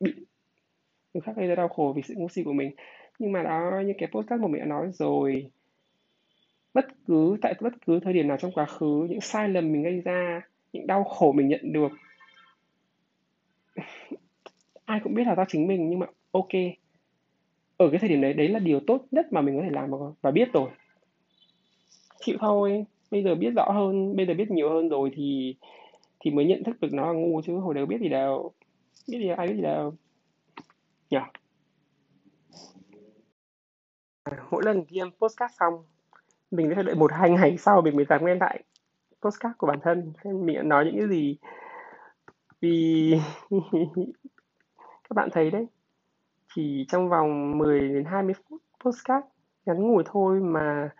bị 0.00 0.12
người 1.14 1.20
khác 1.20 1.32
gây 1.36 1.46
ra 1.46 1.54
đau 1.54 1.68
khổ 1.68 1.92
vì 1.96 2.02
sự 2.02 2.14
ngu 2.16 2.28
si 2.28 2.42
của 2.42 2.52
mình. 2.52 2.70
Nhưng 3.18 3.32
mà 3.32 3.42
đó 3.42 3.82
như 3.86 3.92
cái 3.98 4.08
podcast 4.12 4.40
mà 4.40 4.48
mình 4.48 4.60
đã 4.60 4.66
nói 4.66 4.90
rồi 4.92 5.50
bất 6.74 6.86
cứ 7.06 7.36
tại 7.42 7.54
bất 7.60 7.72
cứ 7.86 8.00
thời 8.00 8.12
điểm 8.12 8.28
nào 8.28 8.36
trong 8.36 8.52
quá 8.52 8.66
khứ 8.66 9.06
những 9.10 9.20
sai 9.20 9.48
lầm 9.48 9.72
mình 9.72 9.82
gây 9.82 10.00
ra 10.00 10.40
những 10.72 10.86
đau 10.86 11.04
khổ 11.04 11.32
mình 11.32 11.48
nhận 11.48 11.72
được. 11.72 11.88
Ai 14.84 15.00
cũng 15.04 15.14
biết 15.14 15.26
là 15.26 15.34
do 15.34 15.44
chính 15.48 15.66
mình, 15.66 15.90
nhưng 15.90 15.98
mà 15.98 16.06
ok. 16.32 16.48
Ở 17.76 17.90
cái 17.90 17.98
thời 18.00 18.08
điểm 18.08 18.20
đấy 18.20 18.32
đấy 18.32 18.48
là 18.48 18.58
điều 18.58 18.80
tốt 18.86 19.06
nhất 19.10 19.26
mà 19.32 19.40
mình 19.40 19.56
có 19.56 19.62
thể 19.64 19.70
làm 19.70 19.90
và 20.20 20.30
biết 20.30 20.52
rồi. 20.52 20.70
Chịu 22.20 22.36
thôi, 22.40 22.84
bây 23.10 23.22
giờ 23.22 23.34
biết 23.34 23.50
rõ 23.56 23.70
hơn, 23.74 24.16
bây 24.16 24.26
giờ 24.26 24.34
biết 24.34 24.50
nhiều 24.50 24.70
hơn 24.70 24.88
rồi 24.88 25.10
thì 25.14 25.54
thì 26.20 26.30
mới 26.30 26.44
nhận 26.44 26.64
thức 26.64 26.80
được 26.80 26.92
nó 26.92 27.06
là 27.06 27.12
ngu 27.12 27.42
chứ, 27.42 27.56
hồi 27.56 27.74
đầu 27.74 27.86
biết 27.86 28.00
gì 28.00 28.08
đâu 28.08 28.52
biết 29.08 29.18
gì 29.18 29.28
ai 29.28 29.46
biết 29.46 29.54
gì 29.54 29.62
đâu 29.62 29.94
nhỉ? 31.10 31.18
Mỗi 34.50 34.62
lần 34.64 34.84
ghi 34.88 34.98
âm 34.98 35.10
podcast 35.10 35.52
xong, 35.60 35.74
mình 36.50 36.72
phải 36.74 36.84
đợi 36.84 36.94
một 36.94 37.12
hai 37.12 37.30
ngày 37.30 37.56
sau 37.58 37.82
mình 37.82 37.96
mới 37.96 38.04
dám 38.04 38.26
nghe 38.26 38.34
lại 38.34 38.62
postcard 39.22 39.54
của 39.58 39.66
bản 39.66 39.78
thân 39.82 40.12
xem 40.24 40.46
mình 40.46 40.56
đã 40.56 40.62
nói 40.62 40.84
những 40.84 40.98
cái 40.98 41.08
gì? 41.08 41.36
Vì 42.60 43.14
các 44.80 45.14
bạn 45.14 45.28
thấy 45.32 45.50
đấy 45.50 45.66
chỉ 46.54 46.86
trong 46.88 47.08
vòng 47.08 47.58
10 47.58 47.80
đến 47.80 48.04
20 48.04 48.34
phút 48.34 48.62
postcard 48.84 49.26
ngắn 49.66 49.82
ngủi 49.82 50.02
thôi 50.06 50.40
mà 50.40 50.90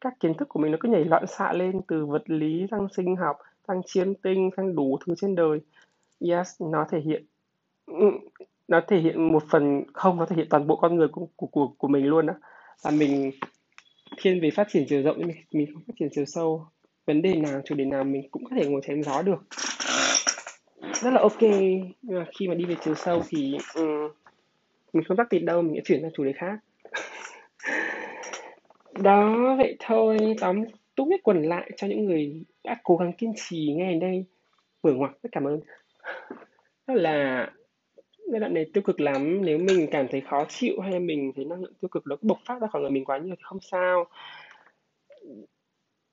các 0.00 0.20
kiến 0.20 0.34
thức 0.34 0.48
của 0.48 0.60
mình 0.60 0.72
nó 0.72 0.78
cứ 0.80 0.88
nhảy 0.88 1.04
loạn 1.04 1.26
xạ 1.26 1.52
lên 1.52 1.80
từ 1.88 2.06
vật 2.06 2.22
lý 2.26 2.66
sang 2.70 2.88
sinh 2.96 3.16
học 3.16 3.36
sang 3.68 3.80
chiêm 3.86 4.14
tinh 4.14 4.50
sang 4.56 4.74
đủ 4.74 4.98
thứ 5.06 5.14
trên 5.20 5.34
đời. 5.34 5.60
Yes 6.20 6.62
nó 6.62 6.86
thể 6.90 7.00
hiện 7.00 7.26
ừ, 7.86 8.10
nó 8.68 8.80
thể 8.88 8.98
hiện 8.98 9.32
một 9.32 9.42
phần 9.50 9.82
không 9.92 10.18
nó 10.18 10.26
thể 10.26 10.36
hiện 10.36 10.46
toàn 10.50 10.66
bộ 10.66 10.76
con 10.76 10.96
người 10.96 11.08
của 11.08 11.26
của 11.36 11.46
của, 11.46 11.72
của 11.78 11.88
mình 11.88 12.06
luôn 12.06 12.26
á. 12.26 12.34
Là 12.84 12.90
mình 12.90 13.30
thiên 14.16 14.40
về 14.42 14.50
phát 14.50 14.66
triển 14.70 14.86
chiều 14.88 15.02
rộng 15.02 15.18
mình 15.18 15.36
mình 15.52 15.66
không 15.74 15.82
phát 15.86 15.94
triển 15.98 16.08
chiều 16.12 16.24
sâu 16.24 16.66
vấn 17.08 17.22
đề 17.22 17.34
nào 17.34 17.60
chủ 17.64 17.74
đề 17.74 17.84
nào 17.84 18.04
mình 18.04 18.28
cũng 18.30 18.44
có 18.44 18.56
thể 18.56 18.68
ngồi 18.68 18.80
chém 18.84 19.02
gió 19.02 19.22
được. 19.22 19.44
Rất 20.94 21.10
là 21.10 21.20
ok. 21.20 21.42
Nhưng 22.02 22.18
mà 22.18 22.26
khi 22.38 22.48
mà 22.48 22.54
đi 22.54 22.64
về 22.64 22.74
chiều 22.84 22.94
sâu 22.94 23.22
thì 23.28 23.58
um, 23.74 24.08
mình 24.92 25.04
không 25.04 25.16
tắt 25.16 25.26
tịt 25.30 25.42
đâu 25.44 25.62
mình 25.62 25.74
sẽ 25.74 25.80
chuyển 25.84 26.02
sang 26.02 26.10
chủ 26.14 26.24
đề 26.24 26.32
khác. 26.32 26.58
Đó 29.02 29.54
vậy 29.58 29.76
thôi. 29.78 30.18
Tóm 30.40 30.64
túc 30.94 31.08
nhất 31.08 31.20
quần 31.24 31.42
lại 31.42 31.70
cho 31.76 31.86
những 31.86 32.04
người 32.04 32.42
đã 32.64 32.76
cố 32.84 32.96
gắng 32.96 33.12
kiên 33.12 33.32
trì 33.36 33.74
nghe 33.76 33.90
đến 33.90 34.00
đây. 34.00 34.24
Mở 34.82 34.92
ngoặc 34.92 35.12
rất 35.22 35.28
cảm 35.32 35.44
ơn. 35.44 35.60
Rất 36.86 36.94
là 36.94 37.50
giai 38.32 38.40
đoạn 38.40 38.54
này 38.54 38.66
tiêu 38.74 38.82
cực 38.82 39.00
lắm. 39.00 39.44
Nếu 39.44 39.58
mình 39.58 39.88
cảm 39.90 40.06
thấy 40.10 40.20
khó 40.20 40.44
chịu 40.48 40.80
hay 40.80 41.00
mình 41.00 41.32
thấy 41.36 41.44
năng 41.44 41.60
lượng 41.60 41.74
tiêu 41.80 41.88
cực 41.88 42.06
nó 42.06 42.16
bộc 42.22 42.38
phát 42.44 42.60
ra 42.60 42.68
khỏi 42.72 42.82
người 42.82 42.90
mình 42.90 43.04
quá 43.04 43.18
nhiều 43.18 43.34
thì 43.38 43.42
không 43.42 43.60
sao. 43.60 44.06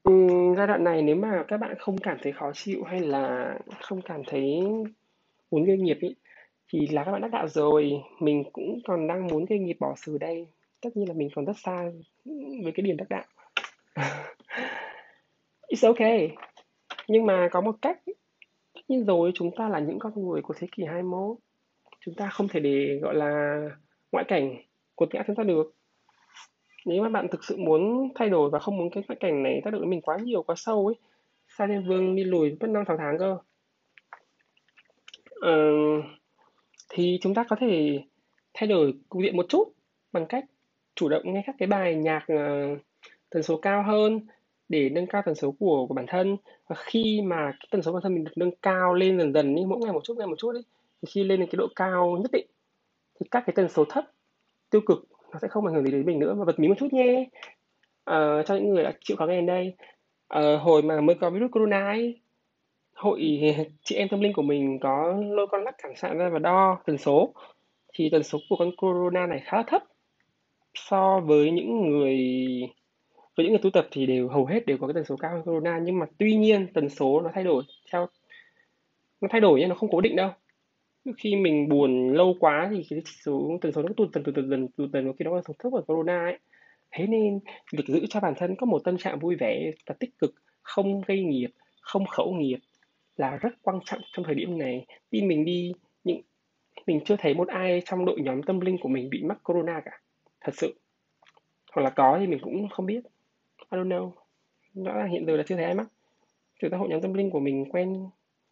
Ừ, 0.06 0.12
giai 0.58 0.68
đoạn 0.68 0.84
này 0.84 1.02
nếu 1.02 1.16
mà 1.16 1.44
các 1.48 1.58
bạn 1.58 1.76
không 1.80 1.98
cảm 1.98 2.18
thấy 2.22 2.32
khó 2.32 2.52
chịu 2.54 2.84
hay 2.84 3.00
là 3.00 3.56
không 3.82 4.02
cảm 4.02 4.22
thấy 4.28 4.62
muốn 5.52 5.66
gây 5.66 5.78
nghiệp 5.78 5.98
ý, 6.02 6.16
thì 6.68 6.88
là 6.88 7.04
các 7.04 7.12
bạn 7.12 7.22
đã 7.22 7.28
đạo 7.28 7.48
rồi. 7.48 7.92
Mình 8.20 8.44
cũng 8.54 8.80
còn 8.88 9.08
đang 9.08 9.28
muốn 9.28 9.46
gây 9.46 9.60
nghiệp 9.60 9.78
bỏ 9.80 9.94
xử 9.98 10.18
đây. 10.18 10.48
Tất 10.82 10.90
nhiên 10.98 11.08
là 11.08 11.14
mình 11.14 11.30
còn 11.36 11.46
rất 11.46 11.58
xa 11.58 11.92
với 12.64 12.72
cái 12.76 12.84
điểm 12.86 12.98
đắc 12.98 13.10
đạo. 13.10 13.26
It's 15.68 15.88
okay 15.88 16.36
nhưng 17.08 17.26
mà 17.26 17.50
có 17.52 17.62
một 17.62 17.76
cách. 17.82 18.00
Tất 18.74 18.82
nhiên 18.88 19.06
rồi 19.06 19.32
chúng 19.36 19.52
ta 19.58 19.70
là 19.70 19.80
những 19.80 20.00
con 20.00 20.28
người 20.28 20.42
của 20.42 20.54
thế 20.58 20.68
kỷ 20.72 20.84
21 20.84 21.38
chúng 22.00 22.16
ta 22.16 22.30
không 22.30 22.48
thể 22.48 22.60
để 22.60 23.00
gọi 23.02 23.16
là 23.16 23.60
ngoại 24.12 24.26
cảnh 24.28 24.56
của 24.96 25.06
ngã 25.14 25.24
chúng 25.28 25.36
ta 25.36 25.44
được 25.44 25.76
nếu 26.86 27.04
mà 27.04 27.10
bạn 27.10 27.28
thực 27.32 27.44
sự 27.44 27.58
muốn 27.58 28.10
thay 28.16 28.30
đổi 28.30 28.50
và 28.50 28.60
không 28.60 28.78
muốn 28.78 28.90
cái 28.90 29.04
ngoại 29.08 29.18
cảnh 29.20 29.44
này 29.44 29.62
tác 29.64 29.72
động 29.72 29.82
đến 29.82 29.90
mình 29.90 30.02
quá 30.02 30.18
nhiều 30.24 30.44
quá 30.44 30.56
sâu 30.58 30.88
ấy 30.88 30.96
sa 31.58 31.66
liên 31.66 31.88
vương 31.88 32.16
đi 32.16 32.24
lùi 32.24 32.58
mất 32.60 32.70
năm 32.70 32.84
sáu 32.88 32.98
tháng 32.98 33.18
cơ. 33.20 33.38
Ờ, 35.42 35.72
thì 36.90 37.20
chúng 37.22 37.34
ta 37.34 37.44
có 37.50 37.56
thể 37.60 38.04
thay 38.54 38.68
đổi 38.68 38.94
cục 39.10 39.22
diện 39.22 39.38
một 39.38 39.46
chút 39.50 39.64
bằng 40.12 40.26
cách 40.26 40.46
chủ 40.96 41.10
động 41.10 41.34
nghe 41.34 41.44
các 41.46 41.56
cái 41.60 41.68
bài 41.68 41.96
nhạc 41.96 42.26
uh, 42.34 42.80
tần 43.30 43.44
số 43.44 43.58
cao 43.58 43.84
hơn 43.84 44.20
để 44.70 44.90
nâng 44.90 45.08
cao 45.08 45.22
tần 45.26 45.36
số 45.36 45.52
của 45.60 45.86
của 45.88 45.94
bản 45.94 46.06
thân. 46.08 46.38
Và 46.68 46.76
khi 46.80 47.22
mà 47.22 47.52
cái 47.60 47.68
tần 47.72 47.82
số 47.82 47.94
bản 47.94 48.02
thân 48.04 48.14
mình 48.16 48.24
được 48.24 48.32
nâng 48.36 48.56
cao 48.62 48.94
lên 48.94 49.18
dần 49.18 49.34
dần 49.34 49.56
đi 49.56 49.66
mỗi 49.66 49.80
ngày 49.80 49.94
một 49.94 50.04
chút 50.04 50.18
ngày 50.18 50.28
một 50.28 50.36
chút 50.38 50.52
ấy 50.52 50.64
thì 51.02 51.08
khi 51.12 51.24
lên 51.24 51.40
đến 51.40 51.50
cái 51.52 51.58
độ 51.58 51.68
cao 51.76 52.18
nhất 52.22 52.32
định 52.32 52.46
thì 53.20 53.28
các 53.32 53.44
cái 53.46 53.54
tần 53.56 53.70
số 53.70 53.86
thấp 53.90 54.04
tiêu 54.70 54.82
cực 54.86 55.08
nó 55.36 55.40
sẽ 55.42 55.48
không 55.48 55.66
ảnh 55.66 55.74
hưởng 55.74 55.86
gì 55.86 55.92
đến 55.92 56.06
mình 56.06 56.20
nữa. 56.20 56.34
Và 56.38 56.46
bật 56.46 56.60
mí 56.60 56.68
một 56.68 56.76
chút 56.78 56.94
nhé. 56.94 57.30
Uh, 58.12 58.46
cho 58.46 58.56
những 58.56 58.70
người 58.70 58.84
đã 58.84 58.94
chịu 59.00 59.18
khó 59.18 59.26
nghe 59.26 59.36
đến 59.36 59.46
đây. 59.46 59.76
Uh, 60.38 60.62
hồi 60.62 60.82
mà 60.82 61.02
mới 61.02 61.16
có 61.16 61.30
virus 61.30 61.52
corona 61.52 61.86
ấy 61.86 62.20
hội 62.94 63.20
chị 63.84 63.96
em 63.96 64.08
tâm 64.10 64.22
linh 64.22 64.34
của 64.34 64.42
mình 64.42 64.80
có 64.80 65.22
lôi 65.30 65.48
con 65.48 65.64
lắc 65.64 65.76
cảm 65.84 65.96
sạn 65.96 66.18
ra 66.18 66.30
và 66.30 66.40
đo 66.40 66.80
tần 66.86 66.98
số. 66.98 67.34
Thì 67.94 68.10
tần 68.10 68.24
số 68.24 68.40
của 68.50 68.56
con 68.56 68.76
corona 68.76 69.28
này 69.28 69.42
khá 69.44 69.58
là 69.58 69.64
thấp. 69.68 69.84
So 70.74 71.20
với 71.20 71.52
những 71.52 71.90
người 71.90 72.18
với 73.36 73.46
những 73.46 73.50
người 73.50 73.62
tu 73.64 73.70
tập 73.70 73.88
thì 73.92 74.06
đều 74.06 74.28
hầu 74.28 74.46
hết 74.46 74.66
đều 74.66 74.78
có 74.78 74.88
cái 74.88 74.94
tần 74.94 75.04
số 75.04 75.16
cao 75.16 75.32
hơn 75.32 75.44
corona. 75.44 75.80
Nhưng 75.84 76.00
mà 76.00 76.06
tuy 76.18 76.36
nhiên 76.36 76.68
tần 76.74 76.90
số 76.90 77.22
nó 77.22 77.30
thay 77.34 77.44
đổi 77.44 77.64
theo 77.92 78.08
nó 79.22 79.28
thay 79.32 79.42
đổi 79.42 79.60
nhưng 79.60 79.70
nó 79.70 79.76
không 79.76 79.92
cố 79.92 80.02
định 80.02 80.16
đâu 80.16 80.30
khi 81.18 81.36
mình 81.36 81.70
buồn 81.70 82.10
lâu 82.14 82.36
quá 82.40 82.68
thì 82.72 82.84
cái 82.90 83.02
số 83.24 83.58
tần 83.62 83.72
số 83.72 83.84
nó 83.84 83.94
tụt 83.98 84.10
dần 84.14 84.24
tụt 84.24 84.36
dần 84.36 84.68
tụt 84.68 84.90
dần 84.94 85.06
dần 85.06 85.14
khi 85.20 85.26
đó 85.26 85.36
là 85.36 85.42
thuộc 85.46 85.60
thấp 85.60 85.72
của 85.72 85.82
corona 85.82 86.24
ấy. 86.24 86.40
Thế 86.92 87.08
nên 87.08 87.40
việc 87.72 87.88
giữ 87.88 88.06
cho 88.10 88.20
bản 88.20 88.34
thân 88.38 88.56
có 88.56 88.66
một 88.66 88.80
tâm 88.84 88.98
trạng 88.98 89.20
vui 89.20 89.36
vẻ 89.36 89.72
và 89.86 89.96
tích 90.00 90.20
cực, 90.20 90.34
không 90.62 91.02
gây 91.08 91.24
nghiệp 91.24 91.50
không 91.82 92.06
khẩu 92.06 92.34
nghiệp 92.34 92.58
là 93.18 93.38
rất 93.38 93.50
quan 93.62 93.80
trọng 93.86 94.00
trong 94.12 94.26
thời 94.26 94.36
điểm 94.36 94.58
này. 94.58 94.86
Khi 95.12 95.22
mình 95.22 95.46
đi, 95.46 95.72
những, 96.04 96.22
mình 96.88 97.00
chưa 97.06 97.16
thấy 97.20 97.34
một 97.34 97.48
ai 97.48 97.82
trong 97.86 98.06
đội 98.06 98.22
nhóm 98.22 98.44
tâm 98.44 98.60
linh 98.60 98.78
của 98.78 98.90
mình 98.90 99.10
bị 99.10 99.24
mắc 99.24 99.38
corona 99.44 99.82
cả, 99.86 100.02
thật 100.42 100.52
sự. 100.56 100.76
Hoặc 101.72 101.82
là 101.82 101.90
có 101.90 102.18
thì 102.20 102.28
mình 102.28 102.40
cũng 102.42 102.70
không 102.70 102.86
biết. 102.86 103.04
I 103.72 103.78
don't 103.78 103.88
know. 103.88 104.12
Rõ 104.74 104.94
ràng 104.94 105.10
hiện 105.10 105.26
giờ 105.26 105.38
là 105.38 105.44
chưa 105.48 105.56
thấy 105.56 105.66
ai 105.66 105.74
mắc. 105.74 105.88
Chúng 106.60 106.72
ta 106.72 106.78
hội 106.78 106.90
nhóm 106.90 107.02
tâm 107.02 107.14
linh 107.14 107.30
của 107.30 107.40
mình 107.40 107.66
quen 107.70 108.10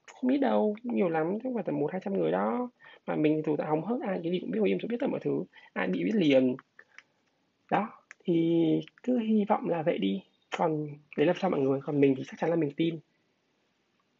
không 0.07 0.27
biết 0.27 0.37
đâu 0.37 0.75
nhiều 0.83 1.09
lắm 1.09 1.33
chứ 1.33 1.39
không 1.43 1.53
phải 1.53 1.63
tầm 1.63 1.79
một 1.79 1.91
hai 1.91 2.01
trăm 2.05 2.13
người 2.13 2.31
đó. 2.31 2.69
Mà 3.07 3.15
mình 3.15 3.41
thì 3.45 3.53
tại 3.57 3.67
hóng 3.67 3.85
hớt 3.85 4.01
ai 4.01 4.19
cái 4.23 4.31
gì 4.31 4.39
cũng 4.39 4.51
biết 4.51 4.59
em 4.65 4.77
sẽ 4.81 4.87
biết 4.87 4.97
tất 4.99 5.07
mọi 5.09 5.19
thứ 5.19 5.43
ai 5.73 5.87
bị 5.87 6.03
biết 6.03 6.15
liền. 6.15 6.55
Đó 7.71 7.89
thì 8.23 8.63
cứ 9.03 9.19
hy 9.19 9.45
vọng 9.49 9.69
là 9.69 9.81
vậy 9.81 9.97
đi. 9.97 10.23
Còn 10.57 10.87
đấy 11.17 11.27
là 11.27 11.33
sao 11.41 11.49
mọi 11.49 11.59
người 11.59 11.79
còn 11.83 12.01
mình 12.01 12.15
thì 12.17 12.23
chắc 12.27 12.39
chắn 12.39 12.49
là 12.49 12.55
mình 12.55 12.71
tin. 12.77 12.99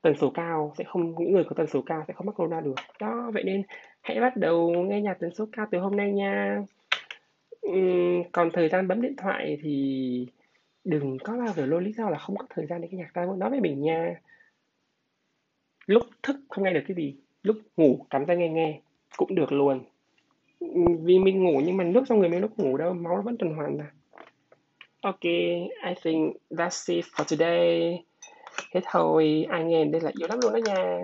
Tần 0.02 0.16
số 0.22 0.30
cao 0.30 0.74
sẽ 0.78 0.84
không 0.84 1.16
những 1.20 1.32
người 1.32 1.44
có 1.44 1.54
tần 1.56 1.68
số 1.68 1.82
cao 1.82 2.04
sẽ 2.08 2.14
không 2.14 2.26
mắc 2.26 2.36
corona 2.36 2.62
được. 2.62 2.76
Đó 3.00 3.32
vậy 3.34 3.44
nên 3.44 3.64
hãy 4.02 4.20
bắt 4.20 4.38
đầu 4.38 4.70
nghe 4.70 5.02
nhạc 5.02 5.20
tần 5.20 5.34
số 5.36 5.46
cao 5.52 5.68
từ 5.72 5.80
hôm 5.80 5.96
nay 5.96 6.12
nha. 6.12 6.64
Uhm, 7.68 8.24
còn 8.32 8.50
thời 8.54 8.70
gian 8.70 8.88
bấm 8.88 9.02
điện 9.02 9.16
thoại 9.18 9.58
thì 9.62 10.28
đừng 10.84 11.18
có 11.24 11.38
bao 11.38 11.54
giờ 11.54 11.66
lôi 11.66 11.82
lý 11.82 11.94
do 11.94 12.10
là 12.10 12.18
không 12.18 12.38
có 12.38 12.46
thời 12.50 12.66
gian 12.66 12.82
để 12.82 12.88
nghe 12.92 12.98
nhạc 12.98 13.14
ta. 13.14 13.26
Nói 13.38 13.50
với 13.50 13.60
mình 13.60 13.82
nha 13.82 14.16
lúc 15.86 16.04
thức 16.24 16.36
không 16.50 16.64
nghe 16.64 16.74
được 16.74 16.84
cái 16.88 16.96
gì, 16.96 17.16
lúc 17.44 17.58
ngủ 17.78 18.06
cắm 18.10 18.26
tai 18.26 18.38
nghe 18.38 18.50
nghe 18.50 18.80
cũng 19.18 19.36
được 19.36 19.52
luôn. 19.52 19.84
Vì 21.04 21.20
mình 21.20 21.44
ngủ 21.44 21.62
nhưng 21.66 21.78
mà 21.78 21.84
nước 21.84 22.04
trong 22.08 22.20
người 22.20 22.30
mình 22.30 22.42
lúc 22.42 22.60
ngủ 22.60 22.78
đâu, 22.78 22.94
máu 22.94 23.16
nó 23.16 23.22
vẫn 23.22 23.38
tuần 23.38 23.54
hoàn 23.54 23.78
mà. 23.78 23.92
Ok, 25.02 25.24
I 25.24 25.94
think 26.04 26.36
that's 26.50 26.96
it 26.96 27.06
for 27.06 27.38
today. 27.38 28.04
Hết 28.74 28.82
thôi 28.92 29.46
ai 29.50 29.64
nghe 29.64 29.86
đây 29.86 30.02
là 30.02 30.12
yêu 30.20 30.28
lắm 30.28 30.40
luôn 30.44 30.54
đó 30.54 30.60
nha. 30.66 31.00